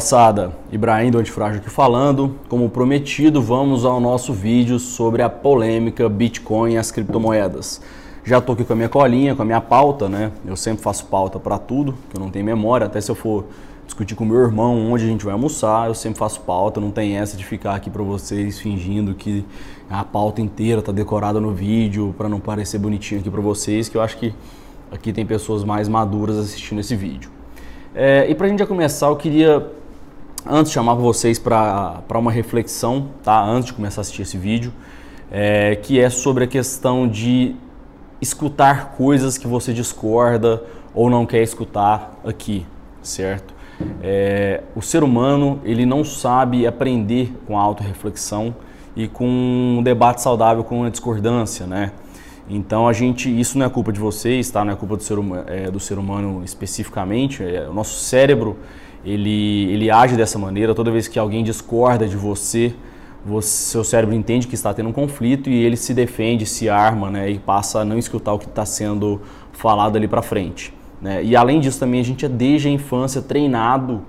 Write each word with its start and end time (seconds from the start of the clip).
moçada, 0.00 0.52
Ibrahim 0.72 1.10
do 1.10 1.18
Antifrágil 1.18 1.60
aqui 1.60 1.68
falando. 1.68 2.34
Como 2.48 2.70
prometido, 2.70 3.42
vamos 3.42 3.84
ao 3.84 4.00
nosso 4.00 4.32
vídeo 4.32 4.78
sobre 4.78 5.20
a 5.20 5.28
polêmica 5.28 6.08
Bitcoin 6.08 6.72
e 6.72 6.78
as 6.78 6.90
criptomoedas. 6.90 7.82
Já 8.24 8.38
estou 8.38 8.54
aqui 8.54 8.64
com 8.64 8.72
a 8.72 8.76
minha 8.76 8.88
colinha, 8.88 9.36
com 9.36 9.42
a 9.42 9.44
minha 9.44 9.60
pauta, 9.60 10.08
né? 10.08 10.32
Eu 10.46 10.56
sempre 10.56 10.82
faço 10.82 11.04
pauta 11.04 11.38
para 11.38 11.58
tudo, 11.58 11.94
que 12.08 12.16
eu 12.16 12.20
não 12.20 12.30
tenho 12.30 12.46
memória, 12.46 12.86
até 12.86 12.98
se 12.98 13.10
eu 13.10 13.14
for 13.14 13.44
discutir 13.84 14.14
com 14.14 14.24
meu 14.24 14.38
irmão 14.38 14.90
onde 14.90 15.04
a 15.04 15.06
gente 15.06 15.22
vai 15.22 15.34
almoçar, 15.34 15.88
eu 15.88 15.94
sempre 15.94 16.18
faço 16.18 16.40
pauta, 16.40 16.80
não 16.80 16.90
tem 16.90 17.18
essa 17.18 17.36
de 17.36 17.44
ficar 17.44 17.74
aqui 17.74 17.90
para 17.90 18.02
vocês 18.02 18.58
fingindo 18.58 19.14
que 19.14 19.44
a 19.90 20.02
pauta 20.02 20.40
inteira 20.40 20.80
tá 20.80 20.92
decorada 20.92 21.38
no 21.38 21.52
vídeo 21.52 22.14
para 22.16 22.26
não 22.26 22.40
parecer 22.40 22.78
bonitinho 22.78 23.20
aqui 23.20 23.28
para 23.28 23.42
vocês, 23.42 23.86
que 23.86 23.98
eu 23.98 24.00
acho 24.00 24.16
que 24.16 24.32
aqui 24.90 25.12
tem 25.12 25.26
pessoas 25.26 25.62
mais 25.62 25.90
maduras 25.90 26.38
assistindo 26.38 26.78
esse 26.78 26.96
vídeo. 26.96 27.30
É, 27.94 28.26
e 28.30 28.34
para 28.34 28.46
a 28.46 28.48
gente 28.48 28.60
já 28.60 28.66
começar, 28.66 29.08
eu 29.08 29.16
queria 29.16 29.78
antes 30.46 30.72
chamar 30.72 30.94
vocês 30.94 31.38
para 31.38 32.02
uma 32.14 32.30
reflexão, 32.30 33.08
tá? 33.22 33.42
Antes 33.42 33.66
de 33.66 33.72
começar 33.72 34.00
a 34.00 34.02
assistir 34.02 34.22
esse 34.22 34.38
vídeo, 34.38 34.72
é, 35.30 35.76
que 35.76 36.00
é 36.00 36.10
sobre 36.10 36.44
a 36.44 36.46
questão 36.46 37.08
de 37.08 37.54
escutar 38.20 38.92
coisas 38.92 39.38
que 39.38 39.46
você 39.46 39.72
discorda 39.72 40.62
ou 40.94 41.08
não 41.08 41.24
quer 41.24 41.42
escutar 41.42 42.18
aqui, 42.24 42.66
certo? 43.02 43.54
É, 44.02 44.62
o 44.74 44.82
ser 44.82 45.02
humano 45.02 45.60
ele 45.64 45.86
não 45.86 46.04
sabe 46.04 46.66
aprender 46.66 47.32
com 47.46 47.58
a 47.58 47.62
autorreflexão 47.62 48.54
e 48.94 49.08
com 49.08 49.26
um 49.26 49.82
debate 49.82 50.20
saudável 50.20 50.62
com 50.62 50.84
a 50.84 50.90
discordância, 50.90 51.66
né? 51.66 51.92
Então 52.48 52.88
a 52.88 52.92
gente, 52.92 53.30
isso 53.40 53.56
não 53.56 53.64
é 53.64 53.68
culpa 53.68 53.92
de 53.92 54.00
vocês, 54.00 54.50
tá? 54.50 54.64
Não 54.64 54.72
é 54.72 54.76
culpa 54.76 54.96
do 54.96 55.02
ser, 55.02 55.18
humano, 55.18 55.44
é, 55.46 55.70
do 55.70 55.78
ser 55.78 55.98
humano 55.98 56.42
especificamente. 56.44 57.44
É, 57.44 57.68
o 57.68 57.72
nosso 57.72 57.94
cérebro 58.00 58.58
ele, 59.04 59.70
ele 59.72 59.90
age 59.90 60.16
dessa 60.16 60.38
maneira. 60.38 60.74
Toda 60.74 60.90
vez 60.90 61.08
que 61.08 61.18
alguém 61.18 61.42
discorda 61.42 62.06
de 62.06 62.16
você, 62.16 62.74
você, 63.24 63.48
seu 63.48 63.84
cérebro 63.84 64.14
entende 64.14 64.46
que 64.46 64.54
está 64.54 64.72
tendo 64.72 64.88
um 64.88 64.92
conflito 64.92 65.50
e 65.50 65.64
ele 65.64 65.76
se 65.76 65.92
defende, 65.92 66.46
se 66.46 66.68
arma, 66.68 67.10
né? 67.10 67.30
E 67.30 67.38
passa 67.38 67.80
a 67.80 67.84
não 67.84 67.98
escutar 67.98 68.32
o 68.32 68.38
que 68.38 68.46
está 68.46 68.64
sendo 68.64 69.20
falado 69.52 69.96
ali 69.96 70.08
para 70.08 70.22
frente. 70.22 70.72
Né? 71.00 71.22
E 71.24 71.34
além 71.34 71.60
disso 71.60 71.80
também 71.80 72.00
a 72.00 72.04
gente 72.04 72.24
é 72.24 72.28
desde 72.28 72.68
a 72.68 72.70
infância 72.70 73.22
treinado 73.22 74.02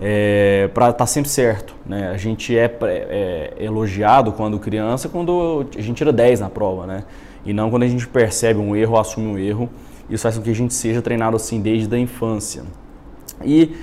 é, 0.00 0.68
para 0.74 0.86
estar 0.86 0.98
tá 0.98 1.06
sempre 1.06 1.30
certo. 1.30 1.74
Né? 1.86 2.10
A 2.10 2.16
gente 2.16 2.56
é, 2.56 2.76
é, 2.82 3.54
elogiado 3.58 4.32
quando 4.32 4.58
criança 4.58 5.08
quando 5.08 5.66
a 5.76 5.80
gente 5.80 5.98
tira 5.98 6.12
10 6.12 6.40
na 6.40 6.50
prova, 6.50 6.86
né? 6.86 7.04
E 7.44 7.52
não 7.52 7.70
quando 7.70 7.82
a 7.82 7.88
gente 7.88 8.06
percebe 8.06 8.60
um 8.60 8.74
erro, 8.76 8.98
assume 8.98 9.26
um 9.26 9.38
erro. 9.38 9.68
Isso 10.08 10.22
faz 10.22 10.36
com 10.36 10.42
que 10.42 10.50
a 10.50 10.54
gente 10.54 10.74
seja 10.74 11.02
treinado 11.02 11.36
assim 11.36 11.60
desde 11.60 11.92
a 11.94 11.98
infância. 11.98 12.62
E 13.44 13.74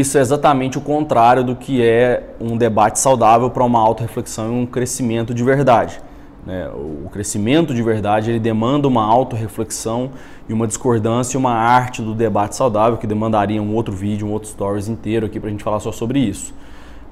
isso 0.00 0.18
é 0.18 0.20
exatamente 0.20 0.76
o 0.76 0.80
contrário 0.80 1.44
do 1.44 1.54
que 1.54 1.80
é 1.80 2.34
um 2.40 2.56
debate 2.56 2.98
saudável 2.98 3.48
para 3.48 3.62
uma 3.62 3.78
auto-reflexão 3.78 4.48
e 4.48 4.62
um 4.62 4.66
crescimento 4.66 5.32
de 5.32 5.44
verdade. 5.44 6.00
Né? 6.44 6.68
O 6.68 7.08
crescimento 7.10 7.72
de 7.72 7.80
verdade 7.80 8.30
ele 8.30 8.40
demanda 8.40 8.88
uma 8.88 9.04
auto-reflexão 9.04 10.10
e 10.48 10.52
uma 10.52 10.66
discordância 10.66 11.36
e 11.36 11.38
uma 11.38 11.52
arte 11.52 12.02
do 12.02 12.12
debate 12.12 12.56
saudável 12.56 12.98
que 12.98 13.06
demandaria 13.06 13.62
um 13.62 13.72
outro 13.72 13.94
vídeo, 13.94 14.26
um 14.26 14.32
outro 14.32 14.48
stories 14.48 14.88
inteiro 14.88 15.26
aqui 15.26 15.38
para 15.38 15.48
a 15.48 15.52
gente 15.52 15.62
falar 15.62 15.78
só 15.78 15.92
sobre 15.92 16.18
isso. 16.18 16.52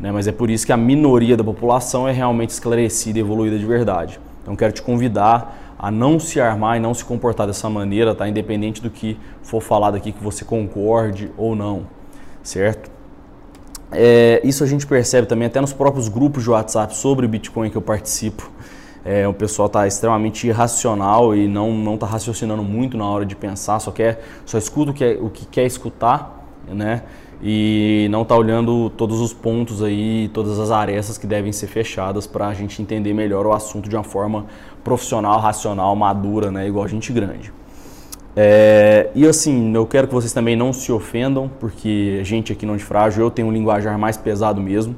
Né? 0.00 0.10
Mas 0.10 0.26
é 0.26 0.32
por 0.32 0.50
isso 0.50 0.66
que 0.66 0.72
a 0.72 0.76
minoria 0.76 1.36
da 1.36 1.44
população 1.44 2.08
é 2.08 2.12
realmente 2.12 2.50
esclarecida 2.50 3.18
e 3.18 3.20
evoluída 3.20 3.56
de 3.56 3.64
verdade. 3.64 4.18
Então 4.42 4.56
quero 4.56 4.72
te 4.72 4.82
convidar 4.82 5.74
a 5.78 5.88
não 5.88 6.18
se 6.18 6.40
armar 6.40 6.78
e 6.78 6.80
não 6.80 6.92
se 6.92 7.04
comportar 7.04 7.46
dessa 7.46 7.70
maneira, 7.70 8.12
tá? 8.12 8.28
Independente 8.28 8.82
do 8.82 8.90
que 8.90 9.16
for 9.40 9.60
falado 9.60 9.96
aqui, 9.96 10.10
que 10.10 10.22
você 10.22 10.44
concorde 10.44 11.30
ou 11.36 11.54
não, 11.56 11.86
certo? 12.42 12.90
É, 13.90 14.40
isso 14.42 14.64
a 14.64 14.66
gente 14.66 14.86
percebe 14.86 15.26
também 15.26 15.46
até 15.46 15.60
nos 15.60 15.72
próprios 15.72 16.08
grupos 16.08 16.42
de 16.42 16.50
WhatsApp 16.50 16.96
sobre 16.96 17.28
Bitcoin 17.28 17.68
que 17.68 17.76
eu 17.76 17.82
participo. 17.82 18.50
É, 19.04 19.26
o 19.26 19.34
pessoal 19.34 19.66
está 19.66 19.86
extremamente 19.86 20.46
irracional 20.46 21.34
e 21.34 21.48
não 21.48 21.72
não 21.72 21.94
está 21.94 22.06
raciocinando 22.06 22.62
muito 22.62 22.96
na 22.96 23.04
hora 23.04 23.26
de 23.26 23.34
pensar, 23.34 23.80
só 23.80 23.90
quer 23.90 24.22
só 24.46 24.56
escuta 24.56 24.92
o 24.92 24.94
que, 24.94 25.04
é, 25.04 25.18
o 25.20 25.28
que 25.28 25.44
quer 25.44 25.66
escutar, 25.66 26.46
né? 26.68 27.02
E 27.42 28.06
não 28.10 28.22
está 28.22 28.36
olhando 28.36 28.88
todos 28.90 29.20
os 29.20 29.32
pontos 29.32 29.82
aí, 29.82 30.30
todas 30.32 30.60
as 30.60 30.70
arestas 30.70 31.18
que 31.18 31.26
devem 31.26 31.52
ser 31.52 31.66
fechadas 31.66 32.24
para 32.24 32.46
a 32.46 32.54
gente 32.54 32.80
entender 32.80 33.12
melhor 33.12 33.44
o 33.44 33.52
assunto 33.52 33.88
de 33.88 33.96
uma 33.96 34.04
forma 34.04 34.46
profissional, 34.84 35.40
racional, 35.40 35.96
madura, 35.96 36.52
né? 36.52 36.68
Igual 36.68 36.86
gente 36.86 37.12
grande. 37.12 37.52
É, 38.34 39.10
e 39.14 39.26
assim, 39.26 39.74
eu 39.74 39.86
quero 39.86 40.08
que 40.08 40.14
vocês 40.14 40.32
também 40.32 40.56
não 40.56 40.72
se 40.72 40.90
ofendam, 40.90 41.50
porque 41.60 42.18
a 42.20 42.24
gente 42.24 42.52
aqui 42.52 42.64
não 42.64 42.76
de 42.76 42.84
frágil, 42.84 43.24
eu 43.24 43.30
tenho 43.30 43.48
um 43.48 43.52
linguajar 43.52 43.98
mais 43.98 44.16
pesado 44.16 44.60
mesmo. 44.60 44.96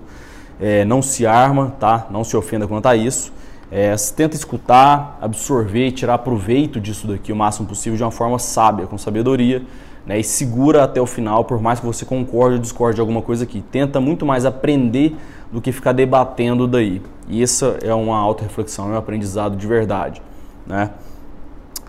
É, 0.60 0.84
não 0.84 1.02
se 1.02 1.26
arma, 1.26 1.74
tá? 1.80 2.06
Não 2.10 2.22
se 2.22 2.36
ofenda 2.36 2.66
quanto 2.66 2.86
a 2.86 2.94
isso. 2.94 3.32
É, 3.70 3.94
tenta 4.14 4.36
escutar, 4.36 5.18
absorver 5.20 5.90
tirar 5.90 6.18
proveito 6.18 6.80
disso 6.80 7.08
daqui 7.08 7.32
o 7.32 7.36
máximo 7.36 7.66
possível 7.66 7.96
de 7.96 8.04
uma 8.04 8.12
forma 8.12 8.38
sábia, 8.38 8.86
com 8.86 8.96
sabedoria, 8.96 9.62
né? 10.06 10.20
E 10.20 10.22
segura 10.22 10.84
até 10.84 11.00
o 11.00 11.06
final, 11.06 11.44
por 11.44 11.60
mais 11.60 11.80
que 11.80 11.86
você 11.86 12.04
concorde 12.04 12.54
ou 12.54 12.60
discorde 12.60 12.96
de 12.96 13.00
alguma 13.00 13.20
coisa 13.20 13.42
aqui. 13.42 13.64
Tenta 13.72 14.00
muito 14.00 14.24
mais 14.24 14.44
aprender 14.44 15.16
do 15.50 15.60
que 15.60 15.72
ficar 15.72 15.92
debatendo 15.92 16.68
daí. 16.68 17.02
E 17.26 17.42
isso 17.42 17.74
é 17.82 17.92
uma 17.92 18.16
auto-reflexão, 18.16 18.90
é 18.90 18.94
um 18.94 18.96
aprendizado 18.96 19.56
de 19.56 19.66
verdade. 19.66 20.22
Né? 20.64 20.90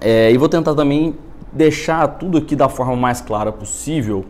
É, 0.01 0.31
e 0.31 0.37
vou 0.37 0.49
tentar 0.49 0.73
também 0.73 1.15
deixar 1.55 2.07
tudo 2.07 2.37
aqui 2.37 2.55
da 2.55 2.67
forma 2.69 2.95
mais 2.95 3.21
clara 3.21 3.51
possível 3.51 4.25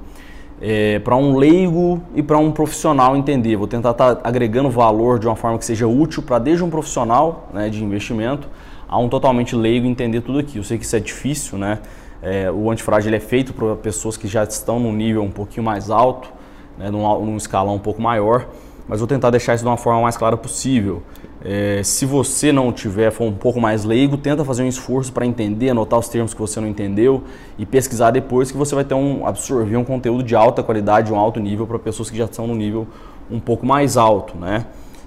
é, 0.62 1.00
para 1.00 1.16
um 1.16 1.36
leigo 1.36 2.02
e 2.14 2.22
para 2.22 2.38
um 2.38 2.52
profissional 2.52 3.18
entender. 3.18 3.56
Vou 3.56 3.68
tentar 3.68 3.92
estar 3.92 4.16
tá 4.16 4.22
agregando 4.28 4.70
valor 4.70 5.20
de 5.20 5.28
uma 5.28 5.36
forma 5.36 5.58
que 5.58 5.66
seja 5.66 5.88
útil 5.88 6.24
para 6.24 6.40
desde 6.40 6.64
um 6.64 6.70
profissional 6.70 7.50
né, 7.54 7.70
de 7.70 7.84
investimento 7.84 8.48
a 8.88 8.98
um 9.00 9.10
totalmente 9.10 9.56
leigo 9.56 9.88
entender 9.88 10.22
tudo 10.22 10.40
aqui. 10.40 10.58
Eu 10.58 10.64
sei 10.64 10.78
que 10.78 10.86
isso 10.86 10.96
é 10.96 11.00
difícil, 11.00 11.58
né? 11.58 11.80
É, 12.22 12.50
o 12.50 12.72
antifrágil 12.72 13.14
é 13.14 13.20
feito 13.20 13.54
para 13.54 13.76
pessoas 13.76 14.16
que 14.16 14.28
já 14.28 14.44
estão 14.44 14.80
num 14.80 14.94
nível 14.94 15.22
um 15.22 15.30
pouquinho 15.30 15.64
mais 15.64 15.90
alto, 15.90 16.30
né, 16.78 16.90
num, 16.90 17.26
num 17.26 17.38
escalão 17.38 17.76
um 17.76 17.80
pouco 17.80 18.02
maior 18.02 18.48
mas 18.88 19.00
vou 19.00 19.08
tentar 19.08 19.30
deixar 19.30 19.56
isso 19.56 19.64
de 19.64 19.70
uma 19.70 19.78
forma 19.78 20.02
mais 20.02 20.16
clara 20.16 20.38
possível. 20.38 21.02
É, 21.48 21.84
se 21.84 22.08
você 22.08 22.52
não 22.52 22.74
tiver, 22.74 23.12
for 23.12 23.26
um 23.26 23.32
pouco 23.32 23.62
mais 23.62 23.84
leigo, 23.84 24.18
tenta 24.18 24.44
fazer 24.44 24.64
um 24.64 24.68
esforço 24.68 25.14
para 25.14 25.28
entender, 25.28 25.70
anotar 25.70 26.00
os 26.00 26.10
termos 26.10 26.34
que 26.34 26.42
você 26.42 26.60
não 26.60 26.68
entendeu 26.68 27.24
e 27.56 27.68
pesquisar 27.68 28.10
depois 28.10 28.52
que 28.52 28.58
você 28.58 28.74
vai 28.74 28.84
ter 28.84 28.96
um 28.96 29.28
absorver 29.28 29.78
um 29.78 29.84
conteúdo 29.84 30.24
de 30.24 30.36
alta 30.36 30.64
qualidade, 30.64 31.08
de 31.08 31.14
um 31.14 31.20
alto 31.20 31.40
nível 31.40 31.68
para 31.68 31.78
pessoas 31.78 32.10
que 32.10 32.18
já 32.18 32.26
estão 32.26 32.48
no 32.48 32.56
nível 32.56 32.88
um 33.30 33.40
pouco 33.40 33.64
mais 33.64 33.96
alto, 33.96 34.36
né? 34.36 34.66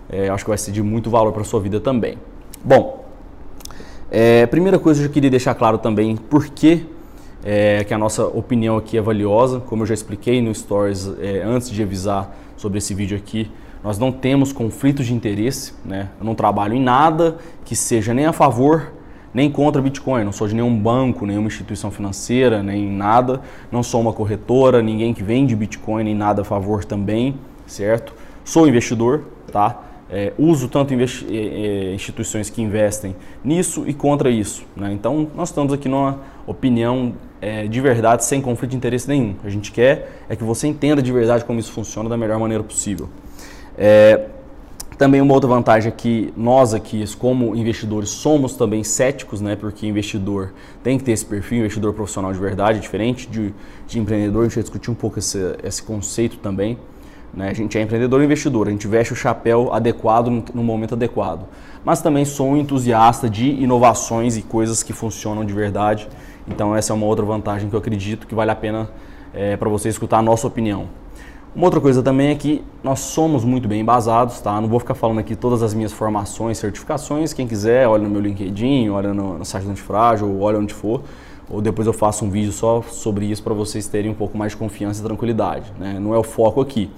É, 0.08 0.28
acho 0.28 0.44
que 0.44 0.50
vai 0.50 0.58
ser 0.58 0.70
de 0.70 0.80
muito 0.80 1.10
valor 1.10 1.32
para 1.32 1.42
sua 1.42 1.58
vida 1.58 1.80
também. 1.80 2.16
Bom, 2.64 3.04
é, 4.08 4.46
primeira 4.46 4.78
coisa 4.78 5.00
que 5.00 5.08
eu 5.08 5.12
queria 5.12 5.30
deixar 5.30 5.56
claro 5.56 5.76
também, 5.76 6.16
por 6.16 6.46
que, 6.50 6.86
é, 7.44 7.82
que 7.82 7.92
a 7.92 7.98
nossa 7.98 8.24
opinião 8.24 8.76
aqui 8.76 8.96
é 8.96 9.00
valiosa, 9.00 9.58
como 9.58 9.82
eu 9.82 9.86
já 9.86 9.94
expliquei 9.94 10.40
no 10.40 10.54
Stories 10.54 11.10
é, 11.20 11.42
antes 11.42 11.68
de 11.68 11.82
avisar 11.82 12.32
sobre 12.56 12.78
esse 12.78 12.94
vídeo 12.94 13.16
aqui, 13.16 13.50
nós 13.82 13.98
não 13.98 14.10
temos 14.10 14.52
conflitos 14.52 15.06
de 15.06 15.14
interesse, 15.14 15.74
né? 15.84 16.08
Eu 16.18 16.24
não 16.26 16.34
trabalho 16.34 16.74
em 16.74 16.82
nada 16.82 17.38
que 17.64 17.76
seja 17.76 18.12
nem 18.12 18.26
a 18.26 18.32
favor 18.32 18.92
nem 19.32 19.50
contra 19.50 19.80
Bitcoin. 19.80 20.24
Não 20.24 20.32
sou 20.32 20.48
de 20.48 20.54
nenhum 20.54 20.76
banco, 20.76 21.26
nenhuma 21.26 21.48
instituição 21.48 21.90
financeira, 21.90 22.62
nem 22.62 22.90
nada. 22.90 23.40
Não 23.70 23.82
sou 23.82 24.00
uma 24.00 24.12
corretora, 24.12 24.82
ninguém 24.82 25.12
que 25.14 25.22
vende 25.22 25.54
Bitcoin, 25.54 26.04
nem 26.04 26.14
nada 26.14 26.42
a 26.42 26.44
favor 26.44 26.84
também, 26.84 27.36
certo? 27.66 28.14
Sou 28.44 28.66
investidor, 28.66 29.24
tá? 29.52 29.84
É, 30.10 30.32
uso 30.38 30.68
tanto 30.68 30.94
é, 30.94 30.96
é, 30.96 31.94
instituições 31.94 32.48
que 32.48 32.62
investem 32.62 33.14
nisso 33.44 33.84
e 33.86 33.92
contra 33.92 34.30
isso. 34.30 34.64
Né? 34.74 34.90
Então, 34.92 35.28
nós 35.36 35.50
estamos 35.50 35.70
aqui 35.70 35.86
numa 35.86 36.20
opinião 36.46 37.12
é, 37.42 37.66
de 37.66 37.78
verdade, 37.78 38.24
sem 38.24 38.40
conflito 38.40 38.70
de 38.70 38.78
interesse 38.78 39.06
nenhum. 39.06 39.34
A 39.44 39.50
gente 39.50 39.70
quer 39.70 40.22
é 40.26 40.34
que 40.34 40.42
você 40.42 40.66
entenda 40.66 41.02
de 41.02 41.12
verdade 41.12 41.44
como 41.44 41.60
isso 41.60 41.72
funciona 41.72 42.08
da 42.08 42.16
melhor 42.16 42.40
maneira 42.40 42.64
possível. 42.64 43.10
É, 43.78 44.26
também 44.98 45.20
uma 45.20 45.32
outra 45.32 45.48
vantagem 45.48 45.92
é 45.92 45.94
que 45.94 46.34
nós 46.36 46.74
aqui, 46.74 47.04
como 47.16 47.54
investidores, 47.54 48.10
somos 48.10 48.56
também 48.56 48.82
céticos, 48.82 49.40
né? 49.40 49.54
Porque 49.54 49.86
investidor 49.86 50.52
tem 50.82 50.98
que 50.98 51.04
ter 51.04 51.12
esse 51.12 51.24
perfil, 51.24 51.60
investidor 51.60 51.94
profissional 51.94 52.32
de 52.32 52.40
verdade, 52.40 52.80
diferente 52.80 53.28
de, 53.28 53.54
de 53.86 54.00
empreendedor. 54.00 54.40
A 54.40 54.44
gente 54.46 54.56
vai 54.56 54.62
discutir 54.64 54.90
um 54.90 54.96
pouco 54.96 55.20
esse, 55.20 55.38
esse 55.62 55.80
conceito 55.84 56.38
também. 56.38 56.76
Né? 57.32 57.50
A 57.50 57.54
gente 57.54 57.78
é 57.78 57.82
empreendedor 57.82 58.20
e 58.22 58.24
investidor, 58.24 58.66
a 58.66 58.70
gente 58.70 58.88
veste 58.88 59.12
o 59.12 59.16
chapéu 59.16 59.72
adequado 59.72 60.28
no, 60.28 60.44
no 60.52 60.64
momento 60.64 60.94
adequado. 60.94 61.46
Mas 61.84 62.02
também 62.02 62.24
sou 62.24 62.48
um 62.48 62.56
entusiasta 62.56 63.30
de 63.30 63.48
inovações 63.50 64.36
e 64.36 64.42
coisas 64.42 64.82
que 64.82 64.92
funcionam 64.92 65.44
de 65.44 65.52
verdade. 65.52 66.08
Então 66.48 66.74
essa 66.74 66.92
é 66.92 66.96
uma 66.96 67.06
outra 67.06 67.24
vantagem 67.24 67.68
que 67.68 67.76
eu 67.76 67.78
acredito 67.78 68.26
que 68.26 68.34
vale 68.34 68.50
a 68.50 68.56
pena 68.56 68.90
é, 69.32 69.56
para 69.56 69.68
você 69.68 69.88
escutar 69.88 70.18
a 70.18 70.22
nossa 70.22 70.46
opinião. 70.46 70.88
Uma 71.58 71.66
outra 71.66 71.80
coisa 71.80 72.04
também 72.04 72.28
é 72.28 72.36
que 72.36 72.62
nós 72.84 73.00
somos 73.00 73.44
muito 73.44 73.66
bem 73.66 73.80
embasados, 73.80 74.40
tá? 74.40 74.60
Não 74.60 74.68
vou 74.68 74.78
ficar 74.78 74.94
falando 74.94 75.18
aqui 75.18 75.34
todas 75.34 75.60
as 75.60 75.74
minhas 75.74 75.92
formações, 75.92 76.56
certificações. 76.56 77.32
Quem 77.32 77.48
quiser, 77.48 77.88
olha 77.88 78.04
no 78.04 78.10
meu 78.10 78.20
LinkedIn, 78.20 78.90
olha 78.90 79.12
no, 79.12 79.38
no 79.38 79.44
site 79.44 79.64
do 79.64 79.72
Antifrágil, 79.72 80.40
olha 80.40 80.56
onde 80.56 80.72
for. 80.72 81.02
Ou 81.50 81.60
depois 81.60 81.88
eu 81.88 81.92
faço 81.92 82.24
um 82.24 82.30
vídeo 82.30 82.52
só 82.52 82.80
sobre 82.82 83.26
isso 83.26 83.42
para 83.42 83.54
vocês 83.54 83.88
terem 83.88 84.08
um 84.08 84.14
pouco 84.14 84.38
mais 84.38 84.52
de 84.52 84.56
confiança 84.56 85.00
e 85.00 85.04
tranquilidade. 85.04 85.72
Né? 85.80 85.98
Não 85.98 86.14
é 86.14 86.18
o 86.18 86.22
foco 86.22 86.60
aqui. 86.60 86.88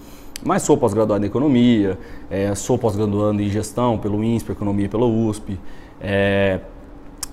Mas 0.44 0.60
sou 0.60 0.76
pós-graduado 0.76 1.24
em 1.24 1.28
economia, 1.28 1.98
é, 2.30 2.54
sou 2.54 2.76
pós-graduando 2.76 3.40
em 3.40 3.48
gestão 3.48 3.96
pelo 3.96 4.22
INSPE, 4.22 4.52
economia 4.52 4.90
pela 4.90 5.06
USP, 5.06 5.58
é, 6.02 6.60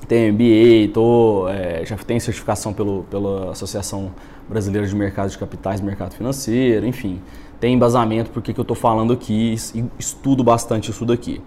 tenho 0.07 0.33
MBA, 0.33 0.93
tô, 0.93 1.47
é, 1.49 1.85
já 1.85 1.97
tenho 1.97 2.21
certificação 2.21 2.73
pelo, 2.73 3.03
pela 3.09 3.51
Associação 3.51 4.11
Brasileira 4.47 4.87
de 4.87 4.95
Mercados 4.95 5.33
de 5.33 5.37
Capitais 5.37 5.79
e 5.79 5.83
Mercado 5.83 6.15
Financeiro, 6.15 6.85
enfim, 6.85 7.19
tem 7.59 7.73
embasamento 7.73 8.29
porque 8.31 8.53
que 8.53 8.59
eu 8.59 8.63
estou 8.63 8.75
falando 8.75 9.11
aqui 9.11 9.55
estudo 9.99 10.43
bastante 10.43 10.91
isso 10.91 11.05
daqui. 11.05 11.41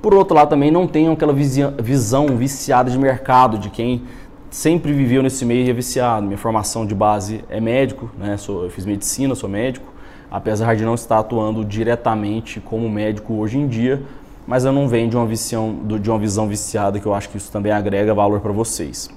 Por 0.00 0.14
outro 0.14 0.36
lado, 0.36 0.48
também 0.48 0.70
não 0.70 0.86
tenho 0.86 1.12
aquela 1.12 1.32
visão 1.32 2.28
viciada 2.36 2.90
de 2.90 2.98
mercado, 2.98 3.58
de 3.58 3.70
quem 3.70 4.02
sempre 4.50 4.92
viveu 4.92 5.22
nesse 5.22 5.44
meio 5.44 5.66
e 5.66 5.70
é 5.70 5.72
viciado. 5.72 6.24
Minha 6.26 6.38
formação 6.38 6.86
de 6.86 6.94
base 6.94 7.44
é 7.48 7.60
médico, 7.60 8.10
né? 8.18 8.36
sou, 8.36 8.64
eu 8.64 8.70
fiz 8.70 8.86
medicina, 8.86 9.34
sou 9.34 9.48
médico, 9.48 9.86
apesar 10.30 10.76
de 10.76 10.84
não 10.84 10.94
estar 10.94 11.18
atuando 11.18 11.64
diretamente 11.64 12.60
como 12.60 12.88
médico 12.88 13.34
hoje 13.34 13.58
em 13.58 13.66
dia, 13.66 14.02
mas 14.46 14.64
eu 14.64 14.72
não 14.72 14.86
venho 14.86 15.10
de 15.10 15.16
uma, 15.16 15.26
visão, 15.26 15.80
de 16.00 16.08
uma 16.10 16.18
visão 16.18 16.46
viciada, 16.46 17.00
que 17.00 17.06
eu 17.06 17.14
acho 17.14 17.28
que 17.28 17.36
isso 17.36 17.50
também 17.50 17.72
agrega 17.72 18.14
valor 18.14 18.40
para 18.40 18.52
vocês. 18.52 19.10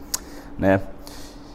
Né? 0.58 0.82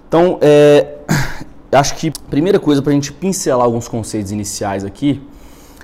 Então, 0.06 0.38
é, 0.40 0.98
acho 1.72 1.96
que 1.96 2.10
primeira 2.10 2.60
coisa 2.60 2.80
para 2.80 2.92
a 2.92 2.94
gente 2.94 3.12
pincelar 3.12 3.64
alguns 3.64 3.88
conceitos 3.88 4.30
iniciais 4.30 4.84
aqui, 4.84 5.20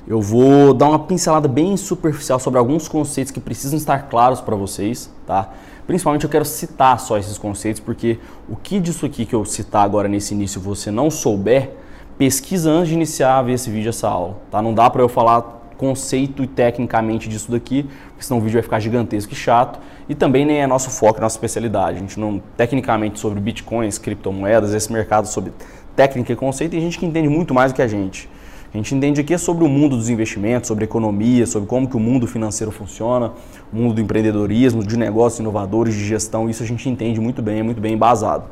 eu 0.06 0.20
vou 0.20 0.72
dar 0.72 0.88
uma 0.88 0.98
pincelada 0.98 1.46
bem 1.46 1.76
superficial 1.76 2.38
sobre 2.38 2.58
alguns 2.58 2.88
conceitos 2.88 3.30
que 3.30 3.40
precisam 3.40 3.76
estar 3.76 4.08
claros 4.08 4.40
para 4.40 4.56
vocês, 4.56 5.10
tá? 5.26 5.50
Principalmente 5.86 6.24
eu 6.24 6.30
quero 6.30 6.44
citar 6.44 6.98
só 7.00 7.18
esses 7.18 7.36
conceitos, 7.36 7.80
porque 7.80 8.18
o 8.48 8.56
que 8.56 8.78
disso 8.78 9.04
aqui 9.04 9.26
que 9.26 9.34
eu 9.34 9.44
citar 9.44 9.84
agora 9.84 10.08
nesse 10.08 10.34
início 10.34 10.60
você 10.60 10.90
não 10.90 11.10
souber, 11.10 11.70
pesquisa 12.16 12.70
antes 12.70 12.88
de 12.88 12.94
iniciar 12.94 13.38
a 13.38 13.42
ver 13.42 13.54
esse 13.54 13.70
vídeo, 13.70 13.88
essa 13.88 14.08
aula, 14.08 14.36
tá? 14.50 14.62
Não 14.62 14.72
dá 14.72 14.88
para 14.88 15.02
eu 15.02 15.08
falar 15.08 15.59
conceito 15.80 16.44
e 16.44 16.46
tecnicamente 16.46 17.26
disso 17.26 17.50
daqui, 17.50 17.84
porque 18.10 18.22
senão 18.22 18.38
o 18.38 18.42
vídeo 18.42 18.54
vai 18.54 18.62
ficar 18.62 18.78
gigantesco 18.78 19.32
e 19.32 19.36
chato. 19.36 19.80
E 20.06 20.14
também 20.14 20.44
nem 20.44 20.60
é 20.60 20.66
nosso 20.66 20.90
foco, 20.90 21.18
é 21.18 21.22
nossa 21.22 21.36
especialidade. 21.36 21.96
A 21.96 22.00
gente 22.00 22.20
não, 22.20 22.40
tecnicamente, 22.54 23.18
sobre 23.18 23.40
bitcoins, 23.40 23.96
criptomoedas, 23.96 24.74
esse 24.74 24.92
mercado 24.92 25.26
sobre 25.26 25.52
técnica 25.96 26.34
e 26.34 26.36
conceito, 26.36 26.72
tem 26.72 26.80
gente 26.82 26.98
que 26.98 27.06
entende 27.06 27.30
muito 27.30 27.54
mais 27.54 27.72
do 27.72 27.76
que 27.76 27.82
a 27.82 27.88
gente. 27.88 28.28
A 28.72 28.76
gente 28.76 28.94
entende 28.94 29.20
aqui 29.22 29.36
sobre 29.38 29.64
o 29.64 29.68
mundo 29.68 29.96
dos 29.96 30.10
investimentos, 30.10 30.68
sobre 30.68 30.84
economia, 30.84 31.46
sobre 31.46 31.66
como 31.66 31.88
que 31.88 31.96
o 31.96 32.00
mundo 32.00 32.26
financeiro 32.26 32.70
funciona, 32.70 33.32
o 33.72 33.76
mundo 33.76 33.94
do 33.94 34.00
empreendedorismo, 34.02 34.84
de 34.84 34.96
negócios 34.98 35.40
inovadores, 35.40 35.94
de 35.94 36.04
gestão, 36.04 36.48
isso 36.48 36.62
a 36.62 36.66
gente 36.66 36.88
entende 36.88 37.18
muito 37.20 37.40
bem, 37.40 37.60
é 37.60 37.62
muito 37.62 37.80
bem 37.80 37.94
embasado. 37.94 38.44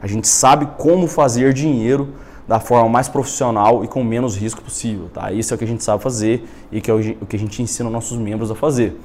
A 0.00 0.06
gente 0.06 0.28
sabe 0.28 0.68
como 0.76 1.08
fazer 1.08 1.54
dinheiro 1.54 2.10
da 2.46 2.60
forma 2.60 2.88
mais 2.88 3.08
profissional 3.08 3.84
e 3.84 3.88
com 3.88 4.04
menos 4.04 4.36
risco 4.36 4.62
possível. 4.62 5.08
Tá? 5.12 5.32
Isso 5.32 5.52
é 5.52 5.54
o 5.54 5.58
que 5.58 5.64
a 5.64 5.68
gente 5.68 5.82
sabe 5.82 6.02
fazer 6.02 6.46
e 6.70 6.80
que 6.80 6.90
é 6.90 6.94
o 6.94 7.26
que 7.26 7.36
a 7.36 7.38
gente 7.38 7.62
ensina 7.62 7.88
nossos 7.88 8.18
membros 8.18 8.50
a 8.50 8.54
fazer. 8.54 8.98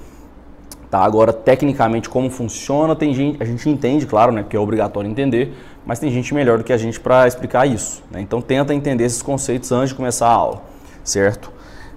Tá? 0.90 1.00
Agora, 1.00 1.32
tecnicamente, 1.32 2.10
como 2.10 2.30
funciona, 2.30 2.96
tem 2.96 3.14
gente, 3.14 3.42
a 3.42 3.46
gente 3.46 3.70
entende, 3.70 4.06
claro, 4.06 4.32
né, 4.32 4.42
porque 4.42 4.58
é 4.58 4.60
obrigatório 4.60 5.10
entender, 5.10 5.54
mas 5.86 6.00
tem 6.00 6.12
gente 6.12 6.34
melhor 6.34 6.58
do 6.58 6.64
que 6.64 6.74
a 6.74 6.78
gente 6.78 7.00
para 7.00 7.28
explicar 7.28 7.68
isso. 7.68 8.04
Né? 8.10 8.22
Então, 8.22 8.42
tenta 8.42 8.74
entender 8.74 9.06
esses 9.06 9.22
conceitos 9.22 9.72
antes 9.72 9.90
de 9.90 9.96
começar 9.96 10.28
a 10.28 10.34
aula, 10.34 10.62
certo? 11.04 11.52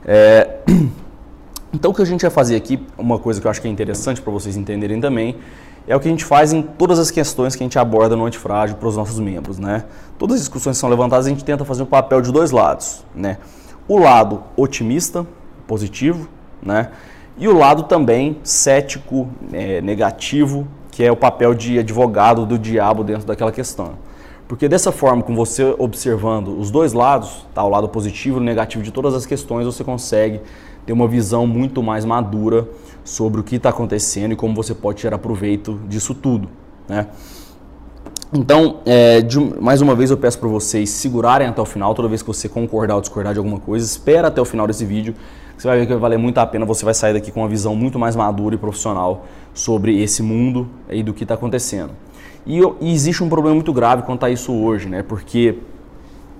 É... 0.05 0.59
Então, 1.75 1.91
o 1.91 1.95
que 1.95 2.03
a 2.03 2.05
gente 2.05 2.21
vai 2.21 2.31
fazer 2.31 2.55
aqui, 2.55 2.79
uma 2.99 3.19
coisa 3.19 3.41
que 3.41 3.47
eu 3.47 3.51
acho 3.51 3.59
que 3.59 3.67
é 3.67 3.71
interessante 3.71 4.21
para 4.21 4.31
vocês 4.31 4.59
entenderem 4.59 5.01
também, 5.01 5.37
é 5.87 5.97
o 5.97 6.01
que 6.01 6.09
a 6.09 6.11
gente 6.11 6.25
faz 6.25 6.53
em 6.53 6.63
todas 6.63 6.99
as 6.99 7.11
questões 7.11 7.57
que 7.57 7.63
a 7.63 7.67
gente 7.67 7.79
aborda 7.79 8.17
no 8.17 8.25
antifrágil 8.25 8.77
para 8.77 8.89
os 8.89 8.97
nossos 8.97 9.19
membros. 9.19 9.59
Né? 9.59 9.85
Todas 10.19 10.37
as 10.37 10.41
discussões 10.43 10.77
que 10.77 10.81
são 10.81 10.89
levantadas, 10.89 11.27
a 11.27 11.29
gente 11.29 11.45
tenta 11.45 11.65
fazer 11.65 11.83
um 11.83 11.87
papel 11.87 12.21
de 12.21 12.31
dois 12.31 12.51
lados. 12.51 13.05
Né? 13.15 13.39
O 13.89 13.99
lado 13.99 14.43
otimista, 14.57 15.27
positivo, 15.67 16.29
né? 16.63 16.91
e 17.37 17.49
o 17.49 17.57
lado 17.57 17.85
também 17.85 18.39
cético, 18.45 19.29
é, 19.53 19.81
negativo, 19.81 20.67
que 20.91 21.03
é 21.03 21.11
o 21.11 21.17
papel 21.17 21.55
de 21.55 21.79
advogado 21.79 22.47
do 22.47 22.59
diabo 22.59 23.03
dentro 23.03 23.27
daquela 23.27 23.51
questão. 23.51 23.95
Porque 24.47 24.69
dessa 24.69 24.93
forma, 24.93 25.23
com 25.23 25.35
você 25.35 25.75
observando 25.79 26.49
os 26.49 26.71
dois 26.71 26.93
lados, 26.93 27.47
tá, 27.55 27.65
o 27.65 27.71
lado 27.71 27.89
positivo 27.89 28.37
e 28.37 28.41
o 28.41 28.45
negativo 28.45 28.85
de 28.85 28.91
todas 28.91 29.15
as 29.15 29.25
questões, 29.25 29.65
você 29.65 29.83
consegue 29.83 30.43
ter 30.85 30.93
uma 30.93 31.09
visão 31.09 31.47
muito 31.47 31.83
mais 31.83 32.05
madura 32.05 32.69
sobre 33.05 33.41
o 33.41 33.45
que 33.45 33.57
está 33.57 33.71
acontecendo 33.71 34.33
e 34.33 34.37
como 34.37 34.55
você 34.55 34.75
pode 34.75 34.99
tirar 34.99 35.19
proveito 35.19 35.81
disso 35.89 36.15
tudo. 36.15 36.49
Né? 36.89 37.07
Então, 38.33 38.79
é, 38.87 39.21
de, 39.21 39.39
mais 39.61 39.83
uma 39.83 39.95
vez 39.95 40.11
eu 40.11 40.17
peço 40.17 40.39
para 40.39 40.49
vocês 40.49 40.89
segurarem 40.89 41.47
até 41.47 41.61
o 41.61 41.67
final, 41.67 41.95
toda 41.95 42.09
vez 42.09 42.23
que 42.23 42.29
você 42.29 42.49
concordar 42.49 42.95
ou 42.95 43.01
discordar 43.01 43.35
de 43.35 43.39
alguma 43.39 43.61
coisa, 43.61 43.85
espera 43.85 44.29
até 44.29 44.41
o 44.41 44.45
final 44.45 44.67
desse 44.67 44.87
vídeo, 44.87 45.15
você 45.57 45.69
vai 45.69 45.79
ver 45.79 45.87
que 45.87 45.93
vai 45.93 46.01
valer 46.01 46.19
muito 46.19 46.39
a 46.39 46.47
pena, 46.47 46.65
você 46.65 46.85
vai 46.85 46.95
sair 46.95 47.13
daqui 47.13 47.31
com 47.31 47.41
uma 47.41 47.49
visão 47.49 47.77
muito 47.77 47.99
mais 47.99 48.17
madura 48.17 48.55
e 48.55 48.59
profissional 48.59 49.27
sobre 49.53 50.03
esse 50.03 50.23
mundo 50.23 50.67
e 50.89 51.03
do 51.03 51.13
que 51.13 51.25
está 51.25 51.35
acontecendo. 51.35 51.91
E, 52.47 52.59
e, 52.81 52.93
existe 52.93 53.23
um 53.23 53.29
problema 53.29 53.55
muito 53.55 53.73
grave 53.73 54.03
quanto 54.03 54.25
a 54.25 54.31
isso 54.31 54.53
hoje, 54.53 54.89
né? 54.89 55.05
porque 55.07 55.59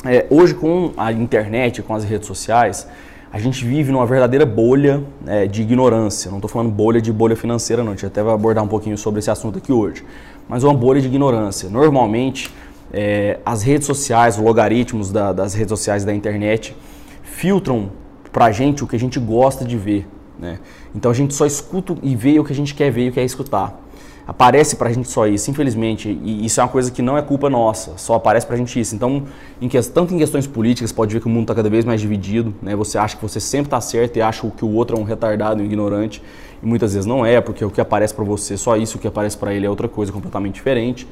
é, 0.05 0.27
hoje 0.31 0.55
com 0.55 0.93
a 0.97 1.13
internet, 1.13 1.83
com 1.83 1.95
as 1.95 2.05
redes 2.05 2.27
sociais, 2.27 2.89
a 3.33 3.39
gente 3.39 3.65
vive 3.65 3.91
numa 3.91 4.05
verdadeira 4.05 4.45
bolha 4.45 5.03
é, 5.27 5.47
de 5.47 5.63
ignorância. 5.63 6.31
Não 6.31 6.37
estou 6.37 6.51
falando 6.51 6.71
bolha 6.71 7.01
de 7.01 7.11
bolha 7.11 7.35
financeira, 7.35 7.83
não. 7.83 7.93
A 7.93 7.95
gente 7.95 8.05
até 8.05 8.23
vai 8.23 8.35
abordar 8.35 8.63
um 8.63 8.69
pouquinho 8.69 8.99
sobre 8.99 9.21
esse 9.21 9.31
assunto 9.31 9.57
aqui 9.57 9.73
hoje. 9.73 10.05
Mas 10.47 10.63
uma 10.65 10.75
bolha 10.75 11.01
de 11.01 11.07
ignorância. 11.07 11.71
Normalmente, 11.71 12.53
é, 12.93 13.39
as 13.43 13.63
redes 13.63 13.87
sociais, 13.87 14.37
os 14.37 14.45
logaritmos 14.45 15.11
da, 15.11 15.33
das 15.33 15.55
redes 15.55 15.71
sociais 15.71 16.05
da 16.05 16.15
internet 16.15 16.77
filtram 17.23 17.91
para 18.31 18.45
a 18.45 18.53
gente 18.53 18.85
o 18.85 18.87
que 18.87 18.97
a 18.97 18.99
gente 18.99 19.19
gosta 19.19 19.65
de 19.65 19.79
ver. 19.79 20.07
Né? 20.39 20.59
Então 20.95 21.11
a 21.11 21.15
gente 21.15 21.33
só 21.33 21.47
escuta 21.47 21.97
e 22.03 22.15
vê 22.15 22.39
o 22.39 22.45
que 22.45 22.53
a 22.53 22.57
gente 22.57 22.75
quer 22.75 22.91
ver 22.91 23.09
e 23.09 23.13
quer 23.13 23.25
escutar 23.25 23.81
aparece 24.27 24.77
para 24.77 24.89
a 24.89 24.93
gente 24.93 25.09
só 25.09 25.27
isso, 25.27 25.51
infelizmente, 25.51 26.09
e 26.09 26.45
isso 26.45 26.61
é 26.61 26.63
uma 26.63 26.69
coisa 26.69 26.91
que 26.91 27.03
não 27.03 27.19
é 27.19 27.23
culpa 27.23 27.51
nossa, 27.51 27.93
só 27.97 28.15
aparece 28.15 28.47
para 28.47 28.55
a 28.55 28.59
gente 28.59 28.79
isso. 28.79 28.95
Então, 28.95 29.25
em 29.61 29.69
que, 29.69 29.81
tanto 29.83 30.15
em 30.15 30.19
questões 30.19 30.47
políticas, 30.47 30.93
pode 30.93 31.13
ver 31.13 31.21
que 31.21 31.27
o 31.27 31.31
mundo 31.31 31.43
está 31.43 31.55
cada 31.55 31.69
vez 31.69 31.85
mais 31.85 32.01
dividido, 32.01 32.55
né? 32.63 32.77
você 32.77 32.99
acha 32.99 33.17
que 33.17 33.23
você 33.23 33.41
sempre 33.41 33.67
está 33.67 33.81
certo 33.81 34.17
e 34.17 34.23
acha 34.23 34.49
que 34.51 34.65
o 34.65 34.73
outro 34.75 34.97
é 34.97 35.01
um 35.01 35.05
retardado, 35.05 35.61
um 35.61 35.65
ignorante, 35.65 36.23
e 36.63 36.67
muitas 36.67 36.95
vezes 36.95 37.07
não 37.07 37.27
é, 37.27 37.41
porque 37.41 37.65
o 37.65 37.71
que 37.71 37.81
aparece 37.81 38.15
para 38.15 38.25
você 38.25 38.55
é 38.55 38.57
só 38.57 38.77
isso, 38.77 38.97
o 38.97 39.01
que 39.01 39.09
aparece 39.09 39.37
para 39.37 39.53
ele 39.53 39.67
é 39.67 39.71
outra 39.71 39.89
coisa 39.89 40.13
completamente 40.13 40.55
diferente. 40.55 41.07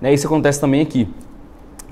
Né? 0.00 0.12
Isso 0.12 0.26
acontece 0.26 0.60
também 0.60 0.82
aqui. 0.82 1.08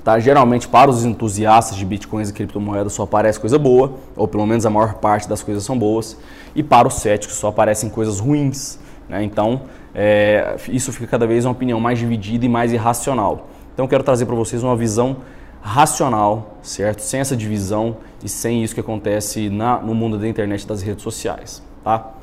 Tá? 0.03 0.19
Geralmente, 0.19 0.67
para 0.67 0.89
os 0.89 1.03
entusiastas 1.03 1.77
de 1.77 1.85
bitcoins 1.85 2.29
e 2.29 2.33
criptomoedas, 2.33 2.93
só 2.93 3.03
aparece 3.03 3.39
coisa 3.39 3.57
boa, 3.57 3.93
ou 4.15 4.27
pelo 4.27 4.45
menos 4.45 4.65
a 4.65 4.69
maior 4.69 4.95
parte 4.95 5.27
das 5.27 5.43
coisas 5.43 5.63
são 5.63 5.77
boas, 5.77 6.17
e 6.55 6.63
para 6.63 6.87
os 6.87 6.95
céticos 6.95 7.35
só 7.37 7.49
aparecem 7.49 7.89
coisas 7.89 8.19
ruins. 8.19 8.79
Né? 9.09 9.23
Então, 9.23 9.61
é, 9.99 10.55
isso 10.69 10.93
fica 10.93 11.07
cada 11.07 11.25
vez 11.25 11.43
uma 11.43 11.53
opinião 11.53 11.79
mais 11.79 11.97
dividida 11.97 12.45
e 12.45 12.49
mais 12.49 12.71
irracional. 12.71 13.49
Então, 13.73 13.85
eu 13.85 13.89
quero 13.89 14.03
trazer 14.03 14.27
para 14.27 14.35
vocês 14.35 14.61
uma 14.61 14.75
visão 14.75 15.17
racional, 15.59 16.59
certo? 16.61 16.99
Sem 16.99 17.19
essa 17.19 17.35
divisão 17.35 17.97
e 18.23 18.29
sem 18.29 18.63
isso 18.63 18.75
que 18.75 18.79
acontece 18.79 19.49
na, 19.49 19.79
no 19.79 19.95
mundo 19.95 20.19
da 20.19 20.27
internet 20.27 20.61
e 20.61 20.67
das 20.67 20.83
redes 20.83 21.01
sociais, 21.01 21.63
tá? 21.83 22.13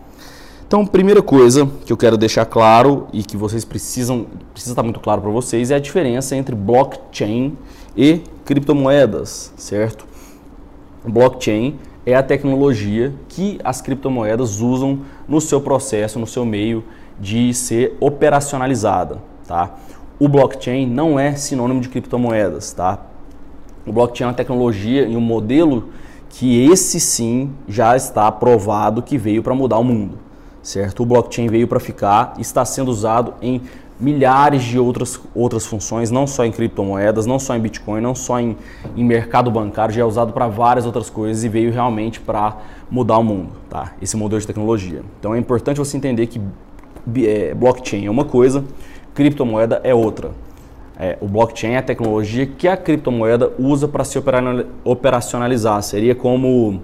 Então, 0.66 0.86
primeira 0.86 1.20
coisa 1.20 1.68
que 1.84 1.92
eu 1.92 1.96
quero 1.96 2.16
deixar 2.16 2.46
claro 2.46 3.08
e 3.12 3.24
que 3.24 3.36
vocês 3.36 3.64
precisam, 3.64 4.26
precisa 4.52 4.72
estar 4.72 4.82
muito 4.84 5.00
claro 5.00 5.20
para 5.20 5.30
vocês 5.30 5.72
é 5.72 5.74
a 5.74 5.78
diferença 5.80 6.36
entre 6.36 6.54
blockchain 6.54 7.58
e 7.96 8.20
criptomoedas, 8.44 9.52
certo? 9.56 10.06
Blockchain 11.04 11.76
é 12.06 12.14
a 12.14 12.22
tecnologia 12.22 13.12
que 13.28 13.58
as 13.64 13.80
criptomoedas 13.80 14.60
usam 14.60 15.00
no 15.28 15.40
seu 15.40 15.60
processo, 15.60 16.18
no 16.18 16.26
seu 16.26 16.44
meio 16.44 16.84
de 17.18 17.52
ser 17.54 17.96
operacionalizada, 18.00 19.18
tá? 19.46 19.74
O 20.18 20.28
blockchain 20.28 20.86
não 20.86 21.18
é 21.18 21.34
sinônimo 21.34 21.80
de 21.80 21.88
criptomoedas, 21.88 22.72
tá? 22.72 22.98
O 23.86 23.92
blockchain 23.92 24.24
é 24.24 24.28
uma 24.28 24.34
tecnologia 24.34 25.06
e 25.06 25.16
um 25.16 25.20
modelo 25.20 25.90
que 26.28 26.64
esse 26.64 26.98
sim 26.98 27.52
já 27.68 27.96
está 27.96 28.30
provado 28.30 29.02
que 29.02 29.16
veio 29.16 29.42
para 29.42 29.54
mudar 29.54 29.78
o 29.78 29.84
mundo, 29.84 30.18
certo? 30.62 31.02
O 31.02 31.06
blockchain 31.06 31.48
veio 31.48 31.68
para 31.68 31.78
ficar 31.78 32.34
está 32.38 32.64
sendo 32.64 32.90
usado 32.90 33.34
em 33.40 33.60
milhares 33.98 34.62
de 34.62 34.78
outras, 34.78 35.20
outras 35.34 35.64
funções, 35.64 36.10
não 36.10 36.26
só 36.26 36.44
em 36.44 36.50
criptomoedas, 36.50 37.26
não 37.26 37.38
só 37.38 37.54
em 37.54 37.60
Bitcoin, 37.60 38.00
não 38.00 38.14
só 38.14 38.40
em, 38.40 38.56
em 38.96 39.04
mercado 39.04 39.50
bancário, 39.50 39.94
já 39.94 40.02
é 40.02 40.04
usado 40.04 40.32
para 40.32 40.48
várias 40.48 40.84
outras 40.84 41.08
coisas 41.08 41.44
e 41.44 41.48
veio 41.48 41.72
realmente 41.72 42.20
para 42.20 42.56
mudar 42.90 43.18
o 43.18 43.22
mundo, 43.22 43.52
tá? 43.70 43.92
Esse 44.02 44.16
modelo 44.16 44.40
de 44.40 44.46
tecnologia. 44.46 45.02
Então 45.20 45.34
é 45.34 45.38
importante 45.38 45.78
você 45.78 45.96
entender 45.96 46.26
que 46.26 46.40
é, 47.16 47.54
blockchain 47.54 48.06
é 48.06 48.10
uma 48.10 48.24
coisa, 48.24 48.64
criptomoeda 49.14 49.80
é 49.84 49.94
outra. 49.94 50.30
É, 50.98 51.18
o 51.20 51.26
blockchain 51.26 51.72
é 51.72 51.78
a 51.78 51.82
tecnologia 51.82 52.46
que 52.46 52.68
a 52.68 52.76
criptomoeda 52.76 53.52
usa 53.58 53.88
para 53.88 54.04
se 54.04 54.18
operacionalizar. 54.84 55.82
Seria 55.82 56.14
como 56.14 56.80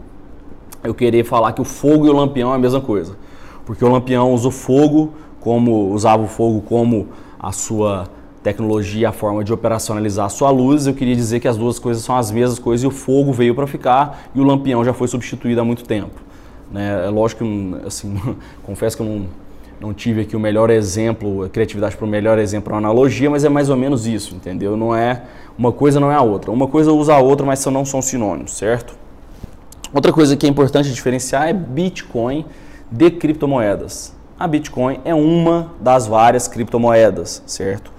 eu 0.82 0.92
querer 0.92 1.24
falar 1.24 1.52
que 1.52 1.60
o 1.60 1.64
fogo 1.64 2.06
e 2.06 2.10
o 2.10 2.12
lampião 2.12 2.52
é 2.52 2.56
a 2.56 2.58
mesma 2.58 2.80
coisa. 2.80 3.16
Porque 3.64 3.84
o 3.84 3.88
lampião 3.88 4.32
usa 4.32 4.48
o 4.48 4.50
fogo 4.50 5.12
como 5.40 5.92
usava 5.92 6.22
o 6.22 6.26
fogo 6.26 6.60
como 6.60 7.08
a 7.38 7.52
sua 7.52 8.08
tecnologia, 8.42 9.10
a 9.10 9.12
forma 9.12 9.44
de 9.44 9.52
operacionalizar 9.52 10.26
a 10.26 10.28
sua 10.28 10.50
luz, 10.50 10.86
eu 10.86 10.94
queria 10.94 11.14
dizer 11.14 11.40
que 11.40 11.48
as 11.48 11.56
duas 11.56 11.78
coisas 11.78 12.02
são 12.02 12.16
as 12.16 12.30
mesmas 12.30 12.58
coisas 12.58 12.84
e 12.84 12.86
o 12.86 12.90
fogo 12.90 13.32
veio 13.32 13.54
para 13.54 13.66
ficar 13.66 14.30
e 14.34 14.40
o 14.40 14.44
lampião 14.44 14.84
já 14.84 14.92
foi 14.92 15.08
substituído 15.08 15.60
há 15.60 15.64
muito 15.64 15.84
tempo. 15.84 16.20
Né? 16.70 17.06
É 17.06 17.10
lógico 17.10 17.44
que, 17.44 17.86
assim, 17.86 18.14
confesso 18.64 18.96
que 18.96 19.02
eu 19.02 19.06
não, 19.06 19.26
não 19.80 19.94
tive 19.94 20.20
aqui 20.20 20.36
o 20.36 20.40
melhor 20.40 20.68
exemplo, 20.68 21.44
a 21.44 21.48
criatividade 21.48 21.96
para 21.96 22.04
o 22.04 22.08
melhor 22.08 22.38
exemplo, 22.38 22.72
uma 22.72 22.78
analogia, 22.78 23.30
mas 23.30 23.44
é 23.44 23.48
mais 23.48 23.70
ou 23.70 23.76
menos 23.76 24.06
isso, 24.06 24.34
entendeu? 24.34 24.76
Não 24.76 24.94
é 24.94 25.22
uma 25.56 25.72
coisa 25.72 25.98
não 25.98 26.12
é 26.12 26.14
a 26.14 26.22
outra. 26.22 26.50
Uma 26.50 26.68
coisa 26.68 26.92
usa 26.92 27.14
a 27.14 27.18
outra, 27.18 27.46
mas 27.46 27.64
não 27.66 27.84
são 27.84 28.02
sinônimos, 28.02 28.56
certo? 28.56 28.94
Outra 29.92 30.12
coisa 30.12 30.36
que 30.36 30.46
é 30.46 30.48
importante 30.48 30.92
diferenciar 30.92 31.48
é 31.48 31.52
Bitcoin 31.52 32.44
de 32.90 33.10
criptomoedas. 33.10 34.14
A 34.38 34.46
Bitcoin 34.46 35.00
é 35.04 35.14
uma 35.14 35.72
das 35.80 36.06
várias 36.06 36.46
criptomoedas, 36.46 37.42
certo? 37.46 37.90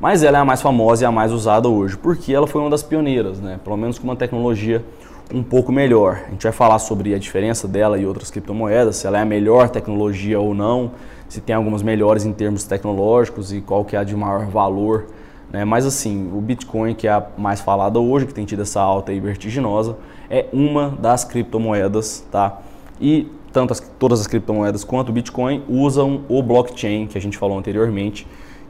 Mas 0.00 0.22
ela 0.22 0.38
é 0.38 0.40
a 0.40 0.44
mais 0.44 0.60
famosa 0.60 1.04
e 1.04 1.06
a 1.06 1.10
mais 1.10 1.32
usada 1.32 1.68
hoje, 1.68 1.96
porque 1.96 2.32
ela 2.32 2.46
foi 2.46 2.60
uma 2.60 2.70
das 2.70 2.82
pioneiras, 2.82 3.40
né? 3.40 3.58
Pelo 3.62 3.76
menos 3.76 3.98
com 3.98 4.04
uma 4.04 4.14
tecnologia 4.14 4.84
um 5.32 5.42
pouco 5.42 5.72
melhor. 5.72 6.22
A 6.26 6.30
gente 6.30 6.42
vai 6.42 6.52
falar 6.52 6.78
sobre 6.78 7.14
a 7.14 7.18
diferença 7.18 7.66
dela 7.66 7.98
e 7.98 8.06
outras 8.06 8.30
criptomoedas, 8.30 8.96
se 8.96 9.06
ela 9.06 9.18
é 9.18 9.22
a 9.22 9.26
melhor 9.26 9.68
tecnologia 9.68 10.38
ou 10.38 10.54
não, 10.54 10.92
se 11.28 11.40
tem 11.40 11.54
algumas 11.54 11.82
melhores 11.82 12.24
em 12.24 12.32
termos 12.32 12.64
tecnológicos 12.64 13.52
e 13.52 13.60
qual 13.60 13.84
que 13.84 13.94
é 13.94 13.98
a 13.98 14.04
de 14.04 14.16
maior 14.16 14.46
valor. 14.46 15.06
Né? 15.50 15.64
Mas 15.64 15.86
assim, 15.86 16.30
o 16.32 16.40
Bitcoin, 16.40 16.94
que 16.94 17.06
é 17.06 17.12
a 17.12 17.26
mais 17.36 17.60
falada 17.60 17.98
hoje, 17.98 18.26
que 18.26 18.34
tem 18.34 18.44
tido 18.44 18.62
essa 18.62 18.80
alta 18.80 19.12
e 19.12 19.20
vertiginosa, 19.20 19.96
é 20.30 20.46
uma 20.52 20.90
das 20.90 21.24
criptomoedas, 21.24 22.26
tá? 22.30 22.60
E 23.00 23.30
tanto 23.52 23.72
as, 23.72 23.80
todas 23.98 24.20
as 24.20 24.26
criptomoedas 24.26 24.84
quanto 24.84 25.08
o 25.08 25.12
Bitcoin 25.12 25.62
usam 25.68 26.22
o 26.28 26.42
blockchain, 26.42 27.06
que 27.06 27.16
a 27.16 27.20
gente 27.20 27.38
falou 27.38 27.58
anteriormente, 27.58 28.26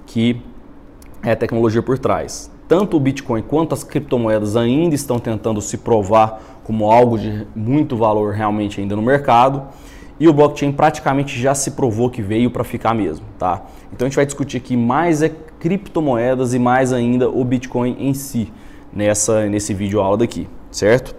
que 0.06 0.40
é 1.22 1.32
a 1.32 1.36
tecnologia 1.36 1.82
por 1.82 1.98
trás. 1.98 2.50
Tanto 2.68 2.96
o 2.96 3.00
Bitcoin 3.00 3.42
quanto 3.42 3.74
as 3.74 3.82
criptomoedas 3.82 4.56
ainda 4.56 4.94
estão 4.94 5.18
tentando 5.18 5.60
se 5.60 5.78
provar 5.78 6.40
como 6.64 6.90
algo 6.90 7.18
de 7.18 7.46
muito 7.56 7.96
valor 7.96 8.34
realmente 8.34 8.80
ainda 8.80 8.94
no 8.94 9.02
mercado. 9.02 9.62
E 10.20 10.28
o 10.28 10.32
blockchain 10.32 10.72
praticamente 10.72 11.40
já 11.40 11.54
se 11.54 11.72
provou 11.72 12.10
que 12.10 12.20
veio 12.20 12.50
para 12.50 12.64
ficar 12.64 12.94
mesmo, 12.94 13.24
tá? 13.38 13.62
Então 13.92 14.06
a 14.06 14.08
gente 14.08 14.16
vai 14.16 14.26
discutir 14.26 14.56
aqui 14.56 14.76
mais 14.76 15.22
é 15.22 15.30
criptomoedas 15.60 16.54
e 16.54 16.58
mais 16.58 16.92
ainda 16.92 17.28
o 17.28 17.44
Bitcoin 17.44 17.96
em 17.98 18.14
si 18.14 18.52
nessa 18.92 19.46
nesse 19.46 19.72
vídeo 19.74 20.00
aula 20.00 20.16
daqui, 20.16 20.48
certo? 20.70 21.14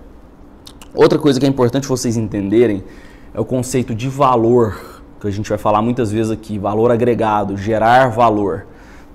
Outra 0.93 1.19
coisa 1.19 1.39
que 1.39 1.45
é 1.45 1.49
importante 1.49 1.87
vocês 1.87 2.17
entenderem 2.17 2.83
é 3.33 3.39
o 3.39 3.45
conceito 3.45 3.93
de 3.93 4.09
valor, 4.09 5.01
que 5.21 5.27
a 5.27 5.31
gente 5.31 5.47
vai 5.47 5.57
falar 5.57 5.81
muitas 5.81 6.11
vezes 6.11 6.31
aqui, 6.31 6.57
valor 6.57 6.91
agregado, 6.91 7.55
gerar 7.55 8.09
valor, 8.09 8.65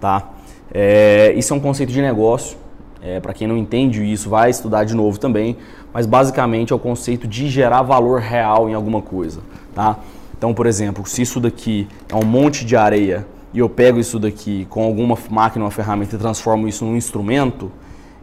tá? 0.01 0.31
É, 0.73 1.33
isso 1.37 1.53
é 1.53 1.57
um 1.57 1.61
conceito 1.61 1.93
de 1.93 2.01
negócio. 2.01 2.57
É, 3.03 3.21
Para 3.21 3.35
quem 3.35 3.47
não 3.47 3.57
entende 3.57 4.03
isso, 4.03 4.31
vai 4.31 4.49
estudar 4.49 4.85
de 4.85 4.95
novo 4.95 5.19
também. 5.19 5.59
Mas 5.95 6.05
basicamente 6.05 6.73
é 6.73 6.77
o 6.77 6.79
conceito 6.79 7.29
de 7.29 7.49
gerar 7.49 7.83
valor 7.83 8.21
real 8.21 8.69
em 8.69 8.75
alguma 8.75 9.01
coisa. 9.01 9.41
Tá? 9.73 9.97
Então, 10.37 10.53
por 10.53 10.67
exemplo, 10.67 11.07
se 11.07 11.23
isso 11.23 11.39
daqui 11.39 11.87
é 12.09 12.17
um 12.17 12.25
monte 12.25 12.65
de 12.65 12.77
areia 12.77 13.25
e 13.53 13.61
eu 13.61 13.69
pego 13.69 14.01
isso 14.01 14.19
daqui 14.19 14.67
com 14.69 14.83
alguma 14.83 15.17
máquina, 15.31 15.65
uma 15.65 15.71
ferramenta 15.71 16.17
e 16.17 16.19
transformo 16.19 16.67
isso 16.67 16.85
num 16.85 16.97
instrumento, 16.97 17.71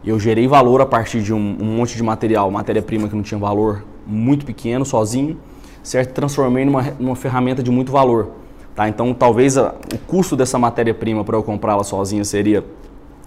eu 0.04 0.20
gerei 0.20 0.46
valor 0.46 0.82
a 0.82 0.86
partir 0.86 1.22
de 1.22 1.32
um, 1.32 1.56
um 1.60 1.76
monte 1.76 1.96
de 1.96 2.02
material, 2.02 2.50
matéria-prima 2.50 3.08
que 3.08 3.16
não 3.16 3.22
tinha 3.22 3.38
valor 3.38 3.84
muito 4.06 4.44
pequeno, 4.44 4.84
sozinho, 4.84 5.38
certo? 5.82 6.12
Transformei 6.12 6.64
numa, 6.64 6.82
numa 6.98 7.16
ferramenta 7.16 7.62
de 7.62 7.70
muito 7.70 7.90
valor. 7.90 8.32
Tá? 8.74 8.88
Então, 8.88 9.14
talvez 9.14 9.56
a, 9.56 9.74
o 9.94 9.98
custo 9.98 10.36
dessa 10.36 10.58
matéria-prima 10.58 11.24
para 11.24 11.36
eu 11.36 11.42
comprá-la 11.42 11.84
sozinha 11.84 12.24
seria, 12.24 12.64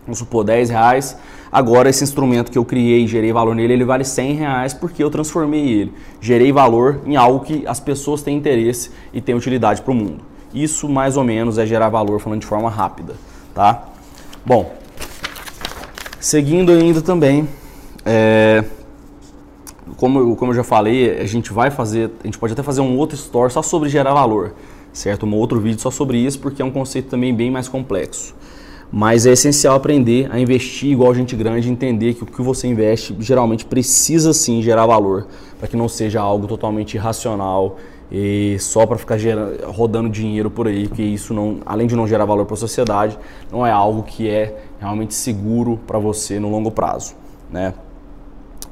vamos 0.05 0.19
supor, 0.19 0.43
10 0.43 0.69
reais. 0.69 1.17
Agora, 1.51 1.89
esse 1.89 2.03
instrumento 2.03 2.51
que 2.51 2.57
eu 2.57 2.63
criei 2.63 3.03
e 3.03 3.07
gerei 3.07 3.33
valor 3.33 3.55
nele, 3.55 3.73
ele 3.73 3.85
vale 3.85 4.03
100 4.03 4.33
reais 4.33 4.73
porque 4.73 5.03
eu 5.03 5.09
transformei 5.09 5.67
ele. 5.67 5.93
Gerei 6.21 6.51
valor 6.51 7.01
em 7.05 7.15
algo 7.15 7.43
que 7.43 7.65
as 7.67 7.79
pessoas 7.79 8.21
têm 8.21 8.37
interesse 8.37 8.91
e 9.13 9.19
têm 9.19 9.35
utilidade 9.35 9.81
para 9.81 9.91
o 9.91 9.95
mundo. 9.95 10.23
Isso, 10.53 10.87
mais 10.87 11.17
ou 11.17 11.23
menos, 11.23 11.57
é 11.57 11.65
gerar 11.65 11.89
valor 11.89 12.19
falando 12.19 12.41
de 12.41 12.47
forma 12.47 12.69
rápida. 12.69 13.15
Tá? 13.53 13.83
Bom, 14.45 14.73
seguindo 16.19 16.71
ainda 16.71 17.01
também, 17.01 17.47
é, 18.05 18.63
como, 19.97 20.35
como 20.35 20.51
eu 20.51 20.55
já 20.55 20.63
falei, 20.63 21.19
a 21.19 21.25
gente 21.25 21.51
vai 21.51 21.71
fazer, 21.71 22.11
a 22.23 22.27
gente 22.27 22.37
pode 22.37 22.53
até 22.53 22.63
fazer 22.63 22.81
um 22.81 22.97
outro 22.97 23.15
store 23.15 23.51
só 23.51 23.61
sobre 23.61 23.89
gerar 23.89 24.13
valor 24.13 24.53
certo? 24.95 25.25
Um 25.25 25.35
outro 25.35 25.59
vídeo 25.59 25.79
só 25.79 25.91
sobre 25.91 26.17
isso, 26.17 26.39
porque 26.39 26.61
é 26.61 26.65
um 26.65 26.71
conceito 26.71 27.09
também 27.09 27.35
bem 27.35 27.51
mais 27.51 27.67
complexo. 27.67 28.33
Mas 28.91 29.25
é 29.25 29.31
essencial 29.31 29.75
aprender 29.75 30.29
a 30.31 30.39
investir 30.39 30.91
igual 30.91 31.13
gente 31.13 31.35
grande, 31.35 31.69
entender 31.69 32.13
que 32.13 32.23
o 32.23 32.25
que 32.25 32.41
você 32.41 32.67
investe 32.67 33.15
geralmente 33.19 33.65
precisa 33.65 34.33
sim 34.33 34.61
gerar 34.61 34.85
valor, 34.85 35.27
para 35.57 35.67
que 35.67 35.75
não 35.75 35.89
seja 35.89 36.21
algo 36.21 36.47
totalmente 36.47 36.95
irracional 36.95 37.77
e 38.11 38.57
só 38.59 38.85
para 38.85 38.97
ficar 38.97 39.17
rodando 39.65 40.09
dinheiro 40.09 40.49
por 40.49 40.67
aí, 40.67 40.87
porque 40.87 41.03
isso 41.03 41.33
não, 41.33 41.57
além 41.65 41.87
de 41.87 41.95
não 41.95 42.07
gerar 42.07 42.25
valor 42.25 42.45
para 42.45 42.53
a 42.53 42.57
sociedade, 42.57 43.17
não 43.51 43.65
é 43.65 43.71
algo 43.71 44.03
que 44.03 44.29
é 44.29 44.63
realmente 44.79 45.13
seguro 45.13 45.79
para 45.87 45.97
você 45.97 46.39
no 46.39 46.49
longo 46.49 46.71
prazo, 46.71 47.15
né? 47.51 47.73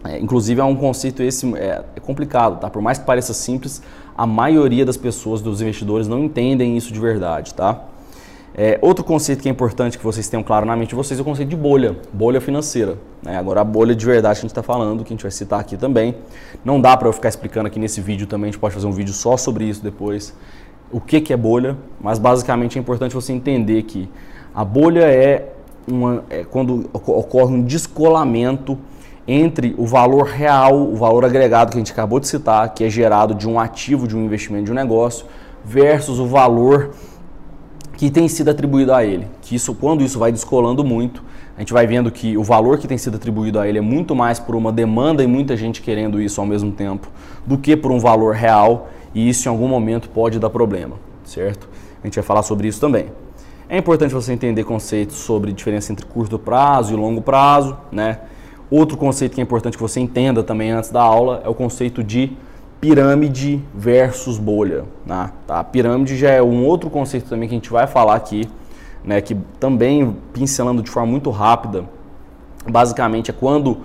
É, 0.06 0.20
inclusive 0.20 0.60
é 0.60 0.64
um 0.64 0.76
conceito 0.76 1.24
esse 1.24 1.56
é, 1.56 1.84
é 1.96 2.00
complicado, 2.00 2.60
tá? 2.60 2.70
Por 2.70 2.82
mais 2.82 2.98
que 2.98 3.06
pareça 3.06 3.34
simples, 3.34 3.82
a 4.16 4.28
maioria 4.28 4.86
das 4.86 4.98
pessoas, 4.98 5.42
dos 5.42 5.62
investidores, 5.62 6.08
não 6.08 6.26
entendem 6.26 6.78
isso 6.78 6.94
de 6.94 7.00
verdade, 7.00 7.54
tá? 7.54 7.86
É, 8.56 8.78
outro 8.84 9.04
conceito 9.04 9.42
que 9.42 9.50
é 9.50 9.52
importante 9.52 9.98
que 9.98 10.04
vocês 10.04 10.28
tenham 10.30 10.44
claro 10.44 10.64
na 10.64 10.76
mente 10.76 10.90
de 10.90 10.96
vocês 10.96 11.20
é 11.20 11.22
o 11.24 11.26
conceito 11.26 11.50
de 11.50 11.56
bolha, 11.56 11.98
bolha 12.14 12.40
financeira. 12.40 13.00
Né? 13.24 13.36
Agora, 13.36 13.62
a 13.62 13.64
bolha 13.64 13.96
de 13.96 14.06
verdade 14.06 14.36
que 14.36 14.40
a 14.40 14.48
gente 14.48 14.52
está 14.52 14.62
falando, 14.62 15.04
que 15.04 15.12
a 15.12 15.16
gente 15.16 15.24
vai 15.24 15.32
citar 15.32 15.60
aqui 15.60 15.76
também. 15.76 16.16
Não 16.64 16.80
dá 16.80 16.96
para 16.96 17.08
eu 17.08 17.14
ficar 17.14 17.30
explicando 17.30 17.66
aqui 17.66 17.80
nesse 17.80 18.00
vídeo 18.00 18.28
também, 18.28 18.50
a 18.50 18.52
gente 18.52 18.60
pode 18.60 18.76
fazer 18.76 18.86
um 18.86 18.92
vídeo 18.92 19.14
só 19.14 19.38
sobre 19.38 19.66
isso 19.66 19.82
depois. 19.84 20.36
O 20.92 21.02
que, 21.02 21.20
que 21.20 21.34
é 21.34 21.38
bolha, 21.38 21.76
mas 22.00 22.20
basicamente 22.20 22.78
é 22.78 22.82
importante 22.82 23.16
você 23.16 23.34
entender 23.34 23.82
que 23.84 24.08
a 24.54 24.64
bolha 24.64 25.06
é, 25.06 25.52
uma, 25.88 26.24
é 26.30 26.44
quando 26.44 26.88
ocorre 26.94 27.56
um 27.56 27.64
descolamento 27.64 28.78
entre 29.28 29.74
o 29.80 29.88
valor 29.88 30.26
real, 30.26 30.80
o 30.80 30.96
valor 30.96 31.26
agregado 31.26 31.72
que 31.72 31.78
a 31.78 31.80
gente 31.80 31.92
acabou 31.92 32.20
de 32.20 32.28
citar, 32.28 32.72
que 32.76 32.84
é 32.84 32.90
gerado 32.90 33.34
de 33.34 33.50
um 33.50 33.60
ativo, 33.60 34.08
de 34.08 34.16
um 34.16 34.24
investimento 34.24 34.66
de 34.66 34.72
um 34.72 34.76
negócio, 34.76 35.26
versus 35.66 36.20
o 36.20 36.28
valor 36.28 36.92
que 37.98 38.10
tem 38.10 38.28
sido 38.28 38.50
atribuído 38.50 38.94
a 38.94 39.04
ele. 39.04 39.28
Que 39.42 39.56
isso, 39.56 39.74
quando 39.76 40.04
isso 40.04 40.20
vai 40.20 40.32
descolando 40.32 40.84
muito, 40.84 41.24
a 41.56 41.60
gente 41.60 41.72
vai 41.72 41.86
vendo 41.86 42.12
que 42.12 42.36
o 42.38 42.44
valor 42.44 42.78
que 42.78 42.88
tem 42.88 42.98
sido 42.98 43.16
atribuído 43.16 43.60
a 43.60 43.68
ele 43.68 43.78
é 43.78 43.82
muito 43.82 44.16
mais 44.16 44.40
por 44.40 44.56
uma 44.56 44.72
demanda 44.72 45.24
e 45.24 45.28
muita 45.28 45.56
gente 45.56 45.82
querendo 45.82 46.20
isso 46.20 46.42
ao 46.42 46.48
mesmo 46.48 46.72
tempo, 46.72 47.08
do 47.46 47.58
que 47.58 47.78
por 47.78 47.92
um 47.92 48.00
valor 48.00 48.34
real, 48.34 48.90
e 49.14 49.30
isso 49.30 49.48
em 49.48 49.52
algum 49.52 49.68
momento 49.68 50.10
pode 50.10 50.40
dar 50.40 50.50
problema, 50.50 50.96
certo? 51.24 51.70
A 52.02 52.08
gente 52.08 52.16
vai 52.16 52.24
falar 52.24 52.42
sobre 52.42 52.68
isso 52.68 52.82
também. 52.82 53.06
É 53.70 53.78
importante 53.78 54.14
você 54.14 54.34
entender 54.34 54.64
conceitos 54.64 55.18
sobre 55.18 55.54
diferença 55.54 55.92
entre 55.92 56.06
curto 56.06 56.40
prazo 56.40 56.94
e 56.94 56.98
longo 56.98 57.22
prazo, 57.22 57.78
né? 57.92 58.20
Outro 58.70 58.98
conceito 58.98 59.36
que 59.36 59.42
é 59.42 59.44
importante 59.44 59.78
que 59.78 59.84
você 59.84 60.00
entenda 60.00 60.42
também 60.42 60.72
antes 60.72 60.90
da 60.90 61.02
aula 61.02 61.42
é 61.46 61.50
o 61.50 61.54
conceito 61.54 62.04
de 62.04 62.32
pirâmide 62.84 63.64
versus 63.74 64.38
bolha. 64.38 64.84
Né? 65.06 65.32
Tá? 65.48 65.64
Pirâmide 65.64 66.18
já 66.18 66.32
é 66.32 66.44
um 66.44 66.66
outro 66.66 66.90
conceito 66.90 67.30
também 67.30 67.48
que 67.48 67.56
a 67.56 67.58
gente 67.58 67.70
vai 67.70 67.88
falar 67.88 68.14
aqui, 68.14 68.46
né? 69.06 69.22
que 69.22 69.36
também 69.58 70.18
pincelando 70.34 70.84
de 70.84 70.92
forma 70.92 71.10
muito 71.10 71.30
rápida, 71.30 71.86
basicamente 72.70 73.32
é 73.32 73.34
quando 73.34 73.78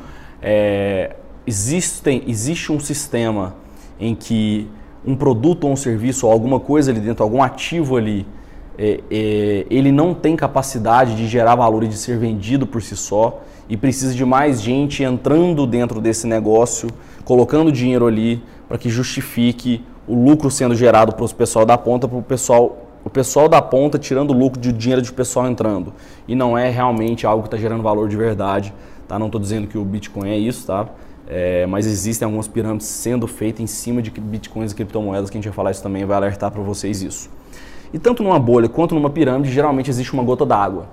é, 0.43 1.15
existem, 1.47 2.25
existe 2.27 2.73
um 2.73 2.81
sistema 2.81 3.55
em 4.01 4.17
que 4.17 4.69
um 5.07 5.15
produto 5.15 5.65
ou 5.65 5.73
um 5.73 5.77
serviço 5.77 6.27
ou 6.27 6.33
alguma 6.33 6.59
coisa 6.59 6.91
ali 6.91 6.99
dentro, 6.99 7.23
algum 7.23 7.41
ativo 7.41 7.97
ali, 7.97 8.27
é, 8.77 9.01
é, 9.09 9.67
ele 9.71 9.93
não 9.93 10.13
tem 10.13 10.35
capacidade 10.35 11.15
de 11.15 11.29
gerar 11.29 11.55
valor 11.55 11.85
e 11.85 11.89
de 11.89 11.97
ser 11.97 12.19
vendido 12.19 12.67
por 12.67 12.83
si 12.83 12.97
só 12.97 13.45
e 13.69 13.77
precisa 13.77 14.13
de 14.13 14.25
mais 14.25 14.61
gente 14.61 15.05
entrando 15.05 15.67
dentro 15.69 16.01
desse 16.01 16.27
negócio, 16.27 16.89
colocando 17.25 17.71
dinheiro 17.71 18.07
ali 18.07 18.43
para 18.69 18.77
que 18.79 18.91
justifique 18.91 19.85
o 20.07 20.15
lucro 20.15 20.51
sendo 20.51 20.75
gerado 20.75 21.15
para 21.15 21.25
o 21.25 21.35
pessoal 21.35 21.65
da 21.65 21.79
ponta, 21.79 22.07
para 22.07 22.19
o 22.19 22.23
pessoal, 22.23 22.87
o 23.05 23.11
pessoal 23.11 23.49
da 23.49 23.63
ponta 23.63 23.99
tirando 23.99 24.33
lucro 24.33 24.61
de 24.61 24.73
dinheiro 24.73 25.03
de 25.03 25.13
pessoal 25.13 25.49
entrando. 25.49 25.93
E 26.27 26.35
não 26.35 26.57
é 26.57 26.69
realmente 26.69 27.27
algo 27.27 27.43
que 27.43 27.49
está 27.49 27.57
gerando 27.57 27.83
valor 27.83 28.09
de 28.09 28.17
verdade. 28.17 28.73
Tá? 29.07 29.19
Não 29.19 29.27
estou 29.27 29.41
dizendo 29.41 29.67
que 29.67 29.79
o 29.79 29.85
Bitcoin 29.85 30.29
é 30.29 30.37
isso, 30.37 30.67
tá? 30.67 30.87
É, 31.27 31.67
mas 31.67 31.87
existem 31.87 32.25
algumas 32.25 32.49
pirâmides 32.49 32.87
sendo 32.87 33.27
feitas 33.27 33.61
em 33.61 33.67
cima 33.67 34.01
de 34.01 34.11
bitcoins 34.11 34.73
e 34.73 34.75
criptomoedas, 34.75 35.29
que 35.29 35.37
a 35.37 35.39
gente 35.39 35.49
vai 35.49 35.55
falar 35.55 35.71
isso 35.71 35.83
também, 35.83 36.05
vai 36.07 36.17
alertar 36.17 36.51
para 36.51 36.63
vocês 36.63 37.03
isso. 37.03 37.29
E 37.93 37.99
tanto 37.99 38.23
numa 38.23 38.39
bolha 38.39 38.67
quanto 38.67 38.95
numa 38.95 39.11
pirâmide, 39.11 39.53
geralmente 39.53 39.91
existe 39.91 40.13
uma 40.15 40.23
gota 40.23 40.47
d'água. 40.47 40.87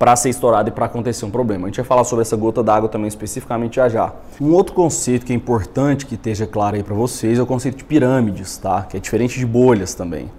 Para 0.00 0.16
ser 0.16 0.30
estourado 0.30 0.70
e 0.70 0.72
para 0.72 0.86
acontecer 0.86 1.26
um 1.26 1.30
problema. 1.30 1.66
A 1.66 1.68
gente 1.68 1.76
vai 1.76 1.84
falar 1.84 2.04
sobre 2.04 2.22
essa 2.22 2.34
gota 2.34 2.62
d'água 2.62 2.88
também 2.88 3.06
especificamente 3.06 3.76
já 3.76 3.86
já. 3.86 4.10
Um 4.40 4.54
outro 4.54 4.74
conceito 4.74 5.26
que 5.26 5.32
é 5.34 5.36
importante 5.36 6.06
que 6.06 6.14
esteja 6.14 6.46
claro 6.46 6.74
aí 6.76 6.82
para 6.82 6.94
vocês 6.94 7.38
é 7.38 7.42
o 7.42 7.44
conceito 7.44 7.76
de 7.76 7.84
pirâmides, 7.84 8.56
tá? 8.56 8.80
Que 8.84 8.96
é 8.96 9.00
diferente 9.00 9.38
de 9.38 9.44
bolhas 9.44 9.92
também. 9.92 10.30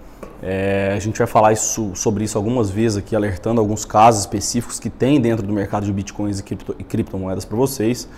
É, 0.42 0.92
a 0.96 0.98
gente 0.98 1.16
vai 1.16 1.28
falar 1.28 1.52
isso, 1.52 1.92
sobre 1.94 2.24
isso 2.24 2.36
algumas 2.36 2.70
vezes 2.70 2.98
aqui, 2.98 3.14
alertando 3.14 3.60
alguns 3.60 3.84
casos 3.84 4.22
específicos 4.22 4.80
que 4.80 4.90
tem 4.90 5.20
dentro 5.20 5.46
do 5.46 5.52
mercado 5.52 5.86
de 5.86 5.92
bitcoins 5.92 6.40
e, 6.40 6.42
cripto, 6.42 6.74
e 6.76 6.82
criptomoedas 6.82 7.44
para 7.44 7.56
vocês. 7.56 8.08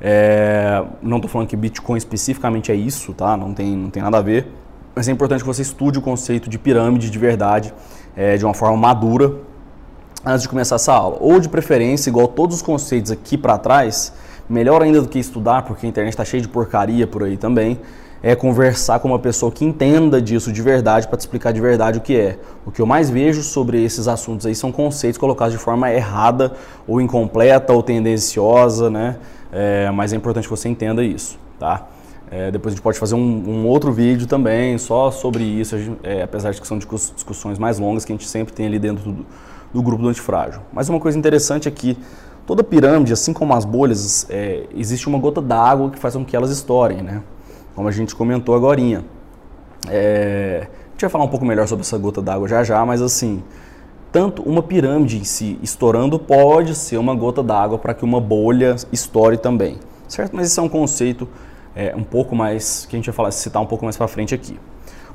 É, 0.00 0.80
não 1.02 1.16
estou 1.16 1.28
falando 1.28 1.48
que 1.48 1.56
Bitcoin 1.56 1.96
especificamente 1.96 2.70
é 2.70 2.74
isso, 2.76 3.12
tá? 3.12 3.36
Não 3.36 3.52
tem, 3.52 3.76
não 3.76 3.90
tem 3.90 4.00
nada 4.00 4.18
a 4.18 4.22
ver. 4.22 4.46
Mas 4.94 5.08
é 5.08 5.10
importante 5.10 5.40
que 5.40 5.46
você 5.46 5.62
estude 5.62 5.98
o 5.98 6.02
conceito 6.02 6.48
de 6.48 6.56
pirâmide 6.56 7.10
de 7.10 7.18
verdade, 7.18 7.74
é, 8.16 8.36
de 8.36 8.44
uma 8.44 8.54
forma 8.54 8.76
madura, 8.76 9.34
antes 10.24 10.42
de 10.42 10.48
começar 10.48 10.76
essa 10.76 10.92
aula. 10.92 11.18
Ou 11.20 11.38
de 11.38 11.48
preferência, 11.48 12.10
igual 12.10 12.28
todos 12.28 12.56
os 12.56 12.62
conceitos 12.62 13.10
aqui 13.10 13.36
para 13.36 13.58
trás, 13.58 14.12
melhor 14.48 14.82
ainda 14.82 15.02
do 15.02 15.08
que 15.08 15.18
estudar, 15.18 15.62
porque 15.62 15.86
a 15.86 15.88
internet 15.88 16.12
está 16.12 16.24
cheia 16.24 16.40
de 16.40 16.48
porcaria 16.48 17.06
por 17.06 17.22
aí 17.22 17.36
também, 17.36 17.78
é 18.22 18.34
conversar 18.34 19.00
com 19.00 19.08
uma 19.08 19.18
pessoa 19.18 19.52
que 19.52 19.66
entenda 19.66 20.20
disso 20.20 20.50
de 20.50 20.62
verdade 20.62 21.06
para 21.06 21.18
te 21.18 21.20
explicar 21.20 21.52
de 21.52 21.60
verdade 21.60 21.98
o 21.98 22.00
que 22.00 22.16
é. 22.16 22.38
O 22.64 22.70
que 22.70 22.80
eu 22.80 22.86
mais 22.86 23.10
vejo 23.10 23.42
sobre 23.42 23.84
esses 23.84 24.08
assuntos 24.08 24.46
aí 24.46 24.54
são 24.54 24.72
conceitos 24.72 25.18
colocados 25.18 25.52
de 25.52 25.58
forma 25.58 25.92
errada, 25.92 26.54
ou 26.88 27.02
incompleta, 27.02 27.74
ou 27.74 27.82
tendenciosa, 27.82 28.88
né? 28.88 29.16
É, 29.52 29.90
mas 29.90 30.14
é 30.14 30.16
importante 30.16 30.44
que 30.44 30.50
você 30.50 30.70
entenda 30.70 31.04
isso, 31.04 31.38
tá? 31.60 31.86
É, 32.30 32.50
depois 32.50 32.72
a 32.72 32.76
gente 32.76 32.82
pode 32.82 32.98
fazer 32.98 33.14
um, 33.14 33.18
um, 33.20 33.66
outro 33.66 33.92
vídeo 33.92 34.26
também 34.26 34.78
só 34.78 35.10
sobre 35.10 35.44
isso, 35.44 35.76
é, 36.02 36.22
apesar 36.22 36.50
de 36.52 36.60
que 36.60 36.66
são 36.66 36.78
discussões 36.78 37.58
mais 37.58 37.78
longas 37.78 38.06
que 38.06 38.12
a 38.12 38.16
gente 38.16 38.26
sempre 38.26 38.54
tem 38.54 38.66
ali 38.66 38.78
dentro 38.78 39.12
do, 39.12 39.26
do 39.74 39.82
grupo 39.82 40.02
do 40.02 40.08
antifrágil. 40.08 40.60
Mas 40.72 40.88
uma 40.88 41.00
coisa 41.00 41.18
interessante 41.18 41.68
é 41.68 41.70
que 41.70 41.98
toda 42.46 42.62
pirâmide, 42.62 43.12
assim 43.12 43.32
como 43.32 43.52
as 43.54 43.64
bolhas, 43.64 44.26
é, 44.30 44.66
existe 44.74 45.08
uma 45.08 45.18
gota 45.18 45.42
d'água 45.42 45.90
que 45.90 45.98
faz 45.98 46.14
com 46.14 46.24
que 46.24 46.36
elas 46.36 46.50
estourem, 46.50 47.02
né? 47.02 47.22
Como 47.74 47.88
a 47.88 47.90
gente 47.90 48.14
comentou 48.14 48.54
agora. 48.54 48.80
É, 49.88 50.68
a 50.68 50.90
gente 50.92 51.00
vai 51.00 51.10
falar 51.10 51.24
um 51.24 51.28
pouco 51.28 51.44
melhor 51.44 51.66
sobre 51.66 51.82
essa 51.82 51.98
gota 51.98 52.22
d'água 52.22 52.46
já 52.48 52.62
já, 52.62 52.86
mas 52.86 53.02
assim, 53.02 53.42
tanto 54.12 54.42
uma 54.42 54.62
pirâmide 54.62 55.18
em 55.18 55.24
si 55.24 55.58
estourando 55.60 56.18
pode 56.18 56.74
ser 56.76 56.96
uma 56.96 57.14
gota 57.14 57.42
d'água 57.42 57.78
para 57.78 57.92
que 57.92 58.04
uma 58.04 58.20
bolha 58.20 58.76
estoure 58.92 59.36
também, 59.36 59.80
certo? 60.06 60.36
Mas 60.36 60.46
isso 60.46 60.60
é 60.60 60.62
um 60.62 60.68
conceito 60.68 61.28
é, 61.74 61.94
um 61.96 62.04
pouco 62.04 62.36
mais 62.36 62.86
que 62.86 62.94
a 62.94 62.98
gente 62.98 63.06
vai 63.06 63.14
falar, 63.14 63.32
citar 63.32 63.60
um 63.60 63.66
pouco 63.66 63.84
mais 63.84 63.96
para 63.96 64.06
frente 64.06 64.34
aqui. 64.34 64.58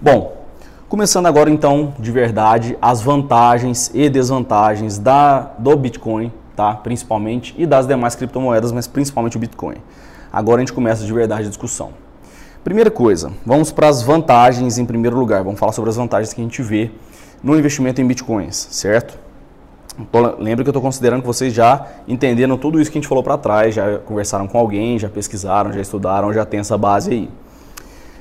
Bom, 0.01 0.48
começando 0.89 1.27
agora 1.27 1.51
então 1.51 1.93
de 1.99 2.11
verdade 2.11 2.75
as 2.81 2.99
vantagens 2.99 3.91
e 3.93 4.09
desvantagens 4.09 4.97
da 4.97 5.41
do 5.59 5.77
Bitcoin, 5.77 6.33
tá? 6.55 6.73
Principalmente 6.73 7.53
e 7.59 7.67
das 7.67 7.85
demais 7.85 8.15
criptomoedas, 8.15 8.71
mas 8.71 8.87
principalmente 8.87 9.37
o 9.37 9.39
Bitcoin. 9.39 9.75
Agora 10.33 10.57
a 10.57 10.61
gente 10.61 10.73
começa 10.73 11.05
de 11.05 11.13
verdade 11.13 11.45
a 11.45 11.49
discussão. 11.49 11.91
Primeira 12.63 12.89
coisa, 12.89 13.31
vamos 13.45 13.71
para 13.71 13.87
as 13.87 14.01
vantagens 14.01 14.79
em 14.79 14.85
primeiro 14.85 15.15
lugar. 15.15 15.43
Vamos 15.43 15.59
falar 15.59 15.73
sobre 15.73 15.91
as 15.91 15.95
vantagens 15.95 16.33
que 16.33 16.41
a 16.41 16.43
gente 16.43 16.61
vê 16.63 16.89
no 17.43 17.57
investimento 17.57 18.01
em 18.01 18.07
bitcoins, 18.07 18.67
certo? 18.71 19.17
Lembra 20.39 20.63
que 20.63 20.69
eu 20.69 20.71
estou 20.71 20.81
considerando 20.81 21.21
que 21.21 21.27
vocês 21.27 21.53
já 21.53 21.85
entenderam 22.07 22.57
tudo 22.57 22.81
isso 22.81 22.89
que 22.89 22.97
a 22.97 23.01
gente 23.01 23.07
falou 23.07 23.23
para 23.23 23.37
trás, 23.37 23.75
já 23.75 23.99
conversaram 23.99 24.47
com 24.47 24.57
alguém, 24.57 24.97
já 24.97 25.09
pesquisaram, 25.09 25.71
já 25.71 25.81
estudaram, 25.81 26.33
já 26.33 26.45
tem 26.45 26.61
essa 26.61 26.77
base 26.77 27.11
aí. 27.11 27.29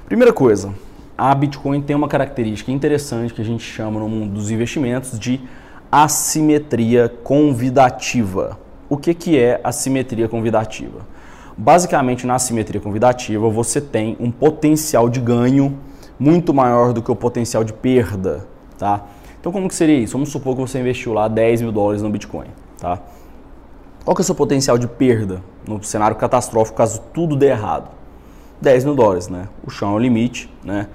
Primeira 0.06 0.32
coisa, 0.32 0.72
a 1.18 1.34
Bitcoin 1.34 1.82
tem 1.82 1.96
uma 1.96 2.06
característica 2.06 2.70
interessante 2.70 3.34
que 3.34 3.42
a 3.42 3.44
gente 3.44 3.64
chama 3.64 3.98
no 3.98 4.08
mundo 4.08 4.34
dos 4.34 4.52
investimentos 4.52 5.18
de 5.18 5.40
assimetria 5.90 7.08
convidativa. 7.08 8.56
O 8.88 8.96
que, 8.96 9.12
que 9.12 9.36
é 9.36 9.60
assimetria 9.64 10.28
convidativa? 10.28 11.00
Basicamente, 11.56 12.24
na 12.24 12.36
assimetria 12.36 12.80
convidativa, 12.80 13.50
você 13.50 13.80
tem 13.80 14.16
um 14.20 14.30
potencial 14.30 15.08
de 15.08 15.20
ganho 15.20 15.76
muito 16.20 16.54
maior 16.54 16.92
do 16.92 17.02
que 17.02 17.10
o 17.10 17.16
potencial 17.16 17.64
de 17.64 17.72
perda, 17.72 18.46
tá? 18.78 19.04
Então 19.40 19.50
como 19.50 19.66
que 19.66 19.74
seria 19.74 19.98
isso? 19.98 20.12
Vamos 20.12 20.30
supor 20.30 20.54
que 20.54 20.60
você 20.60 20.78
investiu 20.78 21.12
lá 21.12 21.26
10 21.26 21.62
mil 21.62 21.72
dólares 21.72 22.00
no 22.00 22.10
Bitcoin, 22.10 22.46
tá? 22.78 23.00
Qual 24.04 24.14
que 24.14 24.20
é 24.20 24.24
o 24.24 24.24
seu 24.24 24.36
potencial 24.36 24.78
de 24.78 24.86
perda 24.86 25.42
no 25.66 25.82
cenário 25.82 26.16
catastrófico 26.16 26.78
caso 26.78 27.02
tudo 27.12 27.34
dê 27.34 27.48
errado? 27.48 27.90
10 28.60 28.84
mil 28.84 28.94
dólares, 28.94 29.28
né? 29.28 29.48
O 29.66 29.70
chão 29.70 29.92
é 29.92 29.94
o 29.94 29.98
limite, 29.98 30.48
né? 30.62 30.86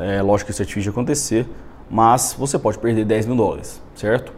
É 0.00 0.22
lógico 0.22 0.46
que 0.46 0.52
isso 0.52 0.62
é 0.62 0.64
difícil 0.64 0.90
de 0.90 0.96
acontecer, 0.96 1.46
mas 1.90 2.34
você 2.38 2.58
pode 2.58 2.78
perder 2.78 3.04
10 3.04 3.26
mil 3.26 3.36
dólares, 3.36 3.82
certo? 3.94 4.32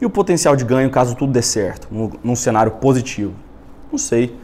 E 0.00 0.06
o 0.06 0.10
potencial 0.10 0.56
de 0.56 0.64
ganho 0.64 0.90
caso 0.90 1.14
tudo 1.14 1.32
dê 1.32 1.42
certo, 1.42 1.86
num, 2.24 2.34
cenário 2.34 2.72
positivo? 2.72 3.34
Não 3.90 3.98
sei. 3.98 4.34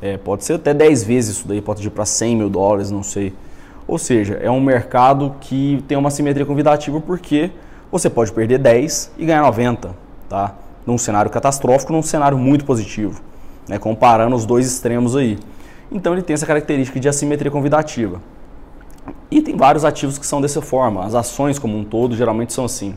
É, 0.00 0.16
pode 0.16 0.44
ser 0.44 0.54
até 0.54 0.72
10 0.72 1.04
vezes 1.04 1.36
isso 1.36 1.48
daí, 1.48 1.60
pode 1.60 1.86
ir 1.86 1.90
para 1.90 2.04
100 2.06 2.36
mil 2.36 2.50
dólares, 2.50 2.90
não 2.90 3.02
sei. 3.02 3.34
Ou 3.86 3.98
seja, 3.98 4.34
é 4.42 4.50
um 4.50 4.60
mercado 4.60 5.36
que 5.40 5.84
tem 5.86 5.96
uma 5.96 6.10
simetria 6.10 6.46
convidativa 6.46 7.00
porque 7.00 7.50
você 7.92 8.08
pode 8.08 8.32
perder 8.32 8.58
10 8.58 9.12
e 9.18 9.26
ganhar 9.26 9.42
90, 9.42 9.94
tá? 10.28 10.54
Num 10.86 10.98
cenário 10.98 11.30
catastrófico, 11.30 11.92
num 11.92 12.02
cenário 12.02 12.38
muito 12.38 12.64
positivo, 12.64 13.20
né? 13.68 13.78
comparando 13.78 14.34
os 14.34 14.46
dois 14.46 14.66
extremos 14.66 15.14
aí. 15.14 15.38
Então 15.92 16.14
ele 16.14 16.22
tem 16.22 16.34
essa 16.34 16.46
característica 16.46 16.98
de 16.98 17.08
assimetria 17.08 17.50
convidativa. 17.50 18.20
E 19.30 19.42
tem 19.42 19.56
vários 19.56 19.84
ativos 19.84 20.18
que 20.18 20.26
são 20.26 20.40
dessa 20.40 20.62
forma. 20.62 21.04
As 21.04 21.14
ações 21.14 21.58
como 21.58 21.76
um 21.76 21.84
todo 21.84 22.14
geralmente 22.16 22.52
são 22.52 22.64
assim. 22.64 22.94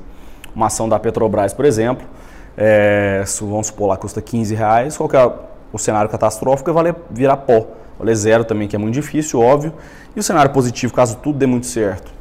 Uma 0.55 0.67
ação 0.67 0.87
da 0.87 0.99
Petrobras, 0.99 1.53
por 1.53 1.65
exemplo, 1.65 2.05
é, 2.57 3.23
vamos 3.39 3.67
supor 3.67 3.87
lá, 3.87 3.97
custa 3.97 4.21
15 4.21 4.53
reais, 4.53 4.97
qual 4.97 5.09
é 5.13 5.31
o 5.71 5.77
cenário 5.77 6.09
catastrófico? 6.09 6.73
Vai 6.73 6.93
virar 7.09 7.37
pó. 7.37 7.67
Valer 7.97 8.15
zero 8.15 8.45
também, 8.45 8.67
que 8.67 8.75
é 8.75 8.79
muito 8.79 8.93
difícil, 8.93 9.41
óbvio. 9.41 9.73
E 10.15 10.19
o 10.19 10.23
cenário 10.23 10.51
positivo, 10.51 10.93
caso 10.93 11.17
tudo 11.17 11.37
dê 11.37 11.45
muito 11.45 11.67
certo, 11.67 12.11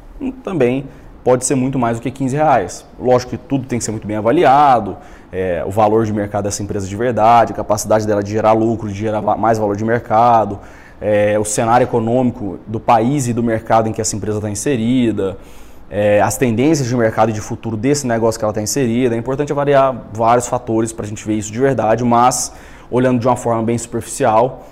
também 0.43 0.85
pode 1.23 1.45
ser 1.45 1.55
muito 1.55 1.79
mais 1.79 1.97
do 1.97 2.01
que 2.01 2.11
15 2.11 2.35
reais. 2.35 2.85
Lógico 2.99 3.31
que 3.31 3.37
tudo 3.37 3.65
tem 3.65 3.79
que 3.79 3.85
ser 3.85 3.91
muito 3.91 4.05
bem 4.07 4.17
avaliado, 4.17 4.97
é, 5.31 5.63
o 5.65 5.71
valor 5.71 6.05
de 6.05 6.11
mercado 6.11 6.45
dessa 6.45 6.61
empresa 6.61 6.87
de 6.87 6.95
verdade, 6.95 7.53
a 7.53 7.55
capacidade 7.55 8.05
dela 8.05 8.23
de 8.23 8.31
gerar 8.31 8.53
lucro, 8.53 8.89
de 8.89 8.95
gerar 8.95 9.21
mais 9.21 9.57
valor 9.57 9.75
de 9.75 9.85
mercado, 9.85 10.59
é, 11.01 11.37
o 11.39 11.45
cenário 11.45 11.85
econômico 11.85 12.59
do 12.67 12.79
país 12.79 13.27
e 13.27 13.33
do 13.33 13.41
mercado 13.41 13.87
em 13.87 13.91
que 13.91 14.01
essa 14.01 14.15
empresa 14.15 14.37
está 14.37 14.49
inserida, 14.49 15.37
é, 15.89 16.21
as 16.21 16.37
tendências 16.37 16.87
de 16.87 16.95
mercado 16.95 17.29
e 17.29 17.33
de 17.33 17.41
futuro 17.41 17.75
desse 17.75 18.05
negócio 18.05 18.39
que 18.39 18.45
ela 18.45 18.51
está 18.51 18.61
inserida. 18.61 19.15
É 19.15 19.17
importante 19.17 19.51
avaliar 19.51 20.09
vários 20.13 20.47
fatores 20.47 20.91
para 20.91 21.05
a 21.05 21.07
gente 21.07 21.25
ver 21.25 21.35
isso 21.35 21.51
de 21.51 21.59
verdade, 21.59 22.03
mas 22.03 22.53
olhando 22.91 23.19
de 23.19 23.27
uma 23.27 23.35
forma 23.35 23.63
bem 23.63 23.77
superficial, 23.77 24.67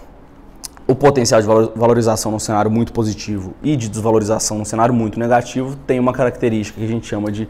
o 0.87 0.95
potencial 0.95 1.41
de 1.41 1.47
valorização 1.75 2.31
num 2.31 2.39
cenário 2.39 2.71
muito 2.71 2.93
positivo 2.93 3.53
e 3.61 3.75
de 3.75 3.89
desvalorização 3.89 4.57
num 4.57 4.65
cenário 4.65 4.93
muito 4.93 5.19
negativo 5.19 5.75
tem 5.75 5.99
uma 5.99 6.13
característica 6.13 6.79
que 6.79 6.85
a 6.85 6.89
gente 6.89 7.05
chama 7.05 7.31
de 7.31 7.47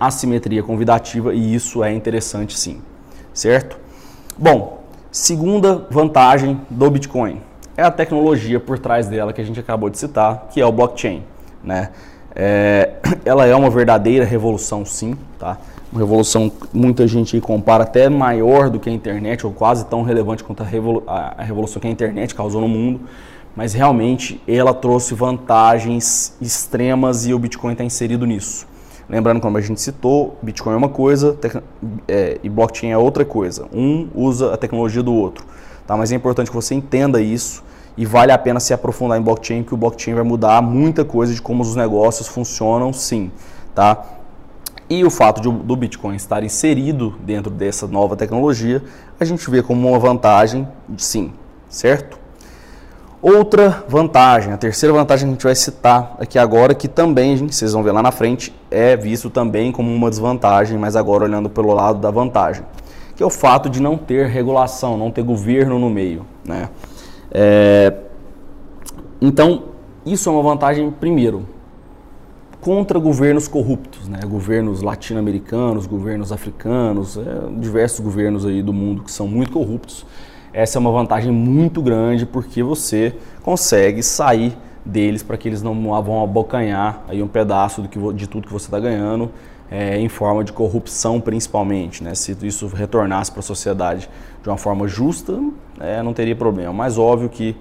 assimetria 0.00 0.62
convidativa 0.62 1.32
e 1.32 1.54
isso 1.54 1.84
é 1.84 1.92
interessante 1.92 2.58
sim, 2.58 2.82
certo? 3.32 3.78
Bom, 4.36 4.82
segunda 5.12 5.86
vantagem 5.90 6.60
do 6.68 6.90
Bitcoin 6.90 7.40
é 7.76 7.82
a 7.82 7.90
tecnologia 7.90 8.60
por 8.60 8.78
trás 8.78 9.06
dela 9.06 9.32
que 9.32 9.40
a 9.40 9.44
gente 9.44 9.58
acabou 9.58 9.88
de 9.88 9.98
citar, 9.98 10.48
que 10.50 10.60
é 10.60 10.66
o 10.66 10.72
blockchain, 10.72 11.22
né? 11.62 11.90
É, 12.34 12.94
ela 13.24 13.46
é 13.46 13.54
uma 13.54 13.70
verdadeira 13.70 14.24
revolução 14.24 14.84
sim, 14.84 15.16
tá? 15.38 15.58
uma 15.92 16.00
revolução 16.00 16.50
muita 16.72 17.06
gente 17.06 17.38
compara 17.40 17.84
até 17.84 18.08
maior 18.08 18.70
do 18.70 18.80
que 18.80 18.88
a 18.88 18.92
internet, 18.92 19.46
ou 19.46 19.52
quase 19.52 19.84
tão 19.84 20.02
relevante 20.02 20.42
quanto 20.42 20.62
a, 20.62 20.66
revolu 20.66 21.02
a 21.06 21.42
revolução 21.42 21.80
que 21.80 21.86
a 21.86 21.90
internet 21.90 22.34
causou 22.34 22.62
no 22.62 22.68
mundo, 22.68 23.00
mas 23.54 23.74
realmente 23.74 24.40
ela 24.48 24.72
trouxe 24.72 25.14
vantagens 25.14 26.34
extremas 26.40 27.26
e 27.26 27.34
o 27.34 27.38
Bitcoin 27.38 27.72
está 27.72 27.84
inserido 27.84 28.24
nisso. 28.24 28.66
Lembrando, 29.06 29.40
como 29.40 29.58
a 29.58 29.60
gente 29.60 29.78
citou, 29.78 30.38
Bitcoin 30.40 30.72
é 30.72 30.76
uma 30.76 30.88
coisa 30.88 31.36
é, 32.08 32.38
e 32.42 32.48
blockchain 32.48 32.92
é 32.92 32.96
outra 32.96 33.26
coisa. 33.26 33.66
Um 33.70 34.08
usa 34.14 34.54
a 34.54 34.56
tecnologia 34.56 35.02
do 35.02 35.12
outro. 35.12 35.44
Tá? 35.86 35.96
Mas 35.96 36.12
é 36.12 36.14
importante 36.14 36.50
que 36.50 36.56
você 36.56 36.74
entenda 36.74 37.20
isso 37.20 37.62
e 37.96 38.06
vale 38.06 38.32
a 38.32 38.38
pena 38.38 38.60
se 38.60 38.72
aprofundar 38.72 39.18
em 39.18 39.22
blockchain, 39.22 39.62
que 39.62 39.74
o 39.74 39.76
blockchain 39.76 40.14
vai 40.14 40.24
mudar 40.24 40.62
muita 40.62 41.04
coisa 41.04 41.34
de 41.34 41.42
como 41.42 41.62
os 41.62 41.76
negócios 41.76 42.28
funcionam, 42.28 42.92
sim. 42.92 43.30
Tá? 43.74 44.02
E 44.88 45.04
o 45.04 45.10
fato 45.10 45.40
de, 45.40 45.50
do 45.50 45.76
Bitcoin 45.76 46.16
estar 46.16 46.42
inserido 46.42 47.14
dentro 47.20 47.50
dessa 47.50 47.86
nova 47.86 48.16
tecnologia, 48.16 48.82
a 49.18 49.24
gente 49.24 49.48
vê 49.50 49.62
como 49.62 49.88
uma 49.88 49.98
vantagem, 49.98 50.68
sim, 50.96 51.32
certo? 51.68 52.18
Outra 53.22 53.84
vantagem, 53.88 54.52
a 54.52 54.56
terceira 54.56 54.92
vantagem 54.92 55.26
que 55.26 55.30
a 55.30 55.34
gente 55.34 55.44
vai 55.44 55.54
citar 55.54 56.16
aqui 56.18 56.38
agora, 56.38 56.74
que 56.74 56.88
também, 56.88 57.36
gente, 57.36 57.54
vocês 57.54 57.72
vão 57.72 57.82
ver 57.82 57.92
lá 57.92 58.02
na 58.02 58.10
frente, 58.10 58.52
é 58.68 58.96
visto 58.96 59.30
também 59.30 59.70
como 59.70 59.94
uma 59.94 60.10
desvantagem, 60.10 60.76
mas 60.76 60.96
agora 60.96 61.24
olhando 61.24 61.48
pelo 61.48 61.72
lado 61.72 62.00
da 62.00 62.10
vantagem, 62.10 62.64
que 63.22 63.24
é 63.24 63.26
o 63.26 63.30
fato 63.30 63.70
de 63.70 63.80
não 63.80 63.96
ter 63.96 64.26
regulação, 64.26 64.96
não 64.96 65.08
ter 65.08 65.22
governo 65.22 65.78
no 65.78 65.88
meio. 65.88 66.26
Né? 66.44 66.68
É... 67.30 67.94
Então, 69.20 69.66
isso 70.04 70.28
é 70.28 70.32
uma 70.32 70.42
vantagem, 70.42 70.90
primeiro, 70.90 71.46
contra 72.60 72.98
governos 72.98 73.46
corruptos, 73.46 74.08
né? 74.08 74.18
governos 74.26 74.82
latino-americanos, 74.82 75.86
governos 75.86 76.32
africanos, 76.32 77.16
é, 77.16 77.60
diversos 77.60 78.00
governos 78.00 78.44
aí 78.44 78.60
do 78.60 78.72
mundo 78.72 79.04
que 79.04 79.12
são 79.12 79.28
muito 79.28 79.52
corruptos. 79.52 80.04
Essa 80.52 80.78
é 80.78 80.80
uma 80.80 80.90
vantagem 80.90 81.30
muito 81.30 81.80
grande 81.80 82.26
porque 82.26 82.60
você 82.60 83.14
consegue 83.40 84.02
sair 84.02 84.56
deles 84.84 85.22
para 85.22 85.36
que 85.36 85.48
eles 85.48 85.62
não 85.62 85.74
vão 86.02 86.24
abocanhar 86.24 87.04
aí 87.08 87.22
um 87.22 87.28
pedaço 87.28 87.82
do 87.82 87.88
que, 87.88 88.00
de 88.14 88.28
tudo 88.28 88.48
que 88.48 88.52
você 88.52 88.66
está 88.66 88.80
ganhando 88.80 89.30
é, 89.72 89.98
em 89.98 90.08
forma 90.08 90.44
de 90.44 90.52
corrupção 90.52 91.18
principalmente. 91.18 92.04
Né? 92.04 92.14
Se 92.14 92.36
isso 92.42 92.66
retornasse 92.66 93.30
para 93.30 93.40
a 93.40 93.42
sociedade 93.42 94.08
de 94.42 94.48
uma 94.50 94.58
forma 94.58 94.86
justa, 94.86 95.40
é, 95.80 96.02
não 96.02 96.12
teria 96.12 96.36
problema. 96.36 96.74
Mas 96.74 96.98
óbvio 96.98 97.30
que 97.30 97.56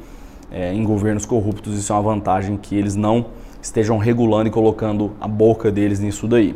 é, 0.51 0.73
em 0.73 0.83
governos 0.83 1.25
corruptos 1.25 1.79
isso 1.79 1.93
é 1.93 1.95
uma 1.95 2.01
vantagem 2.01 2.57
que 2.57 2.75
eles 2.75 2.97
não 2.97 3.27
estejam 3.61 3.97
regulando 3.97 4.49
e 4.49 4.51
colocando 4.51 5.13
a 5.21 5.27
boca 5.27 5.71
deles 5.71 6.01
nisso 6.01 6.27
daí. 6.27 6.53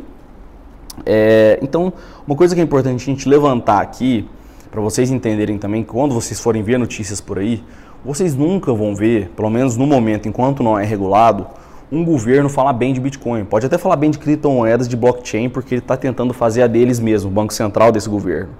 É, 1.06 1.58
então, 1.62 1.90
uma 2.26 2.36
coisa 2.36 2.54
que 2.54 2.60
é 2.60 2.64
importante 2.64 3.02
a 3.02 3.06
gente 3.06 3.26
levantar 3.26 3.80
aqui, 3.80 4.28
para 4.70 4.82
vocês 4.82 5.10
entenderem 5.10 5.56
também, 5.56 5.82
quando 5.82 6.14
vocês 6.14 6.38
forem 6.38 6.62
ver 6.62 6.78
notícias 6.78 7.18
por 7.18 7.38
aí, 7.38 7.64
vocês 8.04 8.34
nunca 8.34 8.74
vão 8.74 8.94
ver, 8.94 9.30
pelo 9.30 9.48
menos 9.48 9.76
no 9.76 9.86
momento, 9.86 10.28
enquanto 10.28 10.62
não 10.62 10.78
é 10.78 10.84
regulado, 10.84 11.46
um 11.90 12.04
governo 12.04 12.48
falar 12.48 12.72
bem 12.72 12.92
de 12.92 13.00
Bitcoin. 13.00 13.44
Pode 13.44 13.66
até 13.66 13.78
falar 13.78 13.96
bem 13.96 14.10
de 14.10 14.18
criptomoedas, 14.18 14.88
de 14.88 14.96
blockchain, 14.96 15.48
porque 15.48 15.74
ele 15.74 15.80
está 15.80 15.96
tentando 15.96 16.34
fazer 16.34 16.62
a 16.62 16.66
deles 16.66 16.98
mesmo, 16.98 17.30
o 17.30 17.32
banco 17.32 17.54
central 17.54 17.92
desse 17.92 18.08
governo. 18.08 18.50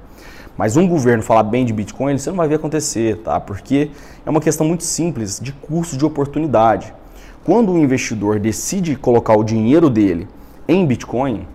Mas 0.56 0.76
um 0.76 0.88
governo 0.88 1.22
falar 1.22 1.42
bem 1.42 1.64
de 1.64 1.72
Bitcoin, 1.72 2.16
você 2.16 2.30
não 2.30 2.36
vai 2.36 2.48
ver 2.48 2.54
acontecer, 2.54 3.18
tá? 3.18 3.38
Porque 3.38 3.90
é 4.24 4.30
uma 4.30 4.40
questão 4.40 4.66
muito 4.66 4.84
simples 4.84 5.38
de 5.40 5.52
custo 5.52 5.96
de 5.96 6.04
oportunidade. 6.04 6.94
Quando 7.44 7.72
o 7.72 7.78
investidor 7.78 8.38
decide 8.38 8.96
colocar 8.96 9.36
o 9.36 9.44
dinheiro 9.44 9.90
dele 9.90 10.26
em 10.66 10.86
Bitcoin, 10.86 11.46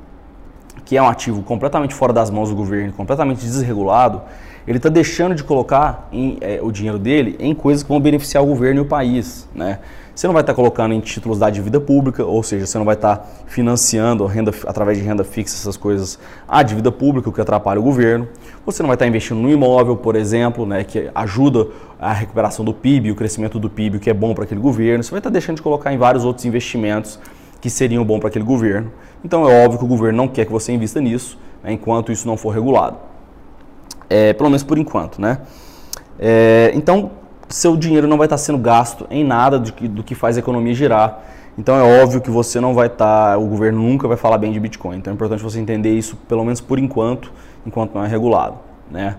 que 0.85 0.97
é 0.97 1.01
um 1.01 1.07
ativo 1.07 1.41
completamente 1.41 1.95
fora 1.95 2.13
das 2.13 2.29
mãos 2.29 2.49
do 2.49 2.55
governo, 2.55 2.93
completamente 2.93 3.41
desregulado, 3.41 4.21
ele 4.67 4.77
está 4.77 4.89
deixando 4.89 5.33
de 5.33 5.43
colocar 5.43 6.07
em, 6.11 6.37
é, 6.39 6.59
o 6.61 6.71
dinheiro 6.71 6.99
dele 6.99 7.35
em 7.39 7.55
coisas 7.55 7.81
que 7.81 7.89
vão 7.89 7.99
beneficiar 7.99 8.43
o 8.43 8.45
governo 8.45 8.81
e 8.81 8.83
o 8.83 8.85
país. 8.85 9.47
Né? 9.55 9.79
Você 10.13 10.27
não 10.27 10.33
vai 10.33 10.43
estar 10.43 10.53
colocando 10.53 10.93
em 10.93 10.99
títulos 10.99 11.39
da 11.39 11.49
dívida 11.49 11.79
pública, 11.79 12.25
ou 12.25 12.43
seja, 12.43 12.65
você 12.65 12.77
não 12.77 12.85
vai 12.85 12.95
estar 12.95 13.25
financiando 13.47 14.25
renda, 14.25 14.53
através 14.67 14.97
de 14.97 15.03
renda 15.03 15.23
fixa 15.23 15.55
essas 15.55 15.77
coisas 15.77 16.19
a 16.47 16.61
dívida 16.61 16.91
pública, 16.91 17.29
o 17.29 17.33
que 17.33 17.39
atrapalha 17.39 17.79
o 17.79 17.83
governo. 17.83 18.27
Você 18.65 18.83
não 18.83 18.87
vai 18.87 18.95
estar 18.95 19.07
investindo 19.07 19.39
no 19.39 19.49
imóvel, 19.49 19.95
por 19.95 20.15
exemplo, 20.15 20.65
né, 20.65 20.83
que 20.83 21.09
ajuda 21.15 21.67
a 21.99 22.11
recuperação 22.11 22.65
do 22.65 22.73
PIB, 22.73 23.11
o 23.11 23.15
crescimento 23.15 23.57
do 23.57 23.69
PIB, 23.69 23.97
o 23.97 23.99
que 23.99 24.09
é 24.09 24.13
bom 24.13 24.33
para 24.33 24.43
aquele 24.43 24.59
governo. 24.59 25.03
Você 25.03 25.11
vai 25.11 25.19
estar 25.19 25.29
deixando 25.29 25.55
de 25.55 25.61
colocar 25.61 25.93
em 25.93 25.97
vários 25.97 26.25
outros 26.25 26.45
investimentos 26.45 27.17
que 27.61 27.69
seriam 27.69 28.03
bom 28.03 28.19
para 28.19 28.27
aquele 28.27 28.45
governo. 28.45 28.91
Então 29.23 29.49
é 29.49 29.63
óbvio 29.63 29.79
que 29.79 29.85
o 29.85 29.87
governo 29.87 30.17
não 30.17 30.27
quer 30.27 30.45
que 30.45 30.51
você 30.51 30.73
invista 30.73 30.99
nisso, 30.99 31.37
né, 31.63 31.71
enquanto 31.71 32.11
isso 32.11 32.27
não 32.27 32.35
for 32.35 32.49
regulado. 32.49 32.97
É, 34.09 34.33
pelo 34.33 34.49
menos 34.49 34.61
por 34.61 34.77
enquanto, 34.77 35.21
né? 35.21 35.39
É, 36.19 36.71
então, 36.75 37.11
seu 37.51 37.75
dinheiro 37.75 38.07
não 38.07 38.17
vai 38.17 38.25
estar 38.25 38.37
sendo 38.37 38.57
gasto 38.57 39.05
em 39.09 39.23
nada 39.23 39.59
do 39.59 39.71
que, 39.71 39.87
do 39.87 40.03
que 40.03 40.15
faz 40.15 40.37
a 40.37 40.39
economia 40.39 40.73
girar. 40.73 41.19
Então 41.57 41.75
é 41.75 42.01
óbvio 42.01 42.21
que 42.21 42.29
você 42.29 42.59
não 42.59 42.73
vai 42.73 42.87
estar, 42.87 43.37
o 43.37 43.45
governo 43.45 43.81
nunca 43.81 44.07
vai 44.07 44.17
falar 44.17 44.37
bem 44.37 44.51
de 44.51 44.59
Bitcoin. 44.59 44.97
Então 44.97 45.11
é 45.11 45.13
importante 45.13 45.43
você 45.43 45.59
entender 45.59 45.93
isso, 45.95 46.15
pelo 46.27 46.43
menos 46.43 46.61
por 46.61 46.79
enquanto, 46.79 47.31
enquanto 47.65 47.93
não 47.93 48.03
é 48.03 48.07
regulado. 48.07 48.55
Né? 48.89 49.15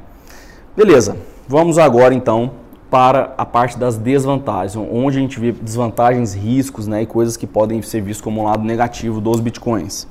Beleza, 0.76 1.16
vamos 1.46 1.78
agora 1.78 2.14
então 2.14 2.52
para 2.90 3.32
a 3.38 3.46
parte 3.46 3.78
das 3.78 3.96
desvantagens, 3.96 4.76
onde 4.76 5.16
a 5.16 5.20
gente 5.20 5.40
vê 5.40 5.52
desvantagens, 5.52 6.34
riscos 6.34 6.86
né, 6.86 7.02
e 7.02 7.06
coisas 7.06 7.38
que 7.38 7.46
podem 7.46 7.80
ser 7.80 8.02
vistas 8.02 8.22
como 8.22 8.42
um 8.42 8.44
lado 8.44 8.64
negativo 8.64 9.20
dos 9.20 9.40
bitcoins. 9.40 10.06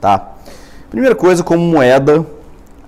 Tá? 0.00 0.34
Primeira 0.90 1.14
coisa, 1.14 1.42
como 1.42 1.62
moeda, 1.64 2.24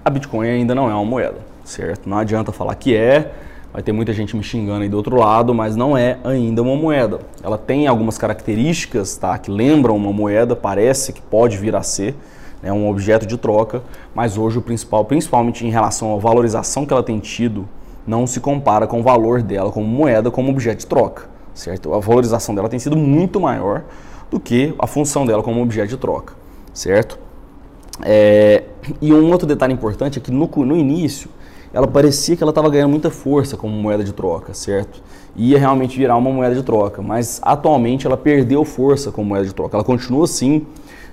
a 0.04 0.10
Bitcoin 0.10 0.48
ainda 0.48 0.74
não 0.74 0.88
é 0.88 0.94
uma 0.94 1.04
moeda, 1.04 1.38
certo? 1.64 2.08
Não 2.08 2.16
adianta 2.16 2.52
falar 2.52 2.74
que 2.74 2.94
é, 2.94 3.32
vai 3.72 3.82
ter 3.82 3.92
muita 3.92 4.12
gente 4.12 4.36
me 4.36 4.42
xingando 4.42 4.82
aí 4.82 4.88
do 4.88 4.96
outro 4.96 5.16
lado, 5.16 5.54
mas 5.54 5.76
não 5.76 5.96
é 5.96 6.18
ainda 6.24 6.62
uma 6.62 6.76
moeda. 6.76 7.20
Ela 7.42 7.58
tem 7.58 7.86
algumas 7.86 8.16
características 8.16 9.16
tá, 9.16 9.36
que 9.38 9.50
lembram 9.50 9.96
uma 9.96 10.12
moeda, 10.12 10.56
parece 10.56 11.12
que 11.12 11.20
pode 11.20 11.56
vir 11.56 11.76
a 11.76 11.82
ser, 11.82 12.14
é 12.62 12.72
um 12.72 12.88
objeto 12.88 13.26
de 13.26 13.36
troca, 13.36 13.82
mas 14.14 14.36
hoje 14.36 14.58
o 14.58 14.62
principal, 14.62 15.04
principalmente 15.04 15.66
em 15.66 15.70
relação 15.70 16.14
à 16.14 16.18
valorização 16.18 16.84
que 16.84 16.92
ela 16.92 17.02
tem 17.02 17.18
tido, 17.18 17.68
não 18.06 18.26
se 18.26 18.40
compara 18.40 18.86
com 18.86 19.00
o 19.00 19.02
valor 19.02 19.42
dela 19.42 19.70
como 19.70 19.86
moeda, 19.86 20.30
como 20.30 20.50
objeto 20.50 20.78
de 20.78 20.86
troca, 20.86 21.28
certo? 21.54 21.92
A 21.92 22.00
valorização 22.00 22.54
dela 22.54 22.68
tem 22.68 22.78
sido 22.78 22.96
muito 22.96 23.38
maior 23.38 23.84
do 24.30 24.40
que 24.40 24.74
a 24.78 24.86
função 24.86 25.26
dela 25.26 25.42
como 25.42 25.62
objeto 25.62 25.90
de 25.90 25.96
troca, 25.98 26.34
certo? 26.72 27.18
É, 28.02 28.64
e 29.00 29.12
um 29.12 29.30
outro 29.30 29.46
detalhe 29.46 29.72
importante 29.72 30.18
é 30.18 30.22
que 30.22 30.30
no, 30.30 30.46
no 30.46 30.76
início 30.76 31.28
ela 31.72 31.86
parecia 31.86 32.36
que 32.36 32.42
ela 32.42 32.50
estava 32.50 32.68
ganhando 32.70 32.90
muita 32.90 33.10
força 33.10 33.56
como 33.56 33.74
moeda 33.74 34.02
de 34.02 34.12
troca, 34.12 34.54
certo? 34.54 35.02
Ia 35.36 35.58
realmente 35.58 35.98
virar 35.98 36.16
uma 36.16 36.30
moeda 36.30 36.54
de 36.54 36.62
troca, 36.62 37.02
mas 37.02 37.40
atualmente 37.42 38.06
ela 38.06 38.16
perdeu 38.16 38.64
força 38.64 39.12
como 39.12 39.28
moeda 39.28 39.46
de 39.46 39.54
troca. 39.54 39.76
Ela 39.76 39.84
continua 39.84 40.24
assim, 40.24 40.66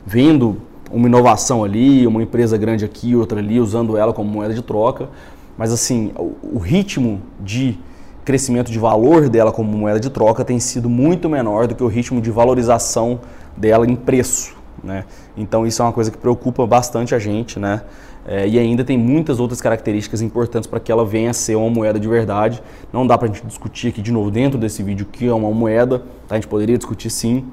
vendo 0.05 0.57
uma 0.91 1.07
inovação 1.07 1.63
ali, 1.63 2.07
uma 2.07 2.23
empresa 2.23 2.57
grande 2.57 2.85
aqui, 2.85 3.15
outra 3.15 3.39
ali, 3.39 3.59
usando 3.59 3.97
ela 3.97 4.13
como 4.13 4.29
moeda 4.29 4.53
de 4.53 4.61
troca, 4.61 5.09
mas 5.57 5.71
assim, 5.71 6.13
o 6.17 6.57
ritmo 6.57 7.21
de 7.39 7.77
crescimento 8.23 8.71
de 8.71 8.79
valor 8.79 9.29
dela 9.29 9.51
como 9.51 9.77
moeda 9.77 9.99
de 9.99 10.09
troca 10.09 10.43
tem 10.43 10.59
sido 10.59 10.89
muito 10.89 11.29
menor 11.29 11.67
do 11.67 11.75
que 11.75 11.83
o 11.83 11.87
ritmo 11.87 12.19
de 12.19 12.31
valorização 12.31 13.19
dela 13.55 13.85
em 13.85 13.95
preço. 13.95 14.55
Né? 14.83 15.05
Então 15.37 15.65
isso 15.65 15.81
é 15.81 15.85
uma 15.85 15.93
coisa 15.93 16.11
que 16.11 16.17
preocupa 16.17 16.65
bastante 16.65 17.13
a 17.15 17.19
gente, 17.19 17.59
né? 17.59 17.81
É, 18.27 18.47
e 18.47 18.57
ainda 18.57 18.83
tem 18.83 18.97
muitas 18.97 19.39
outras 19.39 19.61
características 19.61 20.21
importantes 20.21 20.67
para 20.67 20.79
que 20.79 20.91
ela 20.91 21.05
venha 21.05 21.29
a 21.29 21.33
ser 21.33 21.55
uma 21.55 21.69
moeda 21.69 21.99
de 21.99 22.07
verdade. 22.07 22.61
Não 22.91 23.05
dá 23.05 23.17
para 23.17 23.29
a 23.29 23.31
gente 23.31 23.45
discutir 23.45 23.89
aqui 23.89 24.01
de 24.01 24.11
novo 24.11 24.31
dentro 24.31 24.57
desse 24.57 24.81
vídeo 24.81 25.05
o 25.07 25.09
que 25.09 25.27
é 25.27 25.33
uma 25.33 25.51
moeda, 25.51 25.99
tá? 26.27 26.33
a 26.33 26.35
gente 26.35 26.47
poderia 26.47 26.75
discutir 26.75 27.11
sim, 27.11 27.45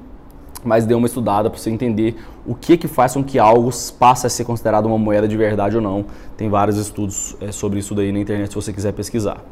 mas 0.63 0.85
dê 0.85 0.95
uma 0.95 1.05
estudada 1.05 1.47
para 1.49 1.59
você 1.59 1.69
entender 1.69 2.15
o 2.45 2.55
que 2.55 2.75
que 2.75 2.87
faz 2.87 3.13
com 3.13 3.23
que 3.23 3.37
algo 3.37 3.69
passe 3.99 4.25
a 4.25 4.29
ser 4.29 4.45
considerado 4.45 4.87
uma 4.87 4.97
moeda 4.97 5.27
de 5.27 5.37
verdade 5.37 5.75
ou 5.75 5.81
não. 5.81 6.05
Tem 6.35 6.49
vários 6.49 6.77
estudos 6.77 7.37
é, 7.39 7.51
sobre 7.51 7.77
isso 7.77 7.93
daí 7.93 8.11
na 8.11 8.19
internet 8.19 8.49
se 8.49 8.55
você 8.55 8.73
quiser 8.73 8.93
pesquisar. 8.93 9.43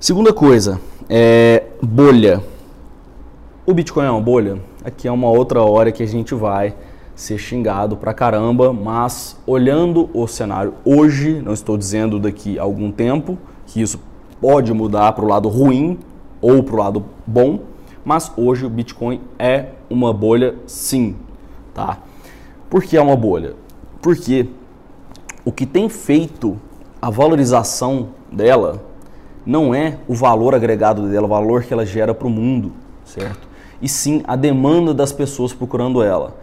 Segunda 0.00 0.32
coisa, 0.32 0.80
é 1.10 1.64
bolha. 1.82 2.42
O 3.66 3.74
Bitcoin 3.74 4.06
é 4.06 4.10
uma 4.10 4.20
bolha? 4.20 4.58
Aqui 4.82 5.08
é 5.08 5.12
uma 5.12 5.28
outra 5.28 5.60
hora 5.62 5.92
que 5.92 6.02
a 6.02 6.06
gente 6.06 6.34
vai 6.34 6.74
ser 7.16 7.38
xingado 7.38 7.96
pra 7.96 8.12
caramba, 8.12 8.74
mas 8.74 9.40
olhando 9.46 10.10
o 10.12 10.26
cenário 10.26 10.74
hoje, 10.84 11.40
não 11.42 11.54
estou 11.54 11.78
dizendo 11.78 12.20
daqui 12.20 12.58
a 12.58 12.62
algum 12.62 12.92
tempo, 12.92 13.38
que 13.66 13.80
isso 13.80 13.98
pode 14.38 14.72
mudar 14.74 15.12
para 15.12 15.24
o 15.24 15.28
lado 15.28 15.48
ruim 15.48 15.98
ou 16.42 16.62
para 16.62 16.74
o 16.74 16.78
lado 16.78 17.04
bom, 17.26 17.60
mas 18.04 18.30
hoje 18.36 18.66
o 18.66 18.70
Bitcoin 18.70 19.22
é 19.38 19.70
uma 19.88 20.12
bolha 20.12 20.56
sim, 20.66 21.16
tá? 21.72 21.98
Por 22.68 22.82
que 22.82 22.98
é 22.98 23.00
uma 23.00 23.16
bolha? 23.16 23.54
Porque 24.02 24.48
o 25.42 25.50
que 25.50 25.64
tem 25.64 25.88
feito 25.88 26.60
a 27.00 27.08
valorização 27.08 28.10
dela 28.30 28.84
não 29.44 29.74
é 29.74 29.98
o 30.06 30.14
valor 30.14 30.54
agregado 30.54 31.08
dela, 31.08 31.24
o 31.24 31.30
valor 31.30 31.64
que 31.64 31.72
ela 31.72 31.86
gera 31.86 32.12
para 32.12 32.26
o 32.26 32.30
mundo, 32.30 32.72
certo? 33.04 33.48
E 33.80 33.88
sim 33.88 34.22
a 34.26 34.36
demanda 34.36 34.92
das 34.92 35.12
pessoas 35.12 35.54
procurando 35.54 36.02
ela. 36.02 36.34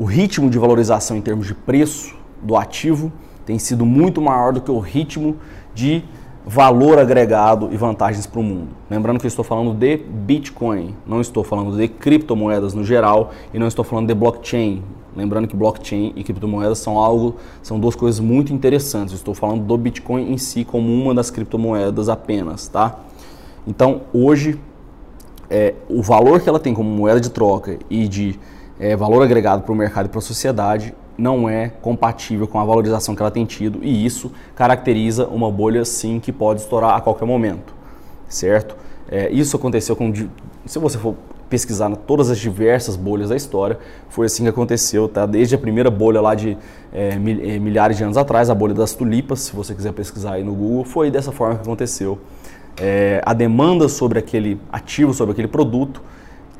O 0.00 0.06
ritmo 0.06 0.48
de 0.48 0.58
valorização 0.58 1.14
em 1.14 1.20
termos 1.20 1.46
de 1.46 1.52
preço 1.52 2.16
do 2.42 2.56
ativo 2.56 3.12
tem 3.44 3.58
sido 3.58 3.84
muito 3.84 4.18
maior 4.18 4.50
do 4.50 4.58
que 4.58 4.70
o 4.70 4.78
ritmo 4.78 5.36
de 5.74 6.02
valor 6.42 6.98
agregado 6.98 7.68
e 7.70 7.76
vantagens 7.76 8.26
para 8.26 8.40
o 8.40 8.42
mundo. 8.42 8.68
Lembrando 8.88 9.20
que 9.20 9.26
eu 9.26 9.28
estou 9.28 9.44
falando 9.44 9.74
de 9.74 9.98
Bitcoin, 9.98 10.96
não 11.06 11.20
estou 11.20 11.44
falando 11.44 11.76
de 11.76 11.86
criptomoedas 11.86 12.72
no 12.72 12.82
geral 12.82 13.32
e 13.52 13.58
não 13.58 13.66
estou 13.66 13.84
falando 13.84 14.06
de 14.06 14.14
blockchain. 14.14 14.82
Lembrando 15.14 15.46
que 15.46 15.54
blockchain 15.54 16.14
e 16.16 16.24
criptomoedas 16.24 16.78
são 16.78 16.96
algo, 16.96 17.36
são 17.62 17.78
duas 17.78 17.94
coisas 17.94 18.20
muito 18.20 18.54
interessantes. 18.54 19.12
Estou 19.12 19.34
falando 19.34 19.64
do 19.64 19.76
Bitcoin 19.76 20.32
em 20.32 20.38
si 20.38 20.64
como 20.64 20.90
uma 20.90 21.14
das 21.14 21.30
criptomoedas 21.30 22.08
apenas, 22.08 22.68
tá? 22.68 23.00
Então, 23.66 24.00
hoje, 24.14 24.58
é, 25.50 25.74
o 25.90 26.00
valor 26.00 26.40
que 26.40 26.48
ela 26.48 26.58
tem 26.58 26.72
como 26.72 26.88
moeda 26.88 27.20
de 27.20 27.28
troca 27.28 27.78
e 27.90 28.08
de 28.08 28.40
é, 28.80 28.96
valor 28.96 29.22
agregado 29.22 29.62
para 29.62 29.72
o 29.72 29.76
mercado 29.76 30.06
e 30.06 30.08
para 30.08 30.18
a 30.18 30.22
sociedade 30.22 30.94
não 31.16 31.48
é 31.48 31.68
compatível 31.68 32.48
com 32.48 32.58
a 32.58 32.64
valorização 32.64 33.14
que 33.14 33.20
ela 33.20 33.30
tem 33.30 33.44
tido 33.44 33.80
e 33.82 34.06
isso 34.06 34.32
caracteriza 34.56 35.26
uma 35.26 35.50
bolha 35.50 35.84
sim 35.84 36.18
que 36.18 36.32
pode 36.32 36.62
estourar 36.62 36.96
a 36.96 37.00
qualquer 37.00 37.26
momento, 37.26 37.74
certo? 38.26 38.74
É, 39.08 39.30
isso 39.30 39.54
aconteceu 39.56 39.94
com, 39.94 40.10
se 40.64 40.78
você 40.78 40.96
for 40.96 41.14
pesquisar 41.50 41.94
todas 41.94 42.30
as 42.30 42.38
diversas 42.38 42.94
bolhas 42.96 43.28
da 43.28 43.36
história, 43.36 43.78
foi 44.08 44.26
assim 44.26 44.44
que 44.44 44.48
aconteceu, 44.48 45.08
tá? 45.08 45.26
Desde 45.26 45.54
a 45.56 45.58
primeira 45.58 45.90
bolha 45.90 46.20
lá 46.20 46.34
de 46.34 46.56
é, 46.92 47.10
é, 47.10 47.58
milhares 47.58 47.96
de 47.96 48.04
anos 48.04 48.16
atrás, 48.16 48.48
a 48.48 48.54
bolha 48.54 48.72
das 48.72 48.94
tulipas, 48.94 49.40
se 49.40 49.52
você 49.52 49.74
quiser 49.74 49.92
pesquisar 49.92 50.34
aí 50.34 50.44
no 50.44 50.54
Google, 50.54 50.84
foi 50.84 51.10
dessa 51.10 51.32
forma 51.32 51.56
que 51.56 51.62
aconteceu. 51.62 52.18
É, 52.80 53.20
a 53.26 53.34
demanda 53.34 53.88
sobre 53.88 54.20
aquele 54.20 54.60
ativo, 54.72 55.12
sobre 55.12 55.32
aquele 55.32 55.48
produto, 55.48 56.00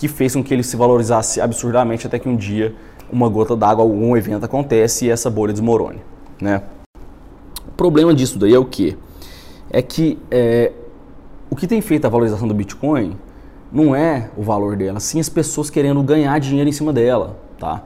que 0.01 0.09
fez 0.09 0.35
com 0.35 0.43
que 0.43 0.55
ele 0.55 0.63
se 0.63 0.79
valorizasse 0.79 1.43
absurdamente 1.43 2.07
até 2.07 2.19
que 2.19 2.27
um 2.27 2.35
dia 2.35 2.75
uma 3.13 3.29
gota 3.29 3.55
d'água, 3.55 3.85
algum 3.85 4.17
evento 4.17 4.45
acontece 4.45 5.05
e 5.05 5.11
essa 5.11 5.29
bolha 5.29 5.53
desmorone. 5.53 5.99
Né? 6.41 6.63
O 7.69 7.73
problema 7.77 8.15
disso 8.15 8.39
daí 8.39 8.55
é 8.55 8.59
o 8.59 8.65
que? 8.65 8.97
É 9.71 9.83
que 9.83 10.19
é, 10.31 10.73
o 11.51 11.55
que 11.55 11.67
tem 11.67 11.83
feito 11.83 12.07
a 12.07 12.09
valorização 12.09 12.49
do 12.49 12.55
Bitcoin 12.55 13.15
não 13.71 13.95
é 13.95 14.31
o 14.39 14.43
valor 14.43 14.75
dela, 14.75 14.99
sim 15.01 15.21
as 15.21 15.29
pessoas 15.29 15.69
querendo 15.69 16.03
ganhar 16.03 16.41
dinheiro 16.41 16.71
em 16.71 16.73
cima 16.73 16.95
dela, 16.95 17.37
tá? 17.59 17.83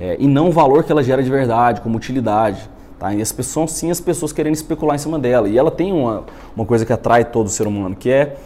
É, 0.00 0.16
e 0.18 0.26
não 0.26 0.48
o 0.48 0.52
valor 0.52 0.84
que 0.84 0.90
ela 0.90 1.02
gera 1.02 1.22
de 1.22 1.28
verdade, 1.28 1.82
como 1.82 1.98
utilidade. 1.98 2.66
Tá? 2.98 3.12
E 3.12 3.20
as 3.20 3.30
pessoas, 3.30 3.72
sim, 3.72 3.90
as 3.90 4.00
pessoas 4.00 4.32
querendo 4.32 4.54
especular 4.54 4.96
em 4.96 4.98
cima 4.98 5.18
dela. 5.18 5.48
E 5.48 5.58
ela 5.58 5.70
tem 5.70 5.92
uma, 5.92 6.24
uma 6.56 6.64
coisa 6.64 6.86
que 6.86 6.92
atrai 6.92 7.24
todo 7.24 7.48
ser 7.50 7.66
humano, 7.66 7.94
que 7.94 8.10
é 8.10 8.36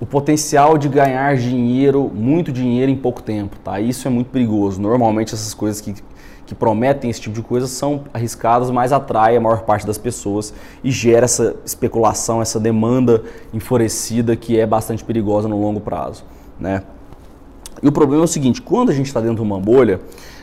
o 0.00 0.06
potencial 0.06 0.78
de 0.78 0.88
ganhar 0.88 1.36
dinheiro, 1.36 2.10
muito 2.12 2.50
dinheiro 2.50 2.90
em 2.90 2.96
pouco 2.96 3.22
tempo, 3.22 3.58
tá? 3.62 3.78
Isso 3.78 4.08
é 4.08 4.10
muito 4.10 4.30
perigoso. 4.30 4.80
Normalmente 4.80 5.34
essas 5.34 5.52
coisas 5.52 5.82
que, 5.82 5.94
que 6.46 6.54
prometem 6.54 7.10
esse 7.10 7.20
tipo 7.20 7.34
de 7.34 7.42
coisa 7.42 7.66
são 7.66 8.04
arriscadas, 8.14 8.70
mas 8.70 8.94
atrai 8.94 9.36
a 9.36 9.40
maior 9.40 9.60
parte 9.60 9.86
das 9.86 9.98
pessoas 9.98 10.54
e 10.82 10.90
gera 10.90 11.26
essa 11.26 11.54
especulação, 11.66 12.40
essa 12.40 12.58
demanda 12.58 13.22
enfurecida 13.52 14.34
que 14.34 14.58
é 14.58 14.66
bastante 14.66 15.04
perigosa 15.04 15.46
no 15.46 15.60
longo 15.60 15.80
prazo, 15.80 16.24
né? 16.58 16.82
E 17.82 17.88
o 17.88 17.92
problema 17.92 18.22
é 18.22 18.24
o 18.24 18.28
seguinte, 18.28 18.62
quando 18.62 18.88
a 18.88 18.94
gente 18.94 19.06
está 19.06 19.20
dentro 19.20 19.36
de 19.36 19.42
uma 19.42 19.60
bolha, 19.60 20.00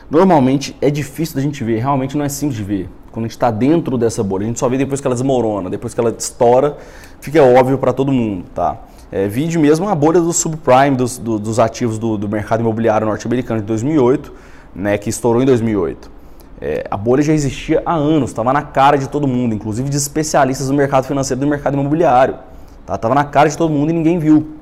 normalmente 0.09 0.75
é 0.79 0.91
difícil 0.91 1.35
da 1.35 1.41
gente 1.41 1.63
ver, 1.63 1.79
realmente 1.79 2.15
não 2.15 2.23
é 2.23 2.29
simples 2.29 2.57
de 2.57 2.63
ver. 2.63 2.89
Quando 3.11 3.25
a 3.25 3.27
gente 3.27 3.35
está 3.35 3.49
dentro 3.49 3.97
dessa 3.97 4.23
bolha, 4.23 4.43
a 4.43 4.47
gente 4.47 4.59
só 4.59 4.69
vê 4.69 4.77
depois 4.77 5.01
que 5.01 5.07
ela 5.07 5.15
desmorona, 5.15 5.67
depois 5.67 5.95
que 5.95 5.99
ela 5.99 6.13
estoura, 6.15 6.77
fica 7.19 7.41
óbvio 7.41 7.79
para 7.79 7.91
todo 7.91 8.11
mundo, 8.11 8.45
tá? 8.53 8.77
É, 9.11 9.27
mesmo 9.27 9.87
a 9.87 9.95
bolha 9.95 10.19
do 10.19 10.33
subprime 10.33 10.97
dos, 10.97 11.17
do, 11.17 11.39
dos 11.39 11.59
ativos 11.59 11.97
do, 11.97 12.17
do, 12.17 12.27
mercado 12.27 12.59
imobiliário 12.59 13.07
norte-americano 13.07 13.61
de 13.61 13.65
2008, 13.65 14.33
né, 14.75 14.97
que 14.97 15.09
estourou 15.09 15.41
em 15.41 15.45
2008. 15.45 16.11
É, 16.59 16.85
a 16.89 16.97
bolha 16.97 17.21
já 17.21 17.33
existia 17.33 17.81
há 17.85 17.93
anos, 17.93 18.31
estava 18.31 18.51
na 18.51 18.63
cara 18.63 18.97
de 18.97 19.07
todo 19.07 19.27
mundo, 19.27 19.55
inclusive 19.55 19.89
de 19.89 19.95
especialistas 19.95 20.67
do 20.67 20.73
mercado 20.73 21.05
financeiro 21.05 21.39
e 21.39 21.45
do 21.45 21.49
mercado 21.49 21.75
imobiliário. 21.75 22.35
Estava 22.81 22.97
tá? 22.97 23.15
na 23.15 23.23
cara 23.23 23.49
de 23.49 23.57
todo 23.57 23.71
mundo 23.71 23.91
e 23.91 23.93
ninguém 23.93 24.17
viu. 24.17 24.55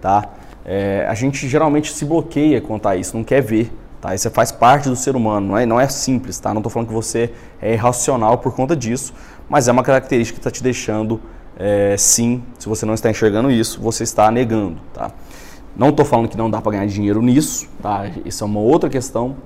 Tá? 0.00 0.24
É, 0.64 1.06
a 1.08 1.14
gente 1.14 1.48
geralmente 1.48 1.92
se 1.92 2.04
bloqueia 2.04 2.60
quanto 2.60 2.88
a 2.88 2.96
isso, 2.96 3.16
não 3.16 3.24
quer 3.24 3.40
ver. 3.40 3.72
Tá? 4.00 4.14
Isso 4.14 4.30
faz 4.30 4.52
parte 4.52 4.88
do 4.88 4.94
ser 4.94 5.16
humano, 5.16 5.48
não 5.48 5.58
é, 5.58 5.66
não 5.66 5.80
é 5.80 5.88
simples. 5.88 6.38
Tá? 6.38 6.50
Não 6.50 6.58
estou 6.58 6.70
falando 6.70 6.88
que 6.88 6.94
você 6.94 7.32
é 7.60 7.72
irracional 7.72 8.38
por 8.38 8.54
conta 8.54 8.76
disso, 8.76 9.12
mas 9.48 9.66
é 9.66 9.72
uma 9.72 9.82
característica 9.82 10.36
que 10.36 10.40
está 10.40 10.50
te 10.50 10.62
deixando 10.62 11.20
é, 11.58 11.96
sim, 11.98 12.42
se 12.56 12.68
você 12.68 12.86
não 12.86 12.94
está 12.94 13.10
enxergando 13.10 13.50
isso, 13.50 13.80
você 13.80 14.04
está 14.04 14.30
negando, 14.30 14.78
tá? 14.94 15.10
Não 15.76 15.88
estou 15.88 16.06
falando 16.06 16.28
que 16.28 16.36
não 16.36 16.48
dá 16.48 16.60
para 16.60 16.72
ganhar 16.72 16.86
dinheiro 16.86 17.20
nisso, 17.20 17.68
tá? 17.82 18.08
Isso 18.24 18.44
é 18.44 18.46
uma 18.46 18.60
outra 18.60 18.88
questão. 18.88 19.36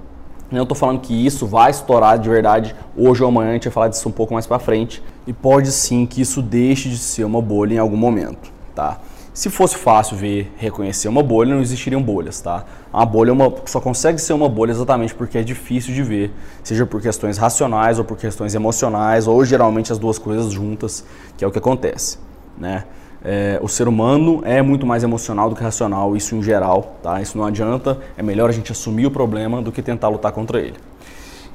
Não 0.50 0.64
estou 0.64 0.76
falando 0.76 1.00
que 1.00 1.14
isso 1.14 1.46
vai 1.46 1.70
estourar 1.70 2.18
de 2.18 2.28
verdade 2.28 2.76
hoje 2.94 3.22
ou 3.22 3.28
amanhã, 3.30 3.50
a 3.50 3.52
gente 3.54 3.64
vai 3.64 3.72
falar 3.72 3.88
disso 3.88 4.06
um 4.06 4.12
pouco 4.12 4.34
mais 4.34 4.46
para 4.46 4.58
frente. 4.58 5.02
E 5.26 5.32
pode 5.32 5.72
sim 5.72 6.04
que 6.04 6.20
isso 6.20 6.42
deixe 6.42 6.90
de 6.90 6.98
ser 6.98 7.24
uma 7.24 7.40
bolha 7.40 7.74
em 7.74 7.78
algum 7.78 7.96
momento, 7.96 8.52
tá? 8.74 9.00
Se 9.34 9.48
fosse 9.48 9.76
fácil 9.76 10.14
ver, 10.14 10.52
reconhecer 10.58 11.08
uma 11.08 11.22
bolha, 11.22 11.54
não 11.54 11.62
existiriam 11.62 12.02
bolhas, 12.02 12.42
tá? 12.42 12.66
Uma 12.92 13.06
bolha 13.06 13.30
é 13.30 13.32
uma, 13.32 13.50
só 13.64 13.80
consegue 13.80 14.18
ser 14.18 14.34
uma 14.34 14.46
bolha 14.46 14.72
exatamente 14.72 15.14
porque 15.14 15.38
é 15.38 15.42
difícil 15.42 15.94
de 15.94 16.02
ver, 16.02 16.30
seja 16.62 16.84
por 16.84 17.00
questões 17.00 17.38
racionais 17.38 17.98
ou 17.98 18.04
por 18.04 18.18
questões 18.18 18.54
emocionais, 18.54 19.26
ou 19.26 19.42
geralmente 19.42 19.90
as 19.90 19.98
duas 19.98 20.18
coisas 20.18 20.52
juntas, 20.52 21.02
que 21.38 21.42
é 21.42 21.48
o 21.48 21.50
que 21.50 21.58
acontece, 21.58 22.18
né? 22.58 22.84
É, 23.24 23.58
o 23.62 23.68
ser 23.68 23.88
humano 23.88 24.42
é 24.44 24.60
muito 24.60 24.84
mais 24.84 25.02
emocional 25.02 25.48
do 25.48 25.56
que 25.56 25.62
racional, 25.62 26.14
isso 26.14 26.34
em 26.34 26.42
geral, 26.42 26.96
tá? 27.02 27.22
Isso 27.22 27.38
não 27.38 27.46
adianta, 27.46 27.98
é 28.18 28.22
melhor 28.22 28.50
a 28.50 28.52
gente 28.52 28.70
assumir 28.70 29.06
o 29.06 29.10
problema 29.10 29.62
do 29.62 29.72
que 29.72 29.80
tentar 29.80 30.08
lutar 30.08 30.32
contra 30.32 30.60
ele. 30.60 30.76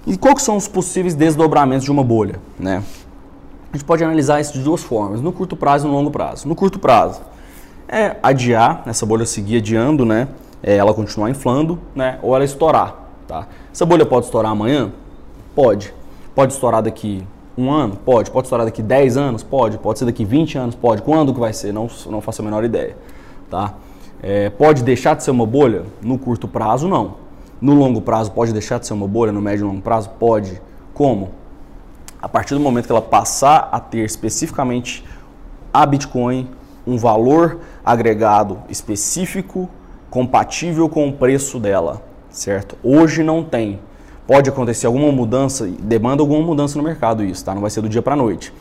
E 0.07 0.17
quais 0.17 0.41
são 0.41 0.57
os 0.57 0.67
possíveis 0.67 1.13
desdobramentos 1.13 1.83
de 1.83 1.91
uma 1.91 2.03
bolha, 2.03 2.39
né? 2.57 2.81
A 3.71 3.77
gente 3.77 3.85
pode 3.85 4.03
analisar 4.03 4.41
isso 4.41 4.53
de 4.53 4.61
duas 4.61 4.81
formas, 4.81 5.21
no 5.21 5.31
curto 5.31 5.55
prazo 5.55 5.85
e 5.85 5.91
no 5.91 5.95
longo 5.95 6.09
prazo. 6.09 6.47
No 6.47 6.55
curto 6.55 6.79
prazo, 6.79 7.21
é 7.87 8.17
adiar, 8.21 8.83
essa 8.85 9.05
bolha 9.05 9.25
seguir 9.25 9.57
adiando, 9.57 10.05
né? 10.05 10.27
É, 10.61 10.75
ela 10.75 10.93
continuar 10.93 11.29
inflando, 11.29 11.79
né? 11.95 12.19
Ou 12.21 12.35
ela 12.35 12.43
estourar, 12.43 12.95
tá? 13.27 13.47
Essa 13.71 13.85
bolha 13.85 14.05
pode 14.05 14.25
estourar 14.25 14.51
amanhã? 14.51 14.91
Pode. 15.55 15.93
Pode 16.35 16.53
estourar 16.53 16.81
daqui 16.81 17.23
um 17.57 17.71
ano? 17.71 17.95
Pode. 17.95 18.29
Pode 18.29 18.45
estourar 18.45 18.65
daqui 18.65 18.81
10 18.81 19.17
anos? 19.17 19.43
Pode. 19.43 19.77
Pode 19.77 19.99
ser 19.99 20.05
daqui 20.05 20.25
20 20.25 20.57
anos? 20.57 20.75
Pode. 20.75 21.01
Quando 21.01 21.33
que 21.33 21.39
vai 21.39 21.53
ser? 21.53 21.71
Não, 21.71 21.89
não 22.09 22.21
faço 22.21 22.41
a 22.41 22.45
menor 22.45 22.63
ideia, 22.63 22.97
tá? 23.49 23.73
É, 24.21 24.49
pode 24.49 24.83
deixar 24.83 25.15
de 25.15 25.23
ser 25.23 25.31
uma 25.31 25.45
bolha? 25.45 25.83
No 26.01 26.17
curto 26.17 26.47
prazo, 26.47 26.87
não. 26.87 27.15
No 27.61 27.73
longo 27.73 28.01
prazo, 28.01 28.31
pode 28.31 28.51
deixar 28.51 28.79
de 28.79 28.87
ser 28.87 28.93
uma 28.93 29.07
bolha? 29.07 29.31
No 29.31 29.41
médio 29.41 29.63
e 29.63 29.67
longo 29.67 29.81
prazo? 29.81 30.09
Pode. 30.19 30.61
Como? 30.93 31.29
A 32.21 32.27
partir 32.27 32.55
do 32.55 32.59
momento 32.59 32.87
que 32.87 32.91
ela 32.91 33.01
passar 33.01 33.69
a 33.71 33.79
ter 33.79 34.03
especificamente 34.03 35.05
a 35.73 35.85
Bitcoin 35.85 36.49
um 36.87 36.97
valor 36.97 37.59
agregado 37.85 38.59
específico 38.69 39.69
compatível 40.09 40.87
com 40.87 41.09
o 41.09 41.13
preço 41.13 41.59
dela, 41.59 42.01
certo? 42.29 42.77
Hoje 42.81 43.21
não 43.21 43.43
tem. 43.43 43.79
Pode 44.25 44.49
acontecer 44.49 44.87
alguma 44.87 45.11
mudança, 45.11 45.67
demanda 45.79 46.23
alguma 46.23 46.41
mudança 46.41 46.77
no 46.77 46.83
mercado 46.83 47.23
isso, 47.23 47.43
tá? 47.43 47.53
Não 47.53 47.61
vai 47.61 47.69
ser 47.69 47.81
do 47.81 47.89
dia 47.89 48.01
para 48.01 48.15
noite. 48.15 48.53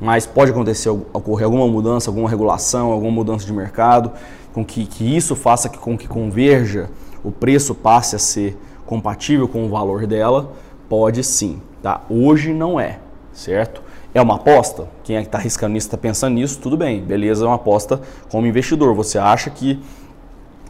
Mas 0.00 0.26
pode 0.26 0.50
acontecer, 0.50 0.88
ocorrer 0.88 1.44
alguma 1.44 1.68
mudança, 1.68 2.10
alguma 2.10 2.28
regulação, 2.28 2.90
alguma 2.90 3.12
mudança 3.12 3.46
de 3.46 3.52
mercado, 3.52 4.12
com 4.52 4.64
que, 4.64 4.86
que 4.86 5.16
isso 5.16 5.36
faça 5.36 5.68
que, 5.68 5.78
com 5.78 5.96
que 5.96 6.08
converja, 6.08 6.90
o 7.22 7.30
preço 7.30 7.74
passe 7.74 8.16
a 8.16 8.18
ser 8.18 8.56
compatível 8.86 9.46
com 9.46 9.64
o 9.64 9.68
valor 9.68 10.06
dela, 10.06 10.52
pode 10.88 11.22
sim, 11.22 11.60
tá? 11.82 12.02
Hoje 12.08 12.52
não 12.52 12.78
é, 12.78 12.98
certo? 13.32 13.82
É 14.14 14.22
uma 14.22 14.36
aposta? 14.36 14.86
Quem 15.02 15.16
é 15.16 15.20
que 15.20 15.26
está 15.26 15.38
arriscando 15.38 15.72
nisso, 15.72 15.88
está 15.88 15.98
pensando 15.98 16.34
nisso, 16.34 16.60
tudo 16.60 16.76
bem, 16.76 17.02
beleza, 17.02 17.44
é 17.44 17.48
uma 17.48 17.56
aposta 17.56 18.00
como 18.30 18.46
investidor. 18.46 18.94
Você 18.94 19.18
acha 19.18 19.50
que 19.50 19.82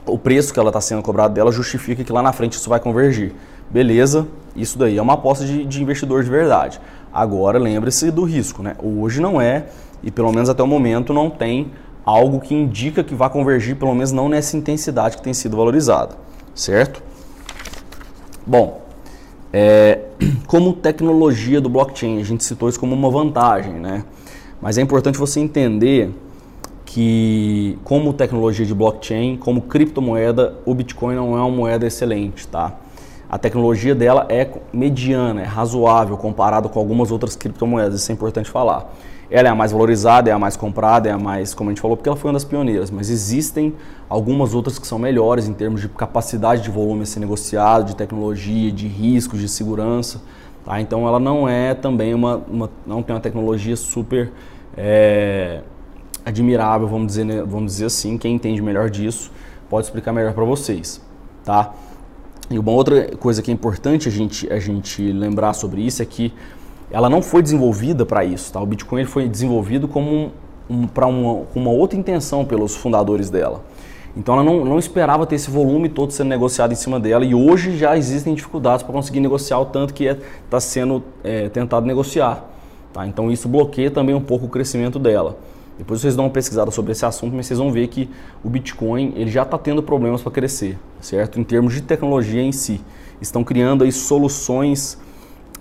o 0.07 0.17
preço 0.17 0.51
que 0.53 0.59
ela 0.59 0.71
está 0.71 0.81
sendo 0.81 1.03
cobrado 1.03 1.35
dela 1.35 1.53
justifica 1.53 2.03
que 2.03 2.11
lá 2.11 2.23
na 2.23 2.33
frente 2.33 2.55
isso 2.55 2.71
vai 2.71 2.81
convergir. 2.81 3.35
Beleza, 3.69 4.27
isso 4.57 4.79
daí 4.79 4.97
é 4.97 5.03
uma 5.03 5.13
aposta 5.13 5.45
de, 5.45 5.63
de 5.67 5.83
investidor 5.83 6.25
de 6.25 6.31
verdade. 6.31 6.81
Agora 7.13 7.59
lembre-se 7.59 8.11
do 8.11 8.25
risco, 8.25 8.63
né? 8.63 8.77
Hoje 8.83 9.21
não 9.21 9.39
é, 9.39 9.67
e 10.03 10.11
pelo 10.11 10.33
menos 10.33 10.49
até 10.49 10.63
o 10.63 10.67
momento 10.67 11.13
não 11.13 11.29
tem 11.29 11.71
algo 12.05 12.41
que 12.41 12.55
indica 12.55 13.05
que 13.05 13.15
vai 13.15 13.29
convergir, 13.29 13.77
pelo 13.77 13.95
menos 13.95 14.11
não 14.11 14.27
nessa 14.27 14.57
intensidade 14.57 15.19
que 15.19 15.23
tem 15.23 15.35
sido 15.35 15.57
valorizada, 15.57 16.17
certo? 16.55 17.03
Bom, 18.47 18.84
é, 19.57 20.01
como 20.49 20.73
tecnologia 20.73 21.61
do 21.61 21.69
blockchain, 21.69 22.21
a 22.21 22.25
gente 22.25 22.43
citou 22.43 22.69
isso 22.69 22.81
como 22.81 22.93
uma 22.93 23.09
vantagem, 23.09 23.75
né? 23.75 24.05
Mas 24.61 24.77
é 24.79 24.83
importante 24.83 25.17
você 25.17 25.39
entender 25.39 26.11
que 26.85 27.79
como 27.85 28.13
tecnologia 28.13 28.67
de 28.67 28.75
blockchain, 28.75 29.37
como 29.37 29.63
criptomoeda, 29.63 30.59
o 30.67 30.75
Bitcoin 30.75 31.15
não 31.15 31.37
é 31.37 31.41
uma 31.41 31.51
moeda 31.51 31.87
excelente, 31.87 32.49
tá? 32.49 32.75
A 33.31 33.39
tecnologia 33.39 33.95
dela 33.95 34.27
é 34.29 34.49
mediana, 34.73 35.43
é 35.43 35.45
razoável 35.45 36.17
comparado 36.17 36.69
com 36.69 36.81
algumas 36.81 37.13
outras 37.13 37.37
criptomoedas, 37.37 38.01
isso 38.01 38.11
é 38.11 38.15
importante 38.15 38.51
falar. 38.51 38.93
Ela 39.35 39.49
é 39.49 39.51
a 39.51 39.55
mais 39.55 39.73
valorizada, 39.73 40.31
é 40.31 40.33
a 40.33 40.39
mais 40.39 40.57
comprada, 40.57 41.09
é 41.09 41.13
a 41.13 41.19
mais, 41.19 41.53
como 41.53 41.69
a 41.69 41.73
gente 41.73 41.81
falou, 41.81 41.97
porque 41.97 42.09
ela 42.09 42.17
foi 42.17 42.29
uma 42.29 42.35
das 42.35 42.45
pioneiras, 42.45 42.89
mas 42.89 43.11
existem 43.11 43.75
algumas 44.09 44.55
outras 44.55 44.79
que 44.79 44.87
são 44.87 44.97
melhores 44.97 45.49
em 45.49 45.53
termos 45.53 45.81
de 45.81 45.89
capacidade 45.89 46.63
de 46.63 46.71
volume 46.71 47.03
a 47.03 47.07
ser 47.07 47.19
negociado, 47.19 47.85
de 47.85 47.97
tecnologia, 47.97 48.71
de 48.71 48.87
riscos, 48.87 49.41
de 49.41 49.49
segurança. 49.49 50.23
Tá? 50.65 50.81
Então 50.81 51.09
ela 51.09 51.19
não 51.19 51.49
é 51.49 51.75
também 51.75 52.15
uma, 52.15 52.37
uma 52.49 52.71
não 52.87 53.03
tem 53.03 53.13
uma 53.13 53.21
tecnologia 53.21 53.75
super 53.75 54.31
é, 54.77 55.63
admirável, 56.25 56.87
vamos 56.87 57.09
dizer, 57.09 57.25
né? 57.25 57.43
vamos 57.45 57.73
dizer 57.73 57.87
assim. 57.87 58.17
Quem 58.17 58.37
entende 58.37 58.63
melhor 58.63 58.89
disso 58.89 59.33
pode 59.69 59.89
explicar 59.89 60.13
melhor 60.13 60.33
para 60.33 60.45
vocês, 60.45 61.03
tá? 61.45 61.75
E 62.49 62.57
uma 62.57 62.71
outra 62.71 63.17
coisa 63.17 63.43
que 63.43 63.51
é 63.51 63.55
importante 63.55 64.07
a 64.07 64.13
gente, 64.13 64.53
a 64.53 64.61
gente 64.61 65.03
lembrar 65.11 65.55
sobre 65.55 65.81
isso 65.81 66.01
é 66.01 66.05
que 66.05 66.33
ela 66.91 67.09
não 67.09 67.23
foi 67.23 67.43
desenvolvida 67.43 68.05
para 68.07 68.25
isso. 68.25 68.53
Tá? 68.53 68.61
O 68.61 68.67
Bitcoin 68.67 69.01
ele 69.01 69.09
foi 69.09 69.29
desenvolvido 69.29 69.89
como 69.89 70.11
um, 70.11 70.31
um, 70.69 70.87
para 70.87 71.07
uma, 71.07 71.43
uma 71.55 71.71
outra 71.71 71.99
intenção 71.99 72.45
pelos 72.45 72.77
fundadores 72.77 73.31
dela. 73.31 73.63
Então 74.17 74.35
ela 74.35 74.45
não, 74.45 74.65
não 74.65 74.79
esperava 74.79 75.27
ter 75.27 75.35
esse 75.35 75.51
volume 75.51 75.89
todo 75.89 76.13
sendo 76.13 76.29
negociado 76.29 76.73
em 76.73 76.77
cima 76.77 77.01
dela 77.01 77.25
e 77.25 77.35
hoje 77.35 77.77
já 77.77 77.97
existem 77.97 78.33
dificuldades 78.33 78.85
para 78.85 78.93
conseguir 78.93 79.19
negociar 79.19 79.59
o 79.59 79.67
tanto 79.67 79.93
que 79.93 80.05
está 80.05 80.23
é, 80.23 80.27
tá 80.49 80.61
sendo 80.61 81.03
é, 81.25 81.49
tentado 81.49 81.85
negociar. 81.85 82.45
Tá? 82.93 83.07
Então 83.07 83.31
isso 83.31 83.49
bloqueia 83.49 83.91
também 83.91 84.15
um 84.15 84.21
pouco 84.21 84.47
o 84.47 84.49
crescimento 84.49 85.01
dela. 85.01 85.37
Depois 85.77 86.01
vocês 86.01 86.15
dão 86.15 86.27
uma 86.27 86.31
pesquisada 86.31 86.71
sobre 86.71 86.93
esse 86.93 87.05
assunto, 87.05 87.35
mas 87.35 87.47
vocês 87.47 87.59
vão 87.59 87.73
ver 87.73 87.89
que 87.89 88.09
o 88.45 88.49
Bitcoin 88.49 89.13
ele 89.17 89.31
já 89.31 89.43
está 89.43 89.59
tendo 89.59 89.83
problemas 89.83 90.23
para 90.23 90.31
crescer, 90.31 90.79
certo? 91.01 91.41
Em 91.41 91.43
termos 91.43 91.75
de 91.75 91.83
tecnologia 91.83 92.41
em 92.41 92.53
si. 92.53 92.81
Estão 93.21 93.43
criando 93.43 93.83
aí 93.83 93.91
soluções 93.91 94.97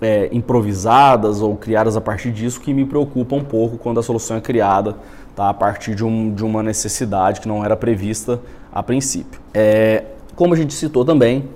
é, 0.00 0.28
improvisadas 0.32 1.40
ou 1.40 1.56
criadas 1.56 1.96
a 1.96 2.00
partir 2.00 2.30
disso 2.30 2.60
que 2.60 2.74
me 2.74 2.84
preocupa 2.84 3.34
um 3.34 3.44
pouco 3.44 3.78
quando 3.78 4.00
a 4.00 4.02
solução 4.02 4.36
é 4.36 4.40
criada 4.40 4.96
tá, 5.34 5.48
a 5.48 5.54
partir 5.54 5.94
de, 5.94 6.04
um, 6.04 6.32
de 6.32 6.44
uma 6.44 6.62
necessidade 6.62 7.40
que 7.40 7.48
não 7.48 7.64
era 7.64 7.76
prevista 7.76 8.40
a 8.72 8.82
princípio. 8.82 9.40
É, 9.52 10.04
Como 10.34 10.54
a 10.54 10.56
gente 10.56 10.74
citou 10.74 11.04
também, 11.04 11.48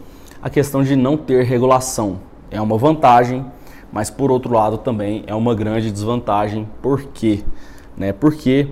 a 0.43 0.49
questão 0.49 0.83
de 0.83 0.95
não 0.95 1.17
ter 1.17 1.45
regulação 1.45 2.21
é 2.51 2.61
uma 2.61 2.79
vantagem, 2.79 3.45
mas 3.93 4.11
por 4.11 4.31
outro 4.31 4.53
lado 4.55 4.79
também 4.79 5.25
é 5.27 5.35
uma 5.35 5.55
grande 5.55 5.91
desvantagem. 5.91 6.69
Por 6.81 7.05
quê? 7.13 7.43
Né? 7.97 8.13
Porque 8.13 8.69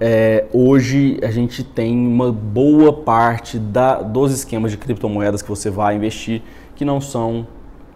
é, 0.00 0.46
hoje 0.52 1.18
a 1.22 1.30
gente 1.30 1.64
tem 1.64 1.96
uma 1.96 2.30
boa 2.30 2.92
parte 2.92 3.58
da, 3.58 4.02
dos 4.02 4.32
esquemas 4.32 4.70
de 4.70 4.76
criptomoedas 4.76 5.42
que 5.42 5.48
você 5.48 5.70
vai 5.70 5.96
investir 5.96 6.42
que 6.76 6.84
não 6.84 7.00
são 7.00 7.46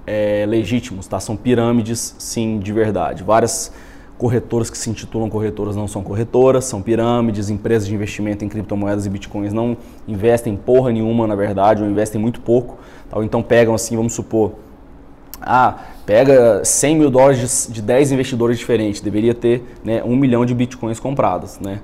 é, 0.06 0.44
legítimos, 0.46 1.06
tá? 1.06 1.20
São 1.20 1.36
pirâmides, 1.36 2.14
sim, 2.18 2.58
de 2.58 2.72
verdade. 2.72 3.22
Várias 3.22 3.72
corretoras 4.18 4.70
que 4.70 4.78
se 4.78 4.88
intitulam 4.88 5.28
corretoras 5.28 5.74
não 5.74 5.88
são 5.88 6.02
corretoras, 6.02 6.64
são 6.64 6.80
pirâmides, 6.80 7.50
empresas 7.50 7.88
de 7.88 7.94
investimento 7.94 8.44
em 8.44 8.48
criptomoedas 8.48 9.04
e 9.04 9.10
bitcoins 9.10 9.52
não 9.52 9.76
investem 10.06 10.56
porra 10.56 10.92
nenhuma, 10.92 11.26
na 11.26 11.34
verdade, 11.34 11.82
ou 11.82 11.88
investem 11.88 12.20
muito 12.20 12.40
pouco. 12.40 12.78
Tá? 13.10 13.22
Então 13.24 13.42
pegam 13.42 13.74
assim, 13.74 13.96
vamos 13.96 14.12
supor, 14.12 14.52
ah, 15.40 15.76
pega 16.06 16.64
100 16.64 16.96
mil 16.96 17.10
dólares 17.10 17.66
de, 17.66 17.74
de 17.74 17.82
10 17.82 18.12
investidores 18.12 18.58
diferentes, 18.58 19.00
deveria 19.00 19.34
ter 19.34 19.64
né, 19.84 20.02
um 20.04 20.14
milhão 20.16 20.46
de 20.46 20.54
bitcoins 20.54 21.00
comprados, 21.00 21.58
né? 21.58 21.80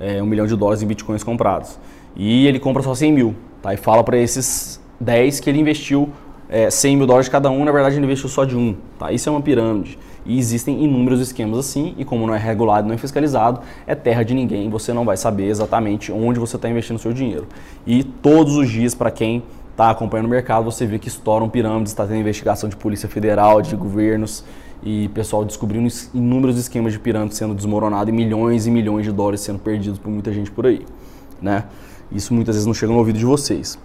É, 0.00 0.22
um 0.22 0.26
milhão 0.26 0.46
de 0.46 0.56
dólares 0.56 0.82
em 0.82 0.86
bitcoins 0.86 1.22
comprados. 1.22 1.78
E 2.16 2.46
ele 2.46 2.58
compra 2.58 2.82
só 2.82 2.94
100 2.94 3.12
mil, 3.12 3.34
tá? 3.60 3.72
E 3.72 3.76
fala 3.76 4.02
para 4.02 4.16
esses 4.16 4.80
10 4.98 5.40
que 5.40 5.50
ele 5.50 5.60
investiu 5.60 6.10
é, 6.52 6.68
100 6.68 6.98
mil 6.98 7.06
dólares 7.06 7.30
cada 7.30 7.50
um, 7.50 7.64
na 7.64 7.72
verdade 7.72 7.96
ele 7.96 8.04
investiu 8.04 8.28
só 8.28 8.44
de 8.44 8.54
um, 8.54 8.76
tá? 8.98 9.10
Isso 9.10 9.26
é 9.26 9.32
uma 9.32 9.40
pirâmide. 9.40 9.98
E 10.24 10.38
existem 10.38 10.84
inúmeros 10.84 11.18
esquemas 11.18 11.58
assim, 11.58 11.94
e 11.96 12.04
como 12.04 12.26
não 12.26 12.34
é 12.34 12.38
regulado, 12.38 12.86
não 12.86 12.94
é 12.94 12.98
fiscalizado, 12.98 13.60
é 13.86 13.94
terra 13.94 14.22
de 14.22 14.34
ninguém, 14.34 14.68
você 14.68 14.92
não 14.92 15.04
vai 15.04 15.16
saber 15.16 15.46
exatamente 15.46 16.12
onde 16.12 16.38
você 16.38 16.56
está 16.56 16.68
investindo 16.68 16.96
o 16.96 16.98
seu 16.98 17.12
dinheiro. 17.12 17.46
E 17.86 18.04
todos 18.04 18.54
os 18.56 18.68
dias, 18.68 18.94
para 18.94 19.10
quem 19.10 19.42
está 19.70 19.90
acompanhando 19.90 20.26
o 20.26 20.28
mercado, 20.28 20.64
você 20.64 20.84
vê 20.84 20.98
que 20.98 21.08
estouram 21.08 21.48
pirâmides, 21.48 21.90
está 21.90 22.06
tendo 22.06 22.20
investigação 22.20 22.68
de 22.68 22.76
polícia 22.76 23.08
federal, 23.08 23.62
de 23.62 23.74
governos 23.74 24.44
e 24.84 25.08
pessoal 25.08 25.46
descobrindo 25.46 25.88
inúmeros 26.12 26.58
esquemas 26.58 26.92
de 26.92 26.98
pirâmides 26.98 27.38
sendo 27.38 27.54
desmoronados 27.54 28.12
e 28.12 28.12
milhões 28.12 28.66
e 28.66 28.70
milhões 28.70 29.06
de 29.06 29.12
dólares 29.12 29.40
sendo 29.40 29.58
perdidos 29.58 29.98
por 29.98 30.10
muita 30.10 30.30
gente 30.32 30.50
por 30.50 30.66
aí, 30.66 30.84
né? 31.40 31.64
Isso 32.12 32.34
muitas 32.34 32.56
vezes 32.56 32.66
não 32.66 32.74
chega 32.74 32.92
no 32.92 32.98
ouvido 32.98 33.18
de 33.18 33.24
vocês. 33.24 33.78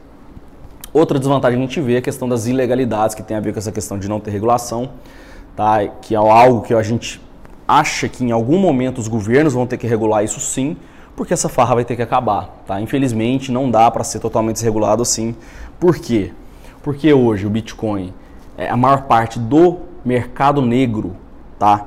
Outra 0.98 1.20
desvantagem 1.20 1.60
que 1.60 1.64
a 1.64 1.68
gente 1.68 1.80
vê 1.80 1.94
é 1.94 1.98
a 2.00 2.02
questão 2.02 2.28
das 2.28 2.48
ilegalidades, 2.48 3.14
que 3.14 3.22
tem 3.22 3.38
a 3.38 3.40
ver 3.40 3.54
com 3.54 3.60
essa 3.60 3.72
questão 3.72 4.00
de 4.00 4.10
não 4.10 4.20
ter 4.20 4.32
regulação, 4.32 4.90
tá? 5.56 5.86
que 6.02 6.16
é 6.16 6.18
algo 6.18 6.62
que 6.64 6.74
a 6.74 6.82
gente 6.82 7.22
acha 7.68 8.10
que 8.10 8.26
em 8.26 8.32
algum 8.32 8.58
momento 8.58 8.98
os 8.98 9.08
governos 9.08 9.54
vão 9.54 9.68
ter 9.68 9.78
que 9.78 9.86
regular 9.86 10.24
isso 10.24 10.40
sim, 10.40 10.76
porque 11.16 11.32
essa 11.32 11.48
farra 11.48 11.76
vai 11.76 11.86
ter 11.86 11.96
que 11.96 12.02
acabar. 12.02 12.64
Tá? 12.66 12.82
Infelizmente 12.82 13.52
não 13.52 13.70
dá 13.70 13.92
para 13.92 14.04
ser 14.04 14.18
totalmente 14.18 14.56
desregulado 14.56 15.04
assim. 15.04 15.36
Por 15.80 16.00
quê? 16.00 16.32
Porque 16.82 17.14
hoje 17.14 17.46
o 17.46 17.50
Bitcoin, 17.52 18.12
é 18.58 18.68
a 18.68 18.76
maior 18.76 19.04
parte 19.04 19.38
do 19.38 19.78
mercado 20.04 20.64
negro, 20.64 21.16
tá? 21.60 21.86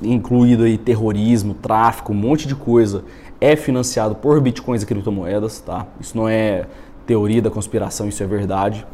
incluído 0.00 0.64
aí 0.64 0.78
terrorismo, 0.78 1.52
tráfico, 1.52 2.12
um 2.12 2.16
monte 2.16 2.48
de 2.48 2.54
coisa, 2.54 3.04
é 3.38 3.54
financiado 3.54 4.14
por 4.14 4.40
bitcoins 4.40 4.82
e 4.82 4.86
criptomoedas. 4.86 5.60
Tá? 5.60 5.86
Isso 6.00 6.16
não 6.16 6.26
é 6.26 6.64
teoria 7.10 7.42
da 7.42 7.50
conspiração, 7.50 8.06
isso 8.06 8.22
é 8.22 8.26
verdade. 8.26 8.86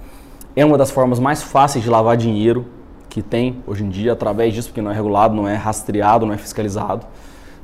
É 0.56 0.64
uma 0.64 0.78
das 0.78 0.90
formas 0.90 1.18
mais 1.18 1.42
fáceis 1.42 1.84
de 1.84 1.90
lavar 1.90 2.16
dinheiro 2.16 2.64
que 3.10 3.20
tem 3.20 3.62
hoje 3.66 3.84
em 3.84 3.90
dia, 3.90 4.14
através 4.14 4.54
disso, 4.54 4.68
porque 4.68 4.80
não 4.80 4.90
é 4.90 4.94
regulado, 4.94 5.34
não 5.34 5.46
é 5.46 5.54
rastreado, 5.54 6.24
não 6.24 6.32
é 6.32 6.38
fiscalizado. 6.38 7.04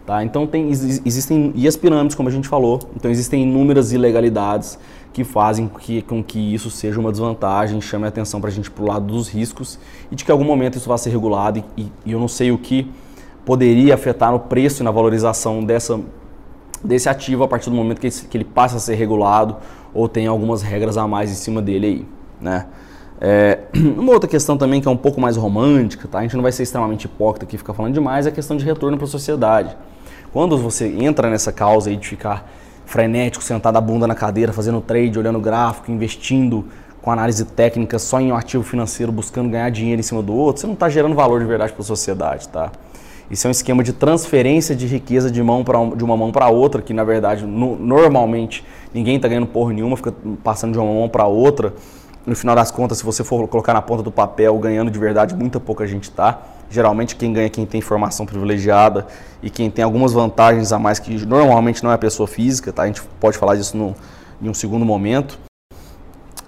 Tá? 0.04 0.22
Então 0.22 0.46
tem, 0.46 0.68
existem, 0.68 1.52
e 1.54 1.66
as 1.66 1.74
pirâmides, 1.74 2.14
como 2.14 2.28
a 2.28 2.32
gente 2.32 2.48
falou, 2.48 2.80
então 2.94 3.10
existem 3.10 3.44
inúmeras 3.44 3.92
ilegalidades 3.92 4.78
que 5.10 5.24
fazem 5.24 5.68
que, 5.68 6.02
com 6.02 6.22
que 6.22 6.38
isso 6.52 6.70
seja 6.70 7.00
uma 7.00 7.10
desvantagem, 7.10 7.80
chame 7.80 8.04
a 8.04 8.08
atenção 8.08 8.38
para 8.38 8.50
a 8.50 8.52
gente 8.52 8.70
para 8.70 8.84
o 8.84 8.86
lado 8.86 9.06
dos 9.06 9.30
riscos 9.30 9.78
e 10.10 10.14
de 10.14 10.22
que 10.22 10.30
algum 10.30 10.44
momento 10.44 10.76
isso 10.76 10.88
vai 10.88 10.98
ser 10.98 11.08
regulado 11.08 11.64
e, 11.78 11.90
e, 12.04 12.12
eu 12.12 12.20
não 12.20 12.28
sei 12.28 12.52
o 12.52 12.58
que 12.58 12.90
poderia 13.42 13.94
afetar 13.94 14.30
no 14.30 14.38
preço 14.38 14.82
e 14.82 14.84
na 14.84 14.90
valorização 14.90 15.64
dessa, 15.64 15.98
desse 16.84 17.08
ativo 17.08 17.42
a 17.42 17.48
partir 17.48 17.70
do 17.70 17.76
momento 17.76 18.00
que 18.00 18.10
que 18.10 18.36
ele 18.36 18.44
passa 18.44 18.76
a 18.76 18.80
ser 18.80 18.96
regulado 18.96 19.56
ou 19.94 20.08
tem 20.08 20.26
algumas 20.26 20.62
regras 20.62 20.96
a 20.96 21.06
mais 21.06 21.30
em 21.30 21.34
cima 21.34 21.60
dele 21.60 21.86
aí, 21.86 22.06
né? 22.40 22.66
É, 23.20 23.60
uma 23.96 24.12
outra 24.12 24.28
questão 24.28 24.56
também 24.56 24.80
que 24.80 24.88
é 24.88 24.90
um 24.90 24.96
pouco 24.96 25.20
mais 25.20 25.36
romântica, 25.36 26.08
tá? 26.08 26.18
A 26.18 26.22
gente 26.22 26.34
não 26.34 26.42
vai 26.42 26.52
ser 26.52 26.64
extremamente 26.64 27.04
hipócrita 27.04 27.46
aqui 27.46 27.56
ficar 27.56 27.74
falando 27.74 27.94
demais, 27.94 28.26
é 28.26 28.30
a 28.30 28.32
questão 28.32 28.56
de 28.56 28.64
retorno 28.64 28.96
para 28.96 29.06
a 29.06 29.10
sociedade. 29.10 29.76
Quando 30.32 30.56
você 30.56 30.88
entra 30.88 31.28
nessa 31.28 31.52
causa 31.52 31.90
aí 31.90 31.96
de 31.96 32.08
ficar 32.08 32.50
frenético, 32.86 33.44
sentado 33.44 33.76
a 33.76 33.80
bunda 33.80 34.06
na 34.06 34.14
cadeira, 34.14 34.52
fazendo 34.52 34.80
trade, 34.80 35.18
olhando 35.18 35.38
gráfico, 35.38 35.90
investindo 35.90 36.64
com 37.00 37.10
análise 37.10 37.44
técnica 37.44 37.98
só 37.98 38.20
em 38.20 38.32
um 38.32 38.36
ativo 38.36 38.62
financeiro, 38.62 39.10
buscando 39.12 39.50
ganhar 39.50 39.70
dinheiro 39.70 40.00
em 40.00 40.02
cima 40.02 40.22
do 40.22 40.32
outro, 40.32 40.60
você 40.60 40.66
não 40.66 40.74
está 40.74 40.88
gerando 40.88 41.14
valor 41.14 41.40
de 41.40 41.46
verdade 41.46 41.72
para 41.72 41.82
a 41.82 41.84
sociedade, 41.84 42.48
tá? 42.48 42.70
Isso 43.30 43.46
é 43.46 43.48
um 43.48 43.50
esquema 43.50 43.82
de 43.82 43.92
transferência 43.92 44.76
de 44.76 44.86
riqueza 44.86 45.30
de, 45.30 45.42
mão 45.42 45.64
pra, 45.64 45.78
de 45.96 46.04
uma 46.04 46.16
mão 46.16 46.30
para 46.30 46.48
outra, 46.48 46.82
que 46.82 46.92
na 46.92 47.02
verdade 47.02 47.46
no, 47.46 47.76
normalmente 47.76 48.64
ninguém 48.94 49.16
está 49.16 49.28
ganhando 49.28 49.46
porra 49.46 49.72
nenhuma, 49.72 49.96
fica 49.96 50.14
passando 50.42 50.72
de 50.72 50.78
uma 50.78 50.92
mão 50.92 51.08
para 51.08 51.26
outra. 51.26 51.74
No 52.24 52.36
final 52.36 52.54
das 52.54 52.70
contas, 52.70 52.98
se 52.98 53.04
você 53.04 53.24
for 53.24 53.48
colocar 53.48 53.74
na 53.74 53.82
ponta 53.82 54.02
do 54.02 54.12
papel, 54.12 54.56
ganhando 54.58 54.90
de 54.90 54.98
verdade, 54.98 55.34
muita 55.34 55.58
pouca 55.58 55.86
gente 55.86 56.04
está. 56.04 56.40
Geralmente 56.70 57.16
quem 57.16 57.32
ganha 57.32 57.46
é 57.46 57.50
quem 57.50 57.66
tem 57.66 57.80
informação 57.80 58.24
privilegiada 58.24 59.06
e 59.42 59.50
quem 59.50 59.70
tem 59.70 59.84
algumas 59.84 60.12
vantagens 60.12 60.72
a 60.72 60.78
mais 60.78 60.98
que 60.98 61.26
normalmente 61.26 61.82
não 61.82 61.90
é 61.90 61.94
a 61.94 61.98
pessoa 61.98 62.26
física, 62.26 62.72
tá? 62.72 62.84
A 62.84 62.86
gente 62.86 63.02
pode 63.20 63.36
falar 63.36 63.56
disso 63.56 63.76
no, 63.76 63.94
em 64.40 64.48
um 64.48 64.54
segundo 64.54 64.84
momento. 64.84 65.38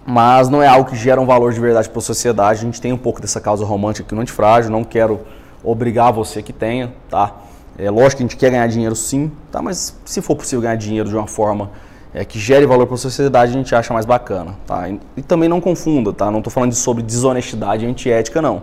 Mas 0.06 0.48
não 0.48 0.62
é 0.62 0.68
algo 0.68 0.88
que 0.88 0.96
gera 0.96 1.20
um 1.20 1.26
valor 1.26 1.52
de 1.52 1.60
verdade 1.60 1.88
para 1.88 1.98
a 1.98 2.02
sociedade. 2.02 2.60
A 2.60 2.62
gente 2.62 2.80
tem 2.80 2.92
um 2.92 2.98
pouco 2.98 3.20
dessa 3.20 3.40
causa 3.40 3.64
romântica 3.64 4.06
aqui 4.06 4.14
no 4.14 4.20
Antifrágil, 4.20 4.70
não 4.70 4.84
quero 4.84 5.20
obrigar 5.62 6.12
você 6.12 6.42
que 6.42 6.52
tenha, 6.52 6.94
tá? 7.08 7.34
É 7.76 7.90
lógico 7.90 8.18
que 8.18 8.22
a 8.22 8.26
gente 8.26 8.36
quer 8.36 8.50
ganhar 8.50 8.66
dinheiro 8.68 8.94
sim, 8.94 9.32
tá? 9.50 9.60
Mas 9.60 9.98
se 10.04 10.22
for 10.22 10.36
possível 10.36 10.60
ganhar 10.60 10.76
dinheiro 10.76 11.08
de 11.08 11.16
uma 11.16 11.26
forma 11.26 11.70
é, 12.14 12.24
que 12.24 12.38
gere 12.38 12.64
valor 12.64 12.86
para 12.86 12.94
a 12.94 12.98
sociedade, 12.98 13.50
a 13.50 13.54
gente 13.54 13.74
acha 13.74 13.92
mais 13.92 14.06
bacana, 14.06 14.54
tá? 14.64 14.88
E, 14.88 15.00
e 15.16 15.22
também 15.22 15.48
não 15.48 15.60
confunda, 15.60 16.12
tá? 16.12 16.30
Não 16.30 16.38
estou 16.38 16.52
falando 16.52 16.70
de 16.70 16.76
sobre 16.76 17.02
desonestidade 17.02 17.84
antiética, 17.84 18.40
não. 18.40 18.62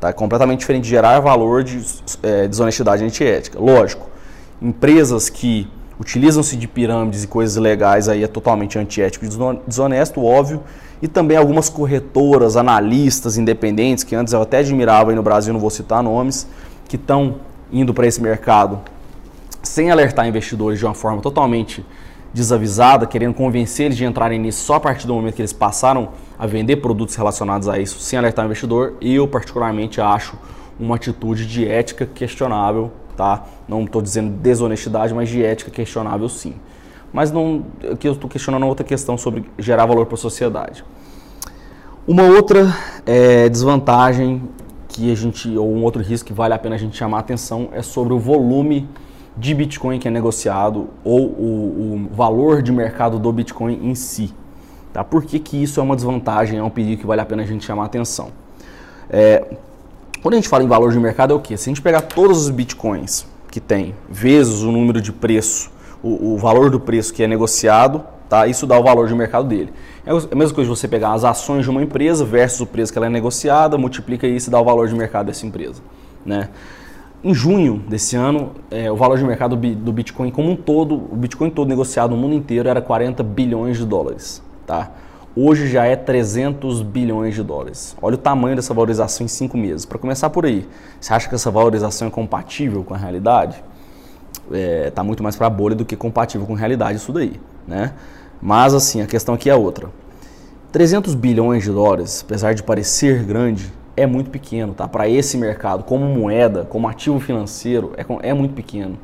Tá? 0.00 0.10
É 0.10 0.12
completamente 0.12 0.60
diferente 0.60 0.84
de 0.84 0.90
gerar 0.90 1.18
valor 1.18 1.64
de 1.64 1.84
é, 2.22 2.46
desonestidade 2.46 3.02
antiética. 3.02 3.58
Lógico, 3.58 4.08
empresas 4.62 5.28
que 5.28 5.68
utilizam-se 5.98 6.56
de 6.56 6.68
pirâmides 6.68 7.24
e 7.24 7.26
coisas 7.26 7.56
legais 7.56 8.08
aí 8.08 8.22
é 8.22 8.28
totalmente 8.28 8.78
antiético 8.78 9.24
e 9.24 9.28
desonesto, 9.66 10.22
óbvio. 10.22 10.62
E 11.02 11.08
também 11.08 11.36
algumas 11.36 11.68
corretoras, 11.68 12.56
analistas 12.56 13.36
independentes, 13.36 14.04
que 14.04 14.14
antes 14.14 14.32
eu 14.32 14.40
até 14.40 14.58
admirava 14.58 15.10
aí 15.10 15.16
no 15.16 15.22
Brasil, 15.22 15.52
não 15.52 15.60
vou 15.60 15.70
citar 15.70 16.02
nomes, 16.02 16.46
que 16.88 16.96
estão 16.96 17.36
indo 17.72 17.92
para 17.92 18.06
esse 18.06 18.22
mercado 18.22 18.80
sem 19.62 19.90
alertar 19.90 20.26
investidores 20.28 20.78
de 20.78 20.84
uma 20.84 20.94
forma 20.94 21.20
totalmente 21.20 21.84
desavisada, 22.36 23.06
querendo 23.06 23.32
convencer 23.32 23.86
eles 23.86 23.96
de 23.96 24.04
entrarem 24.04 24.38
nisso 24.38 24.62
só 24.62 24.74
a 24.74 24.80
partir 24.80 25.06
do 25.06 25.14
momento 25.14 25.34
que 25.34 25.40
eles 25.40 25.54
passaram 25.54 26.10
a 26.38 26.46
vender 26.46 26.76
produtos 26.76 27.14
relacionados 27.14 27.66
a 27.66 27.78
isso 27.78 27.98
sem 27.98 28.18
alertar 28.18 28.44
o 28.44 28.46
investidor, 28.46 28.94
eu 29.00 29.26
particularmente 29.26 30.02
acho 30.02 30.36
uma 30.78 30.96
atitude 30.96 31.46
de 31.46 31.66
ética 31.66 32.04
questionável, 32.04 32.92
tá? 33.16 33.46
Não 33.66 33.84
estou 33.84 34.02
dizendo 34.02 34.30
desonestidade, 34.30 35.14
mas 35.14 35.30
de 35.30 35.42
ética 35.42 35.70
questionável 35.70 36.28
sim. 36.28 36.56
Mas 37.10 37.32
não, 37.32 37.64
aqui 37.90 38.06
eu 38.06 38.12
estou 38.12 38.28
questionando 38.28 38.66
outra 38.66 38.84
questão 38.84 39.16
sobre 39.16 39.50
gerar 39.58 39.86
valor 39.86 40.04
para 40.04 40.16
a 40.16 40.18
sociedade. 40.18 40.84
Uma 42.06 42.24
outra 42.24 42.70
é, 43.06 43.48
desvantagem 43.48 44.42
que 44.88 45.10
a 45.10 45.14
gente, 45.14 45.56
ou 45.56 45.72
um 45.72 45.82
outro 45.82 46.02
risco 46.02 46.26
que 46.26 46.34
vale 46.34 46.52
a 46.52 46.58
pena 46.58 46.74
a 46.74 46.78
gente 46.78 46.94
chamar 46.98 47.16
a 47.16 47.20
atenção 47.20 47.70
é 47.72 47.80
sobre 47.80 48.12
o 48.12 48.18
volume 48.18 48.86
de 49.36 49.54
Bitcoin 49.54 49.98
que 49.98 50.08
é 50.08 50.10
negociado 50.10 50.88
ou 51.04 51.20
o, 51.20 52.08
o 52.10 52.14
valor 52.14 52.62
de 52.62 52.72
mercado 52.72 53.18
do 53.18 53.30
Bitcoin 53.32 53.80
em 53.82 53.94
si. 53.94 54.32
Tá? 54.92 55.04
Por 55.04 55.24
que, 55.24 55.38
que 55.38 55.62
isso 55.62 55.78
é 55.78 55.82
uma 55.82 55.94
desvantagem, 55.94 56.58
é 56.58 56.62
um 56.62 56.70
perigo 56.70 57.00
que 57.00 57.06
vale 57.06 57.20
a 57.20 57.24
pena 57.24 57.42
a 57.42 57.46
gente 57.46 57.64
chamar 57.64 57.82
a 57.82 57.86
atenção? 57.86 58.30
É, 59.10 59.44
quando 60.22 60.34
a 60.34 60.36
gente 60.36 60.48
fala 60.48 60.64
em 60.64 60.66
valor 60.66 60.90
de 60.90 60.98
mercado 60.98 61.32
é 61.32 61.36
o 61.36 61.40
que? 61.40 61.56
Se 61.56 61.68
a 61.68 61.70
gente 61.70 61.82
pegar 61.82 62.00
todos 62.00 62.44
os 62.44 62.50
Bitcoins 62.50 63.26
que 63.50 63.60
tem, 63.60 63.94
vezes 64.08 64.62
o 64.62 64.72
número 64.72 65.00
de 65.00 65.12
preço, 65.12 65.70
o, 66.02 66.34
o 66.34 66.38
valor 66.38 66.70
do 66.70 66.80
preço 66.80 67.12
que 67.12 67.22
é 67.22 67.26
negociado, 67.26 68.02
tá? 68.28 68.46
isso 68.46 68.66
dá 68.66 68.78
o 68.78 68.82
valor 68.82 69.06
de 69.06 69.14
mercado 69.14 69.46
dele. 69.46 69.72
É 70.04 70.10
a 70.10 70.34
mesma 70.34 70.54
coisa 70.54 70.70
você 70.70 70.88
pegar 70.88 71.12
as 71.12 71.24
ações 71.24 71.64
de 71.64 71.70
uma 71.70 71.82
empresa 71.82 72.24
versus 72.24 72.60
o 72.60 72.66
preço 72.66 72.92
que 72.92 72.98
ela 72.98 73.06
é 73.06 73.10
negociada, 73.10 73.76
multiplica 73.76 74.26
isso 74.26 74.48
e 74.48 74.50
dá 74.50 74.60
o 74.60 74.64
valor 74.64 74.88
de 74.88 74.94
mercado 74.94 75.26
dessa 75.26 75.44
empresa. 75.46 75.82
Né? 76.24 76.48
Em 77.24 77.34
junho 77.34 77.82
desse 77.88 78.14
ano, 78.14 78.52
é, 78.70 78.90
o 78.90 78.96
valor 78.96 79.18
de 79.18 79.24
mercado 79.24 79.56
do 79.56 79.92
Bitcoin 79.92 80.30
como 80.30 80.50
um 80.50 80.56
todo, 80.56 80.94
o 80.94 81.16
Bitcoin 81.16 81.50
todo 81.50 81.66
negociado 81.66 82.10
no 82.10 82.16
mundo 82.16 82.34
inteiro 82.34 82.68
era 82.68 82.80
40 82.80 83.22
bilhões 83.22 83.78
de 83.78 83.86
dólares. 83.86 84.42
Tá? 84.66 84.90
Hoje 85.34 85.66
já 85.66 85.84
é 85.84 85.96
300 85.96 86.82
bilhões 86.82 87.34
de 87.34 87.42
dólares. 87.42 87.96
Olha 88.00 88.14
o 88.14 88.18
tamanho 88.18 88.56
dessa 88.56 88.72
valorização 88.72 89.24
em 89.24 89.28
cinco 89.28 89.56
meses. 89.56 89.84
Para 89.84 89.98
começar 89.98 90.30
por 90.30 90.46
aí, 90.46 90.66
você 91.00 91.12
acha 91.12 91.28
que 91.28 91.34
essa 91.34 91.50
valorização 91.50 92.08
é 92.08 92.10
compatível 92.10 92.84
com 92.84 92.94
a 92.94 92.96
realidade? 92.96 93.62
Está 94.44 94.56
é, 94.56 94.90
tá 94.90 95.02
muito 95.02 95.22
mais 95.22 95.36
para 95.36 95.46
a 95.46 95.50
bolha 95.50 95.74
do 95.74 95.84
que 95.84 95.96
compatível 95.96 96.46
com 96.46 96.54
a 96.54 96.58
realidade 96.58 96.98
isso 96.98 97.12
daí. 97.12 97.40
Né? 97.66 97.92
Mas 98.40 98.72
assim, 98.74 99.00
a 99.00 99.06
questão 99.06 99.34
aqui 99.34 99.50
é 99.50 99.54
outra. 99.54 99.90
300 100.72 101.14
bilhões 101.14 101.64
de 101.64 101.70
dólares, 101.70 102.22
apesar 102.24 102.54
de 102.54 102.62
parecer 102.62 103.24
grande, 103.24 103.72
é 103.96 104.06
muito 104.06 104.30
pequeno, 104.30 104.74
tá? 104.74 104.86
Para 104.86 105.08
esse 105.08 105.38
mercado, 105.38 105.82
como 105.84 106.04
moeda, 106.04 106.64
como 106.64 106.86
ativo 106.86 107.18
financeiro, 107.18 107.92
é, 107.96 108.28
é 108.28 108.34
muito 108.34 108.54
pequeno. 108.54 108.98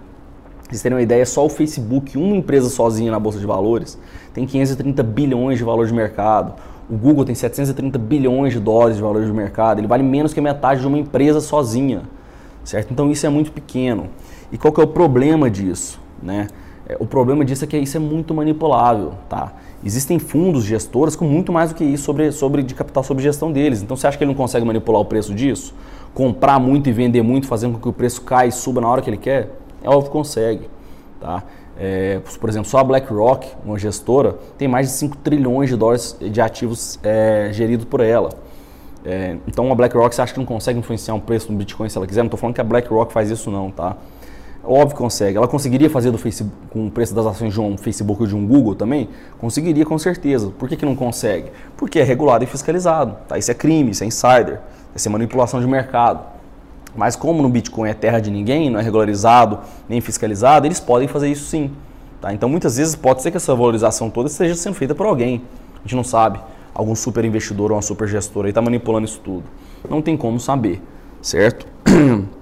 Pra 0.62 0.68
vocês 0.68 0.82
terem 0.82 0.96
uma 0.96 1.02
ideia, 1.02 1.24
só 1.24 1.44
o 1.44 1.48
Facebook, 1.48 2.16
uma 2.18 2.36
empresa 2.36 2.68
sozinha 2.68 3.10
na 3.10 3.18
Bolsa 3.18 3.38
de 3.38 3.46
Valores, 3.46 3.98
tem 4.34 4.46
530 4.46 5.02
bilhões 5.02 5.58
de 5.58 5.64
valor 5.64 5.86
de 5.86 5.94
mercado. 5.94 6.54
O 6.90 6.96
Google 6.96 7.24
tem 7.24 7.34
730 7.34 7.98
bilhões 7.98 8.52
de 8.52 8.60
dólares 8.60 8.96
de 8.96 9.02
valor 9.02 9.24
de 9.24 9.32
mercado. 9.32 9.78
Ele 9.78 9.86
vale 9.86 10.02
menos 10.02 10.34
que 10.34 10.40
a 10.40 10.42
metade 10.42 10.80
de 10.80 10.86
uma 10.86 10.98
empresa 10.98 11.40
sozinha, 11.40 12.02
certo? 12.64 12.92
Então 12.92 13.10
isso 13.10 13.24
é 13.24 13.28
muito 13.28 13.50
pequeno. 13.50 14.08
E 14.50 14.58
qual 14.58 14.72
que 14.72 14.80
é 14.80 14.84
o 14.84 14.88
problema 14.88 15.50
disso, 15.50 16.00
né? 16.22 16.48
É, 16.86 16.96
o 16.98 17.06
problema 17.06 17.44
disso 17.44 17.64
é 17.64 17.66
que 17.66 17.78
isso 17.78 17.96
é 17.96 18.00
muito 18.00 18.34
manipulável, 18.34 19.14
tá? 19.28 19.52
Existem 19.84 20.18
fundos 20.18 20.64
gestores 20.64 21.16
com 21.16 21.24
muito 21.24 21.52
mais 21.52 21.70
do 21.70 21.74
que 21.74 21.84
isso 21.84 22.04
sobre, 22.04 22.30
sobre 22.30 22.62
de 22.62 22.74
capital 22.74 23.02
sobre 23.02 23.22
gestão 23.22 23.50
deles. 23.50 23.82
Então 23.82 23.96
você 23.96 24.06
acha 24.06 24.16
que 24.16 24.22
ele 24.22 24.30
não 24.30 24.36
consegue 24.36 24.64
manipular 24.64 25.00
o 25.00 25.04
preço 25.04 25.34
disso? 25.34 25.74
Comprar 26.14 26.60
muito 26.60 26.88
e 26.88 26.92
vender 26.92 27.22
muito, 27.22 27.46
fazendo 27.46 27.74
com 27.74 27.80
que 27.80 27.88
o 27.88 27.92
preço 27.92 28.22
caia 28.22 28.48
e 28.48 28.52
suba 28.52 28.80
na 28.80 28.88
hora 28.88 29.02
que 29.02 29.10
ele 29.10 29.16
quer? 29.16 29.50
É 29.82 29.88
óbvio 29.88 30.04
que 30.04 30.10
consegue, 30.10 30.68
tá? 31.20 31.42
É, 31.76 32.20
por 32.40 32.48
exemplo, 32.48 32.68
só 32.68 32.78
a 32.78 32.84
BlackRock, 32.84 33.48
uma 33.64 33.78
gestora, 33.78 34.36
tem 34.56 34.68
mais 34.68 34.88
de 34.88 34.92
5 34.94 35.16
trilhões 35.16 35.68
de 35.68 35.76
dólares 35.76 36.16
de 36.20 36.40
ativos 36.40 36.98
é, 37.02 37.50
geridos 37.52 37.86
por 37.86 38.00
ela. 38.00 38.30
É, 39.04 39.36
então 39.48 39.72
a 39.72 39.74
BlackRock 39.74 40.14
você 40.14 40.22
acha 40.22 40.32
que 40.32 40.38
não 40.38 40.46
consegue 40.46 40.78
influenciar 40.78 41.14
o 41.14 41.20
preço 41.20 41.48
do 41.48 41.54
Bitcoin 41.54 41.88
se 41.88 41.96
ela 41.96 42.06
quiser? 42.06 42.22
Não 42.22 42.28
estou 42.28 42.38
falando 42.38 42.54
que 42.54 42.60
a 42.60 42.64
BlackRock 42.64 43.12
faz 43.12 43.30
isso 43.30 43.50
não, 43.50 43.70
tá? 43.70 43.96
Óbvio 44.64 44.90
que 44.90 45.02
consegue. 45.02 45.36
Ela 45.36 45.48
conseguiria 45.48 45.90
fazer 45.90 46.12
do 46.12 46.18
Facebook, 46.18 46.56
com 46.70 46.86
o 46.86 46.90
preço 46.90 47.12
das 47.14 47.26
ações 47.26 47.52
de 47.52 47.60
um 47.60 47.76
Facebook 47.76 48.22
ou 48.22 48.28
de 48.28 48.36
um 48.36 48.46
Google 48.46 48.76
também? 48.76 49.08
Conseguiria 49.38 49.84
com 49.84 49.98
certeza. 49.98 50.52
Por 50.56 50.68
que, 50.68 50.76
que 50.76 50.84
não 50.84 50.94
consegue? 50.94 51.50
Porque 51.76 51.98
é 51.98 52.04
regulado 52.04 52.44
e 52.44 52.46
fiscalizado. 52.46 53.16
Tá? 53.26 53.36
Isso 53.36 53.50
é 53.50 53.54
crime, 53.54 53.90
isso 53.90 54.04
é 54.04 54.06
insider, 54.06 54.60
isso 54.94 55.08
é 55.08 55.10
manipulação 55.10 55.60
de 55.60 55.66
mercado. 55.66 56.24
Mas 56.94 57.16
como 57.16 57.42
no 57.42 57.48
Bitcoin 57.48 57.88
é 57.88 57.94
terra 57.94 58.20
de 58.20 58.30
ninguém, 58.30 58.70
não 58.70 58.78
é 58.78 58.82
regularizado 58.82 59.58
nem 59.88 60.00
fiscalizado, 60.00 60.66
eles 60.66 60.78
podem 60.78 61.08
fazer 61.08 61.28
isso 61.28 61.46
sim. 61.46 61.72
Tá? 62.20 62.32
Então 62.32 62.48
muitas 62.48 62.76
vezes 62.76 62.94
pode 62.94 63.20
ser 63.20 63.32
que 63.32 63.38
essa 63.38 63.54
valorização 63.54 64.10
toda 64.10 64.28
esteja 64.28 64.54
sendo 64.54 64.74
feita 64.74 64.94
por 64.94 65.06
alguém. 65.06 65.42
A 65.76 65.82
gente 65.82 65.96
não 65.96 66.04
sabe. 66.04 66.38
Algum 66.72 66.94
super 66.94 67.24
investidor 67.24 67.72
ou 67.72 67.76
uma 67.76 67.82
super 67.82 68.06
gestora 68.06 68.48
está 68.48 68.62
manipulando 68.62 69.06
isso 69.06 69.20
tudo. 69.24 69.44
Não 69.90 70.00
tem 70.00 70.16
como 70.16 70.38
saber, 70.38 70.80
certo? 71.20 71.66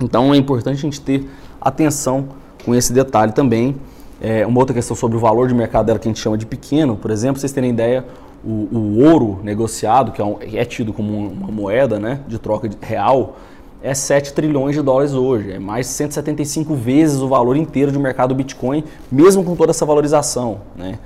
Então 0.00 0.34
é 0.34 0.36
importante 0.36 0.78
a 0.78 0.80
gente 0.80 1.00
ter 1.00 1.28
atenção 1.60 2.28
com 2.64 2.74
esse 2.74 2.92
detalhe 2.92 3.32
também. 3.32 3.76
É, 4.20 4.46
uma 4.46 4.58
outra 4.58 4.74
questão 4.74 4.96
sobre 4.96 5.16
o 5.16 5.20
valor 5.20 5.48
de 5.48 5.54
mercado 5.54 5.86
dela 5.86 5.98
que 5.98 6.08
a 6.08 6.10
gente 6.10 6.20
chama 6.20 6.38
de 6.38 6.46
pequeno, 6.46 6.96
por 6.96 7.10
exemplo, 7.10 7.38
vocês 7.38 7.52
terem 7.52 7.70
ideia, 7.70 8.04
o, 8.44 8.68
o 8.72 9.04
ouro 9.04 9.40
negociado, 9.42 10.12
que 10.12 10.20
é, 10.20 10.24
um, 10.24 10.36
é, 10.40 10.64
tido 10.64 10.92
como 10.92 11.12
uma 11.12 11.50
moeda 11.50 11.98
né, 11.98 12.20
de 12.26 12.38
troca 12.38 12.68
de 12.68 12.76
real, 12.80 13.36
é 13.82 13.92
7 13.92 14.32
trilhões 14.32 14.74
de 14.74 14.82
dólares 14.82 15.12
hoje, 15.12 15.52
é 15.52 15.58
mais 15.58 15.86
de 15.86 15.92
175 15.92 16.74
vezes 16.74 17.20
o 17.20 17.28
valor 17.28 17.56
inteiro 17.56 17.92
de 17.92 17.98
mercado 17.98 18.30
do 18.30 18.34
Bitcoin, 18.34 18.84
mesmo 19.12 19.44
com 19.44 19.54
toda 19.54 19.70
essa 19.70 19.84
valorização. 19.84 20.60
Né? 20.74 20.98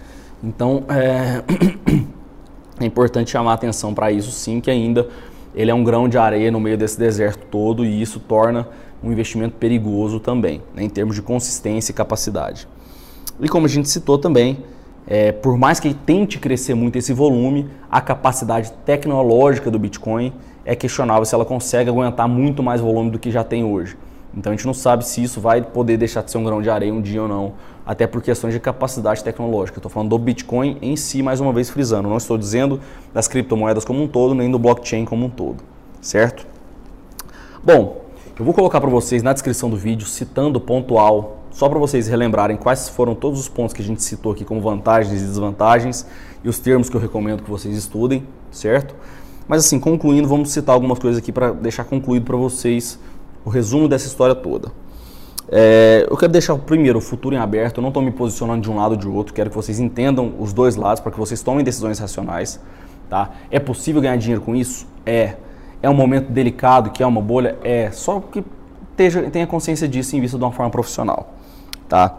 Então 0.42 0.84
é, 0.88 1.42
é 2.80 2.86
importante 2.86 3.30
chamar 3.30 3.54
atenção 3.54 3.92
para 3.92 4.12
isso 4.12 4.30
sim, 4.30 4.60
que 4.60 4.70
ainda 4.70 5.08
ele 5.54 5.70
é 5.70 5.74
um 5.74 5.82
grão 5.82 6.08
de 6.08 6.16
areia 6.18 6.50
no 6.50 6.60
meio 6.60 6.78
desse 6.78 6.98
deserto 6.98 7.46
todo 7.50 7.84
e 7.84 8.00
isso 8.00 8.20
torna 8.20 8.68
um 9.02 9.10
investimento 9.10 9.56
perigoso 9.56 10.20
também, 10.20 10.62
né, 10.74 10.82
em 10.82 10.88
termos 10.88 11.14
de 11.14 11.22
consistência 11.22 11.92
e 11.92 11.94
capacidade. 11.94 12.68
E 13.40 13.48
como 13.48 13.66
a 13.66 13.68
gente 13.68 13.88
citou 13.88 14.18
também, 14.18 14.58
é, 15.06 15.32
por 15.32 15.56
mais 15.56 15.80
que 15.80 15.92
tente 15.94 16.38
crescer 16.38 16.74
muito 16.74 16.96
esse 16.96 17.12
volume, 17.12 17.68
a 17.90 18.00
capacidade 18.00 18.72
tecnológica 18.84 19.70
do 19.70 19.78
Bitcoin 19.78 20.32
é 20.64 20.76
questionável 20.76 21.24
se 21.24 21.34
ela 21.34 21.44
consegue 21.44 21.88
aguentar 21.88 22.28
muito 22.28 22.62
mais 22.62 22.80
volume 22.80 23.10
do 23.10 23.18
que 23.18 23.30
já 23.30 23.42
tem 23.42 23.64
hoje. 23.64 23.96
Então 24.36 24.52
a 24.52 24.56
gente 24.56 24.66
não 24.66 24.74
sabe 24.74 25.04
se 25.06 25.22
isso 25.22 25.40
vai 25.40 25.62
poder 25.62 25.96
deixar 25.96 26.22
de 26.22 26.30
ser 26.30 26.38
um 26.38 26.44
grão 26.44 26.62
de 26.62 26.70
areia 26.70 26.92
um 26.92 27.00
dia 27.00 27.22
ou 27.22 27.28
não, 27.28 27.54
até 27.84 28.06
por 28.06 28.22
questões 28.22 28.54
de 28.54 28.60
capacidade 28.60 29.22
tecnológica. 29.24 29.78
Estou 29.78 29.90
falando 29.90 30.10
do 30.10 30.18
Bitcoin 30.18 30.78
em 30.80 30.96
si, 30.96 31.22
mais 31.22 31.40
uma 31.40 31.52
vez 31.52 31.70
frisando. 31.70 32.08
Não 32.08 32.16
estou 32.16 32.36
dizendo 32.38 32.80
das 33.12 33.26
criptomoedas 33.26 33.84
como 33.84 34.02
um 34.02 34.08
todo, 34.08 34.34
nem 34.34 34.50
do 34.50 34.58
blockchain 34.58 35.04
como 35.04 35.26
um 35.26 35.30
todo, 35.30 35.62
certo? 36.00 36.46
Bom, 37.62 38.04
eu 38.38 38.44
vou 38.44 38.54
colocar 38.54 38.80
para 38.80 38.88
vocês 38.88 39.22
na 39.22 39.32
descrição 39.32 39.68
do 39.68 39.76
vídeo, 39.76 40.06
citando 40.06 40.60
pontual, 40.60 41.40
só 41.50 41.68
para 41.68 41.78
vocês 41.78 42.08
relembrarem 42.08 42.56
quais 42.56 42.88
foram 42.88 43.14
todos 43.14 43.38
os 43.38 43.48
pontos 43.48 43.74
que 43.74 43.82
a 43.82 43.84
gente 43.84 44.02
citou 44.02 44.32
aqui 44.32 44.44
como 44.44 44.60
vantagens 44.60 45.20
e 45.20 45.26
desvantagens 45.26 46.06
e 46.42 46.48
os 46.48 46.58
termos 46.58 46.88
que 46.88 46.96
eu 46.96 47.00
recomendo 47.00 47.42
que 47.42 47.50
vocês 47.50 47.76
estudem, 47.76 48.26
certo? 48.50 48.94
Mas 49.46 49.66
assim, 49.66 49.80
concluindo, 49.80 50.28
vamos 50.28 50.52
citar 50.52 50.74
algumas 50.74 50.98
coisas 50.98 51.20
aqui 51.20 51.32
para 51.32 51.50
deixar 51.50 51.84
concluído 51.84 52.24
para 52.24 52.36
vocês 52.36 52.98
o 53.44 53.50
resumo 53.50 53.88
dessa 53.88 54.06
história 54.06 54.34
toda. 54.34 54.72
É, 55.52 56.06
eu 56.08 56.16
quero 56.16 56.30
deixar 56.30 56.56
primeiro 56.56 56.98
o 56.98 57.02
futuro 57.02 57.34
em 57.34 57.38
aberto, 57.38 57.78
eu 57.78 57.82
não 57.82 57.88
estou 57.88 58.02
me 58.02 58.12
posicionando 58.12 58.62
de 58.62 58.70
um 58.70 58.76
lado 58.76 58.92
ou 58.92 58.96
de 58.96 59.08
outro, 59.08 59.34
quero 59.34 59.50
que 59.50 59.56
vocês 59.56 59.80
entendam 59.80 60.34
os 60.38 60.52
dois 60.52 60.76
lados 60.76 61.00
para 61.00 61.10
que 61.10 61.18
vocês 61.18 61.42
tomem 61.42 61.64
decisões 61.64 61.98
racionais. 61.98 62.60
Tá? 63.08 63.30
É 63.50 63.58
possível 63.58 64.00
ganhar 64.00 64.16
dinheiro 64.16 64.40
com 64.40 64.54
isso? 64.54 64.86
É. 65.04 65.34
É 65.82 65.90
um 65.90 65.94
momento 65.94 66.30
delicado, 66.30 66.90
que 66.90 67.02
é 67.02 67.06
uma 67.06 67.20
bolha? 67.20 67.58
É. 67.64 67.90
Só 67.90 68.20
que 68.20 68.44
tenha 69.32 69.46
consciência 69.46 69.88
disso 69.88 70.14
em 70.14 70.20
vista 70.20 70.38
de 70.38 70.44
uma 70.44 70.52
forma 70.52 70.70
profissional. 70.70 71.34
Tá? 71.88 72.16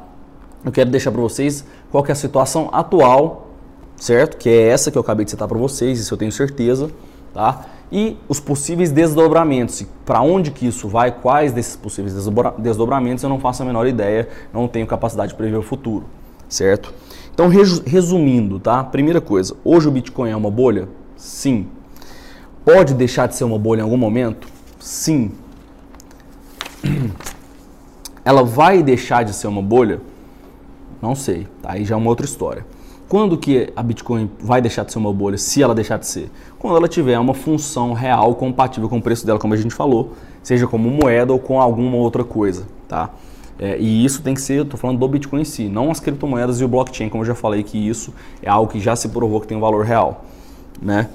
Eu 0.66 0.72
quero 0.72 0.90
deixar 0.90 1.12
para 1.12 1.22
vocês 1.22 1.66
qual 1.90 2.06
é 2.06 2.12
a 2.12 2.16
situação 2.16 2.70
atual, 2.74 3.48
certo? 3.96 4.36
Que 4.36 4.50
é 4.50 4.68
essa 4.68 4.92
que 4.92 4.98
eu 4.98 5.02
acabei 5.02 5.24
de 5.24 5.32
citar 5.32 5.48
para 5.48 5.58
vocês, 5.58 6.00
isso 6.00 6.14
eu 6.14 6.18
tenho 6.18 6.32
certeza. 6.32 6.92
Tá? 7.34 7.66
E 7.92 8.18
os 8.28 8.39
possíveis 8.39 8.92
desdobramentos. 8.92 9.86
Para 10.06 10.22
onde 10.22 10.52
que 10.52 10.66
isso 10.66 10.88
vai, 10.88 11.12
quais 11.12 11.52
desses 11.52 11.76
possíveis 11.76 12.14
desdobramentos, 12.58 13.24
eu 13.24 13.30
não 13.30 13.39
faço 13.39 13.64
a 13.64 13.66
menor 13.66 13.86
ideia, 13.86 14.30
não 14.54 14.68
tenho 14.68 14.88
capacidade 14.88 15.32
de 15.32 15.38
prever 15.38 15.58
o 15.58 15.64
futuro, 15.64 16.06
certo? 16.48 16.94
Então, 17.34 17.50
resumindo, 17.86 18.60
tá? 18.60 18.84
Primeira 18.84 19.20
coisa, 19.20 19.56
hoje 19.64 19.88
o 19.88 19.92
Bitcoin 19.92 20.30
é 20.30 20.36
uma 20.36 20.52
bolha? 20.52 20.88
Sim. 21.16 21.68
Pode 22.64 22.94
deixar 22.94 23.28
de 23.28 23.36
ser 23.36 23.44
uma 23.44 23.58
bolha 23.58 23.80
em 23.80 23.84
algum 23.84 23.98
momento? 23.98 24.48
Sim. 24.80 25.32
Ela 28.24 28.44
vai 28.44 28.84
deixar 28.84 29.24
de 29.24 29.34
ser 29.34 29.48
uma 29.48 29.62
bolha? 29.62 30.00
Não 31.02 31.16
sei, 31.16 31.48
tá? 31.62 31.72
aí 31.72 31.84
já 31.84 31.96
é 31.96 31.98
uma 31.98 32.10
outra 32.10 32.26
história. 32.26 32.66
Quando 33.12 33.38
que 33.38 33.74
a 33.76 33.84
Bitcoin 33.84 34.30
vai 34.39 34.62
deixar 34.62 34.86
de 34.86 34.92
ser 34.94 35.00
uma 35.00 35.12
bolha, 35.12 35.38
se 35.38 35.62
ela 35.62 35.76
deixar 35.76 35.98
de 35.98 36.06
ser? 36.06 36.32
Quando 36.62 36.78
ela 36.78 36.88
tiver 36.88 37.18
uma 37.18 37.34
função 37.34 37.91
real 37.91 38.36
compatível 38.36 38.88
com 38.88 38.99
o 38.99 39.01
preço 39.01 39.26
dela, 39.26 39.39
como 39.39 39.55
a 39.55 39.57
gente 39.57 39.74
falou, 39.74 40.14
seja 40.43 40.68
como 40.68 40.91
moeda 40.91 41.34
ou 41.34 41.39
com 41.39 41.59
alguma 41.59 41.97
outra 41.97 42.24
coisa, 42.24 42.68
tá? 42.88 43.09
É, 43.57 43.80
e 43.80 44.05
isso 44.05 44.22
tem 44.22 44.36
que 44.36 44.41
ser, 44.41 44.62
estou 44.62 44.80
falando 44.80 44.99
do 44.99 45.07
Bitcoin 45.07 45.41
em 45.41 45.43
si, 45.43 45.68
não 45.68 45.89
as 45.89 45.99
criptomoedas 45.99 46.62
e 46.62 46.64
o 46.64 46.68
blockchain, 46.68 47.09
como 47.09 47.24
eu 47.24 47.26
já 47.26 47.34
falei 47.34 47.64
que 47.64 47.80
isso 47.80 48.14
é 48.43 48.49
algo 48.49 48.72
que 48.72 48.80
já 48.80 48.95
se 48.95 49.09
provou 49.09 49.41
que 49.41 49.47
tem 49.47 49.57
um 49.57 49.59
valor 49.59 49.84
real, 49.84 50.24
né? 50.80 51.09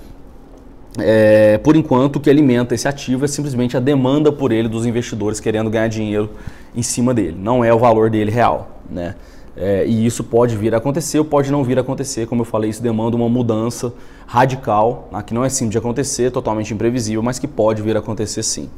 É, 0.98 1.58
por 1.58 1.76
enquanto, 1.76 2.16
o 2.16 2.20
que 2.20 2.28
alimenta 2.28 2.74
esse 2.74 2.88
ativo 2.88 3.24
é 3.24 3.28
simplesmente 3.28 3.76
a 3.76 3.80
demanda 3.80 4.32
por 4.32 4.50
ele 4.50 4.68
dos 4.68 4.84
investidores 4.84 5.38
querendo 5.38 5.70
ganhar 5.70 5.86
dinheiro 5.86 6.30
em 6.74 6.82
cima 6.82 7.14
dele, 7.14 7.36
não 7.40 7.64
é 7.64 7.72
o 7.72 7.78
valor 7.78 8.10
dele 8.10 8.32
real, 8.32 8.80
né? 8.90 9.14
É, 9.56 9.86
e 9.86 10.04
isso 10.04 10.22
pode 10.22 10.54
vir 10.54 10.74
a 10.74 10.78
acontecer 10.78 11.18
ou 11.18 11.24
pode 11.24 11.50
não 11.50 11.64
vir 11.64 11.78
a 11.78 11.80
acontecer. 11.80 12.26
Como 12.26 12.42
eu 12.42 12.44
falei, 12.44 12.68
isso 12.68 12.82
demanda 12.82 13.16
uma 13.16 13.28
mudança 13.28 13.92
radical, 14.26 15.08
né, 15.10 15.22
que 15.22 15.32
não 15.32 15.44
é 15.44 15.48
simples 15.48 15.72
de 15.72 15.78
acontecer, 15.78 16.30
totalmente 16.30 16.74
imprevisível, 16.74 17.22
mas 17.22 17.38
que 17.38 17.48
pode 17.48 17.80
vir 17.80 17.96
a 17.96 18.00
acontecer 18.00 18.42
sim. 18.42 18.68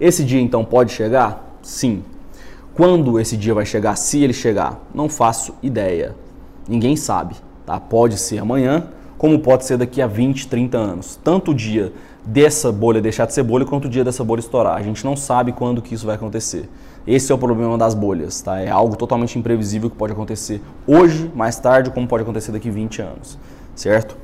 Esse 0.00 0.24
dia 0.24 0.40
então 0.40 0.64
pode 0.64 0.92
chegar? 0.92 1.58
Sim. 1.60 2.04
Quando 2.74 3.18
esse 3.18 3.36
dia 3.36 3.54
vai 3.54 3.64
chegar, 3.64 3.96
se 3.96 4.22
ele 4.22 4.34
chegar? 4.34 4.78
Não 4.94 5.08
faço 5.08 5.54
ideia. 5.62 6.14
Ninguém 6.68 6.94
sabe. 6.94 7.34
Tá? 7.64 7.80
Pode 7.80 8.18
ser 8.18 8.38
amanhã, 8.38 8.88
como 9.18 9.38
pode 9.38 9.64
ser 9.64 9.76
daqui 9.78 10.02
a 10.02 10.06
20, 10.06 10.46
30 10.46 10.78
anos. 10.78 11.18
Tanto 11.24 11.50
o 11.50 11.54
dia 11.54 11.92
dessa 12.24 12.70
bolha 12.70 13.00
deixar 13.00 13.26
de 13.26 13.32
ser 13.32 13.42
bolha 13.42 13.64
quanto 13.64 13.86
o 13.86 13.88
dia 13.88 14.04
dessa 14.04 14.22
bolha 14.22 14.40
estourar. 14.40 14.76
A 14.76 14.82
gente 14.82 15.04
não 15.04 15.16
sabe 15.16 15.52
quando 15.52 15.80
que 15.80 15.94
isso 15.94 16.06
vai 16.06 16.16
acontecer. 16.16 16.68
Esse 17.06 17.30
é 17.30 17.34
o 17.34 17.38
problema 17.38 17.78
das 17.78 17.94
bolhas, 17.94 18.40
tá? 18.40 18.58
É 18.58 18.68
algo 18.68 18.96
totalmente 18.96 19.38
imprevisível 19.38 19.88
que 19.88 19.96
pode 19.96 20.12
acontecer 20.12 20.60
hoje, 20.86 21.30
mais 21.34 21.56
tarde, 21.56 21.90
como 21.90 22.08
pode 22.08 22.24
acontecer 22.24 22.50
daqui 22.50 22.68
20 22.68 23.00
anos, 23.00 23.38
certo? 23.76 24.16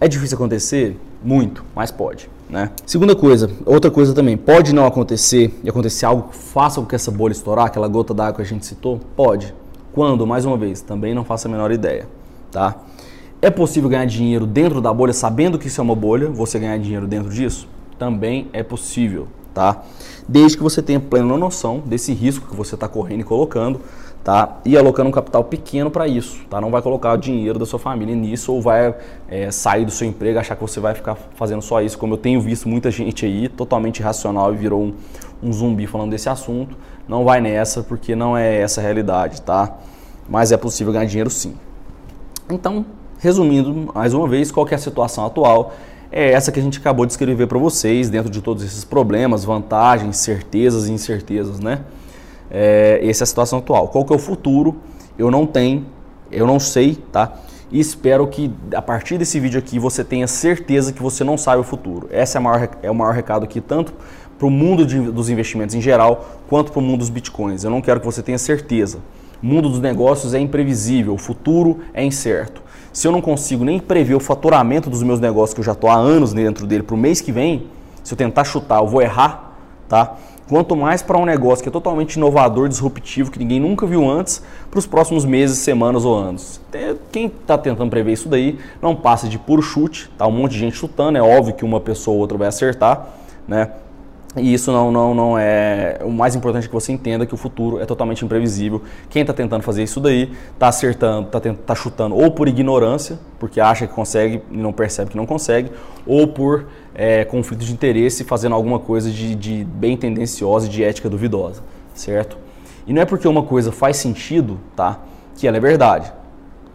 É 0.00 0.06
difícil 0.06 0.36
acontecer? 0.36 0.96
Muito, 1.22 1.64
mas 1.74 1.90
pode, 1.90 2.30
né? 2.48 2.70
Segunda 2.86 3.16
coisa, 3.16 3.50
outra 3.66 3.90
coisa 3.90 4.14
também, 4.14 4.36
pode 4.36 4.72
não 4.72 4.86
acontecer 4.86 5.58
e 5.64 5.68
acontecer 5.68 6.06
algo 6.06 6.28
que 6.28 6.36
faça 6.36 6.80
com 6.80 6.86
que 6.86 6.94
essa 6.94 7.10
bolha 7.10 7.32
estourar, 7.32 7.66
aquela 7.66 7.88
gota 7.88 8.14
d'água 8.14 8.34
que 8.34 8.42
a 8.42 8.44
gente 8.44 8.64
citou? 8.64 9.00
Pode. 9.16 9.52
Quando? 9.92 10.24
Mais 10.24 10.44
uma 10.44 10.56
vez, 10.56 10.80
também 10.80 11.12
não 11.12 11.24
faço 11.24 11.48
a 11.48 11.50
menor 11.50 11.72
ideia, 11.72 12.06
tá? 12.52 12.76
É 13.42 13.50
possível 13.50 13.90
ganhar 13.90 14.04
dinheiro 14.04 14.46
dentro 14.46 14.80
da 14.80 14.94
bolha 14.94 15.12
sabendo 15.12 15.58
que 15.58 15.66
isso 15.66 15.80
é 15.80 15.82
uma 15.82 15.96
bolha, 15.96 16.28
você 16.28 16.60
ganhar 16.60 16.78
dinheiro 16.78 17.08
dentro 17.08 17.28
disso? 17.28 17.66
Também 17.98 18.48
é 18.52 18.62
possível, 18.62 19.26
tá? 19.52 19.82
Desde 20.28 20.56
que 20.56 20.62
você 20.62 20.82
tenha 20.82 21.00
plena 21.00 21.36
noção 21.36 21.82
desse 21.84 22.12
risco 22.12 22.48
que 22.48 22.56
você 22.56 22.74
está 22.74 22.88
correndo 22.88 23.20
e 23.20 23.24
colocando, 23.24 23.80
tá? 24.22 24.58
E 24.64 24.76
alocando 24.76 25.08
um 25.08 25.12
capital 25.12 25.44
pequeno 25.44 25.90
para 25.90 26.06
isso, 26.06 26.40
tá? 26.48 26.60
Não 26.60 26.70
vai 26.70 26.82
colocar 26.82 27.12
o 27.12 27.16
dinheiro 27.16 27.58
da 27.58 27.66
sua 27.66 27.78
família 27.78 28.14
nisso 28.14 28.52
ou 28.52 28.60
vai 28.60 28.94
é, 29.28 29.50
sair 29.50 29.84
do 29.84 29.90
seu 29.90 30.06
emprego 30.06 30.38
achar 30.38 30.54
que 30.54 30.62
você 30.62 30.80
vai 30.80 30.94
ficar 30.94 31.16
fazendo 31.34 31.62
só 31.62 31.80
isso, 31.80 31.98
como 31.98 32.14
eu 32.14 32.18
tenho 32.18 32.40
visto 32.40 32.68
muita 32.68 32.90
gente 32.90 33.24
aí 33.24 33.48
totalmente 33.48 34.00
irracional 34.00 34.52
e 34.52 34.56
virou 34.56 34.82
um, 34.82 34.94
um 35.42 35.52
zumbi 35.52 35.86
falando 35.86 36.10
desse 36.10 36.28
assunto. 36.28 36.76
Não 37.08 37.24
vai 37.24 37.40
nessa 37.40 37.82
porque 37.82 38.14
não 38.14 38.36
é 38.36 38.60
essa 38.60 38.80
a 38.80 38.84
realidade, 38.84 39.42
tá? 39.42 39.76
Mas 40.28 40.52
é 40.52 40.56
possível 40.56 40.92
ganhar 40.92 41.06
dinheiro 41.06 41.30
sim. 41.30 41.54
Então, 42.48 42.84
resumindo 43.18 43.92
mais 43.94 44.14
uma 44.14 44.28
vez, 44.28 44.50
qual 44.52 44.66
é 44.68 44.74
a 44.74 44.78
situação 44.78 45.24
atual? 45.26 45.72
É 46.12 46.32
essa 46.32 46.50
que 46.50 46.58
a 46.58 46.62
gente 46.62 46.78
acabou 46.78 47.06
de 47.06 47.12
escrever 47.12 47.46
para 47.46 47.58
vocês, 47.58 48.10
dentro 48.10 48.30
de 48.30 48.42
todos 48.42 48.64
esses 48.64 48.84
problemas, 48.84 49.44
vantagens, 49.44 50.16
certezas 50.16 50.88
e 50.88 50.92
incertezas, 50.92 51.60
né? 51.60 51.80
É, 52.50 53.00
essa 53.04 53.22
é 53.22 53.24
a 53.24 53.26
situação 53.26 53.60
atual. 53.60 53.88
Qual 53.88 54.04
que 54.04 54.12
é 54.12 54.16
o 54.16 54.18
futuro? 54.18 54.76
Eu 55.16 55.30
não 55.30 55.46
tenho, 55.46 55.86
eu 56.32 56.46
não 56.46 56.58
sei, 56.58 56.96
tá? 57.12 57.32
E 57.70 57.78
espero 57.78 58.26
que 58.26 58.50
a 58.74 58.82
partir 58.82 59.18
desse 59.18 59.38
vídeo 59.38 59.58
aqui 59.58 59.78
você 59.78 60.02
tenha 60.02 60.26
certeza 60.26 60.92
que 60.92 61.00
você 61.00 61.22
não 61.22 61.38
sabe 61.38 61.60
o 61.60 61.64
futuro. 61.64 62.08
Esse 62.10 62.36
é, 62.36 62.40
maior, 62.40 62.68
é 62.82 62.90
o 62.90 62.94
maior 62.94 63.14
recado 63.14 63.44
aqui, 63.44 63.60
tanto 63.60 63.92
para 64.36 64.46
o 64.48 64.50
mundo 64.50 64.84
de, 64.84 64.98
dos 64.98 65.30
investimentos 65.30 65.76
em 65.76 65.80
geral, 65.80 66.40
quanto 66.48 66.72
para 66.72 66.80
o 66.80 66.82
mundo 66.82 67.00
dos 67.00 67.10
bitcoins. 67.10 67.62
Eu 67.62 67.70
não 67.70 67.80
quero 67.80 68.00
que 68.00 68.06
você 68.06 68.22
tenha 68.22 68.38
certeza. 68.38 68.98
O 69.40 69.46
mundo 69.46 69.68
dos 69.68 69.78
negócios 69.78 70.34
é 70.34 70.40
imprevisível, 70.40 71.14
o 71.14 71.18
futuro 71.18 71.78
é 71.94 72.02
incerto. 72.02 72.60
Se 72.92 73.06
eu 73.06 73.12
não 73.12 73.20
consigo 73.20 73.64
nem 73.64 73.78
prever 73.78 74.14
o 74.14 74.20
faturamento 74.20 74.90
dos 74.90 75.02
meus 75.02 75.20
negócios, 75.20 75.54
que 75.54 75.60
eu 75.60 75.64
já 75.64 75.72
estou 75.72 75.88
há 75.88 75.94
anos 75.94 76.32
dentro 76.32 76.66
dele, 76.66 76.82
para 76.82 76.94
o 76.94 76.98
mês 76.98 77.20
que 77.20 77.30
vem, 77.30 77.66
se 78.02 78.12
eu 78.12 78.18
tentar 78.18 78.44
chutar, 78.44 78.80
eu 78.80 78.86
vou 78.86 79.00
errar, 79.00 79.54
tá? 79.88 80.16
Quanto 80.48 80.74
mais 80.74 81.00
para 81.00 81.16
um 81.16 81.24
negócio 81.24 81.62
que 81.62 81.68
é 81.68 81.72
totalmente 81.72 82.14
inovador, 82.14 82.68
disruptivo, 82.68 83.30
que 83.30 83.38
ninguém 83.38 83.60
nunca 83.60 83.86
viu 83.86 84.10
antes, 84.10 84.42
para 84.68 84.78
os 84.80 84.86
próximos 84.86 85.24
meses, 85.24 85.58
semanas 85.58 86.04
ou 86.04 86.16
anos. 86.16 86.60
Quem 87.12 87.26
está 87.26 87.56
tentando 87.56 87.88
prever 87.88 88.12
isso 88.12 88.28
daí 88.28 88.58
não 88.82 88.96
passa 88.96 89.28
de 89.28 89.38
puro 89.38 89.62
chute, 89.62 90.10
tá? 90.18 90.26
Um 90.26 90.32
monte 90.32 90.52
de 90.52 90.58
gente 90.58 90.76
chutando, 90.76 91.16
é 91.16 91.22
óbvio 91.22 91.54
que 91.54 91.64
uma 91.64 91.78
pessoa 91.78 92.16
ou 92.16 92.20
outra 92.20 92.36
vai 92.36 92.48
acertar, 92.48 93.06
né? 93.46 93.70
E 94.36 94.54
isso 94.54 94.70
não, 94.70 94.92
não, 94.92 95.12
não 95.12 95.38
é. 95.38 95.98
O 96.04 96.10
mais 96.10 96.36
importante 96.36 96.68
que 96.68 96.72
você 96.72 96.92
entenda 96.92 97.26
que 97.26 97.34
o 97.34 97.36
futuro 97.36 97.80
é 97.80 97.86
totalmente 97.86 98.24
imprevisível. 98.24 98.80
Quem 99.08 99.22
está 99.22 99.32
tentando 99.32 99.62
fazer 99.62 99.82
isso 99.82 99.98
daí 99.98 100.32
está 100.52 100.68
acertando, 100.68 101.26
está 101.26 101.40
tá 101.40 101.74
chutando 101.74 102.14
ou 102.14 102.30
por 102.30 102.46
ignorância, 102.46 103.18
porque 103.40 103.60
acha 103.60 103.88
que 103.88 103.92
consegue 103.92 104.40
e 104.50 104.56
não 104.56 104.72
percebe 104.72 105.10
que 105.10 105.16
não 105.16 105.26
consegue, 105.26 105.72
ou 106.06 106.28
por 106.28 106.66
é, 106.94 107.24
conflito 107.24 107.64
de 107.64 107.72
interesse, 107.72 108.22
fazendo 108.22 108.54
alguma 108.54 108.78
coisa 108.78 109.10
de, 109.10 109.34
de 109.34 109.64
bem 109.64 109.96
tendenciosa 109.96 110.66
e 110.66 110.68
de 110.68 110.84
ética 110.84 111.10
duvidosa, 111.10 111.62
certo? 111.92 112.38
E 112.86 112.92
não 112.92 113.02
é 113.02 113.04
porque 113.04 113.26
uma 113.26 113.42
coisa 113.42 113.72
faz 113.72 113.96
sentido, 113.96 114.60
tá? 114.76 115.00
Que 115.36 115.48
ela 115.48 115.56
é 115.56 115.60
verdade. 115.60 116.12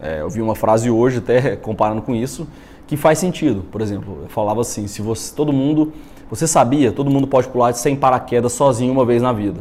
É, 0.00 0.20
eu 0.20 0.28
vi 0.28 0.42
uma 0.42 0.54
frase 0.54 0.90
hoje, 0.90 1.18
até 1.18 1.56
comparando 1.56 2.02
com 2.02 2.14
isso, 2.14 2.46
que 2.86 2.98
faz 2.98 3.18
sentido. 3.18 3.64
Por 3.72 3.80
exemplo, 3.80 4.18
eu 4.24 4.28
falava 4.28 4.60
assim: 4.60 4.86
se 4.86 5.00
você, 5.00 5.34
todo 5.34 5.52
mundo 5.52 5.92
você 6.28 6.46
sabia? 6.46 6.90
Todo 6.90 7.10
mundo 7.10 7.26
pode 7.26 7.48
pular 7.48 7.72
sem 7.74 7.94
paraquedas 7.94 8.52
sozinho 8.52 8.92
uma 8.92 9.04
vez 9.04 9.22
na 9.22 9.32
vida. 9.32 9.60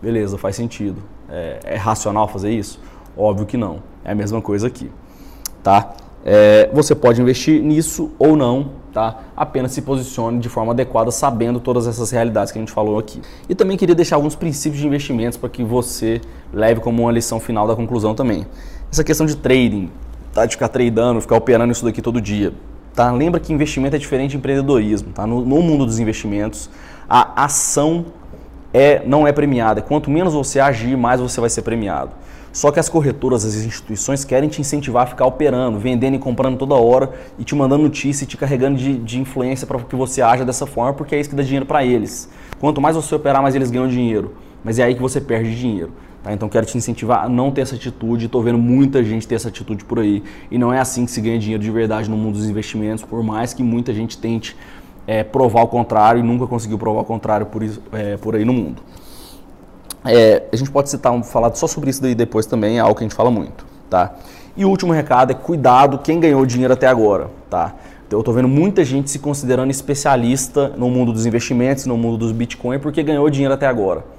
Beleza, 0.00 0.38
faz 0.38 0.56
sentido. 0.56 1.02
É, 1.28 1.58
é 1.64 1.76
racional 1.76 2.28
fazer 2.28 2.50
isso? 2.50 2.80
Óbvio 3.16 3.46
que 3.46 3.56
não. 3.56 3.82
É 4.04 4.12
a 4.12 4.14
mesma 4.14 4.40
coisa 4.40 4.68
aqui, 4.68 4.90
tá? 5.62 5.92
É, 6.24 6.70
você 6.72 6.94
pode 6.94 7.20
investir 7.20 7.62
nisso 7.62 8.12
ou 8.18 8.36
não, 8.36 8.70
tá? 8.92 9.18
Apenas 9.36 9.72
se 9.72 9.82
posicione 9.82 10.38
de 10.38 10.48
forma 10.48 10.72
adequada, 10.72 11.10
sabendo 11.10 11.60
todas 11.60 11.86
essas 11.86 12.10
realidades 12.10 12.52
que 12.52 12.58
a 12.58 12.62
gente 12.62 12.72
falou 12.72 12.98
aqui. 12.98 13.20
E 13.48 13.54
também 13.54 13.76
queria 13.76 13.94
deixar 13.94 14.16
alguns 14.16 14.34
princípios 14.34 14.80
de 14.80 14.86
investimentos 14.86 15.36
para 15.36 15.48
que 15.48 15.64
você 15.64 16.20
leve 16.52 16.80
como 16.80 17.02
uma 17.02 17.12
lição 17.12 17.40
final 17.40 17.66
da 17.66 17.74
conclusão 17.74 18.14
também. 18.14 18.46
Essa 18.90 19.04
questão 19.04 19.26
de 19.26 19.36
trading, 19.36 19.90
tá? 20.32 20.46
De 20.46 20.52
ficar 20.52 20.68
tradando, 20.68 21.20
ficar 21.20 21.36
operando 21.36 21.72
isso 21.72 21.84
daqui 21.84 22.00
todo 22.00 22.20
dia. 22.20 22.52
Tá? 22.98 23.12
Lembra 23.12 23.38
que 23.38 23.52
investimento 23.52 23.94
é 23.94 23.98
diferente 24.00 24.32
de 24.32 24.38
empreendedorismo. 24.38 25.12
Tá? 25.12 25.24
No, 25.24 25.44
no 25.44 25.62
mundo 25.62 25.86
dos 25.86 26.00
investimentos, 26.00 26.68
a 27.08 27.44
ação 27.44 28.06
é, 28.74 29.04
não 29.06 29.24
é 29.24 29.30
premiada. 29.30 29.80
Quanto 29.80 30.10
menos 30.10 30.34
você 30.34 30.58
agir, 30.58 30.96
mais 30.96 31.20
você 31.20 31.40
vai 31.40 31.48
ser 31.48 31.62
premiado. 31.62 32.10
Só 32.52 32.72
que 32.72 32.80
as 32.80 32.88
corretoras, 32.88 33.44
as 33.44 33.54
instituições 33.54 34.24
querem 34.24 34.48
te 34.48 34.60
incentivar 34.60 35.04
a 35.04 35.06
ficar 35.06 35.26
operando, 35.26 35.78
vendendo 35.78 36.16
e 36.16 36.18
comprando 36.18 36.58
toda 36.58 36.74
hora 36.74 37.12
e 37.38 37.44
te 37.44 37.54
mandando 37.54 37.84
notícia 37.84 38.24
e 38.24 38.26
te 38.26 38.36
carregando 38.36 38.76
de, 38.76 38.98
de 38.98 39.20
influência 39.20 39.64
para 39.64 39.78
que 39.78 39.94
você 39.94 40.20
haja 40.20 40.44
dessa 40.44 40.66
forma, 40.66 40.92
porque 40.92 41.14
é 41.14 41.20
isso 41.20 41.30
que 41.30 41.36
dá 41.36 41.44
dinheiro 41.44 41.66
para 41.66 41.84
eles. 41.84 42.28
Quanto 42.58 42.80
mais 42.80 42.96
você 42.96 43.14
operar, 43.14 43.40
mais 43.40 43.54
eles 43.54 43.70
ganham 43.70 43.86
dinheiro. 43.86 44.34
Mas 44.62 44.78
é 44.78 44.84
aí 44.84 44.94
que 44.94 45.00
você 45.00 45.20
perde 45.20 45.58
dinheiro. 45.58 45.92
Tá? 46.22 46.32
Então 46.32 46.48
quero 46.48 46.66
te 46.66 46.76
incentivar 46.76 47.24
a 47.24 47.28
não 47.28 47.50
ter 47.50 47.62
essa 47.62 47.74
atitude. 47.74 48.26
Estou 48.26 48.42
vendo 48.42 48.58
muita 48.58 49.02
gente 49.02 49.26
ter 49.26 49.34
essa 49.34 49.48
atitude 49.48 49.84
por 49.84 49.98
aí. 49.98 50.22
E 50.50 50.58
não 50.58 50.72
é 50.72 50.80
assim 50.80 51.04
que 51.04 51.10
se 51.10 51.20
ganha 51.20 51.38
dinheiro 51.38 51.62
de 51.62 51.70
verdade 51.70 52.10
no 52.10 52.16
mundo 52.16 52.34
dos 52.34 52.48
investimentos, 52.48 53.04
por 53.04 53.22
mais 53.22 53.54
que 53.54 53.62
muita 53.62 53.92
gente 53.94 54.18
tente 54.18 54.56
é, 55.06 55.22
provar 55.24 55.62
o 55.62 55.68
contrário 55.68 56.20
e 56.20 56.22
nunca 56.22 56.46
conseguiu 56.46 56.78
provar 56.78 57.00
o 57.00 57.04
contrário 57.04 57.46
por, 57.46 57.62
isso, 57.62 57.82
é, 57.92 58.16
por 58.16 58.34
aí 58.34 58.44
no 58.44 58.52
mundo. 58.52 58.82
É, 60.04 60.44
a 60.52 60.56
gente 60.56 60.70
pode 60.70 60.90
citar, 60.90 61.22
falar 61.24 61.54
só 61.54 61.66
sobre 61.66 61.90
isso 61.90 62.00
daí 62.00 62.14
depois 62.14 62.46
também, 62.46 62.78
é 62.78 62.80
algo 62.80 62.94
que 62.94 63.04
a 63.04 63.06
gente 63.08 63.16
fala 63.16 63.30
muito. 63.30 63.64
Tá? 63.88 64.14
E 64.56 64.64
o 64.64 64.68
último 64.68 64.92
recado 64.92 65.30
é 65.30 65.34
cuidado 65.34 65.98
quem 65.98 66.20
ganhou 66.20 66.44
dinheiro 66.44 66.74
até 66.74 66.86
agora. 66.86 67.30
Tá? 67.48 67.74
Então, 68.06 68.18
eu 68.18 68.20
estou 68.20 68.34
vendo 68.34 68.48
muita 68.48 68.84
gente 68.84 69.10
se 69.10 69.18
considerando 69.18 69.70
especialista 69.70 70.68
no 70.76 70.88
mundo 70.88 71.12
dos 71.12 71.26
investimentos, 71.26 71.84
no 71.86 71.96
mundo 71.96 72.16
dos 72.16 72.32
Bitcoin, 72.32 72.78
porque 72.78 73.02
ganhou 73.02 73.28
dinheiro 73.28 73.54
até 73.54 73.66
agora 73.66 74.17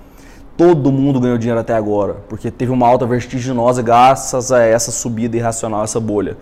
todo 0.59 0.91
mundo 0.91 1.21
ganhou 1.21 1.37
dinheiro 1.37 1.61
até 1.61 1.73
agora, 1.73 2.17
porque 2.27 2.51
teve 2.51 2.69
uma 2.69 2.85
alta 2.85 3.05
vertiginosa 3.05 3.81
graças 3.81 4.51
a 4.51 4.61
essa 4.61 4.91
subida 4.91 5.37
irracional, 5.37 5.85
essa 5.85 6.01
bolha. 6.01 6.35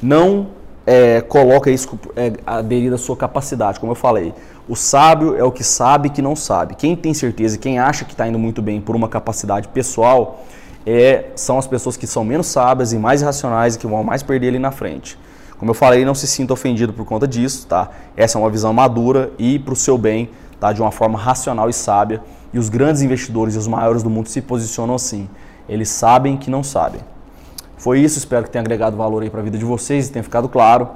Não 0.00 0.46
é, 0.86 1.20
coloca 1.20 1.72
isso 1.72 1.98
é, 2.14 2.34
aderido 2.46 2.94
à 2.94 2.98
sua 2.98 3.16
capacidade, 3.16 3.80
como 3.80 3.90
eu 3.90 3.96
falei. 3.96 4.32
O 4.68 4.76
sábio 4.76 5.36
é 5.36 5.42
o 5.42 5.50
que 5.50 5.64
sabe 5.64 6.08
que 6.08 6.22
não 6.22 6.36
sabe. 6.36 6.76
Quem 6.76 6.94
tem 6.94 7.12
certeza 7.12 7.58
quem 7.58 7.80
acha 7.80 8.04
que 8.04 8.12
está 8.12 8.28
indo 8.28 8.38
muito 8.38 8.62
bem 8.62 8.80
por 8.80 8.94
uma 8.94 9.08
capacidade 9.08 9.66
pessoal 9.66 10.44
é, 10.86 11.30
são 11.34 11.58
as 11.58 11.66
pessoas 11.66 11.96
que 11.96 12.06
são 12.06 12.22
menos 12.22 12.46
sábias 12.46 12.92
e 12.92 12.96
mais 12.96 13.22
irracionais 13.22 13.74
e 13.74 13.78
que 13.80 13.88
vão 13.88 14.04
mais 14.04 14.22
perder 14.22 14.50
ali 14.50 14.60
na 14.60 14.70
frente. 14.70 15.18
Como 15.58 15.68
eu 15.68 15.74
falei, 15.74 16.04
não 16.04 16.14
se 16.14 16.28
sinta 16.28 16.52
ofendido 16.52 16.92
por 16.92 17.04
conta 17.04 17.26
disso, 17.26 17.66
tá? 17.66 17.90
Essa 18.16 18.38
é 18.38 18.40
uma 18.40 18.50
visão 18.50 18.72
madura 18.72 19.32
e 19.36 19.58
para 19.58 19.72
o 19.72 19.76
seu 19.76 19.98
bem, 19.98 20.30
tá? 20.60 20.72
De 20.72 20.80
uma 20.80 20.92
forma 20.92 21.18
racional 21.18 21.68
e 21.68 21.72
sábia. 21.72 22.22
E 22.54 22.58
os 22.58 22.68
grandes 22.68 23.02
investidores 23.02 23.56
e 23.56 23.58
os 23.58 23.66
maiores 23.66 24.04
do 24.04 24.08
mundo 24.08 24.28
se 24.28 24.40
posicionam 24.40 24.94
assim. 24.94 25.28
Eles 25.68 25.88
sabem 25.88 26.36
que 26.36 26.48
não 26.48 26.62
sabem. 26.62 27.00
Foi 27.76 27.98
isso, 27.98 28.16
espero 28.16 28.44
que 28.44 28.50
tenha 28.50 28.62
agregado 28.62 28.96
valor 28.96 29.24
aí 29.24 29.28
para 29.28 29.40
a 29.40 29.42
vida 29.42 29.58
de 29.58 29.64
vocês 29.64 30.06
e 30.06 30.12
tenha 30.12 30.22
ficado 30.22 30.48
claro. 30.48 30.88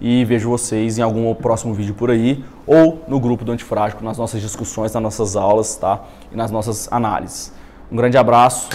E 0.00 0.24
vejo 0.24 0.48
vocês 0.48 0.98
em 0.98 1.02
algum 1.02 1.32
próximo 1.34 1.74
vídeo 1.74 1.94
por 1.94 2.10
aí 2.10 2.42
ou 2.66 3.04
no 3.06 3.20
grupo 3.20 3.44
do 3.44 3.52
Antifrágico, 3.52 4.02
nas 4.02 4.16
nossas 4.16 4.40
discussões, 4.40 4.92
nas 4.94 5.02
nossas 5.02 5.36
aulas 5.36 5.76
tá? 5.76 6.00
e 6.32 6.36
nas 6.36 6.50
nossas 6.50 6.88
análises. 6.90 7.52
Um 7.90 7.96
grande 7.96 8.16
abraço. 8.16 8.70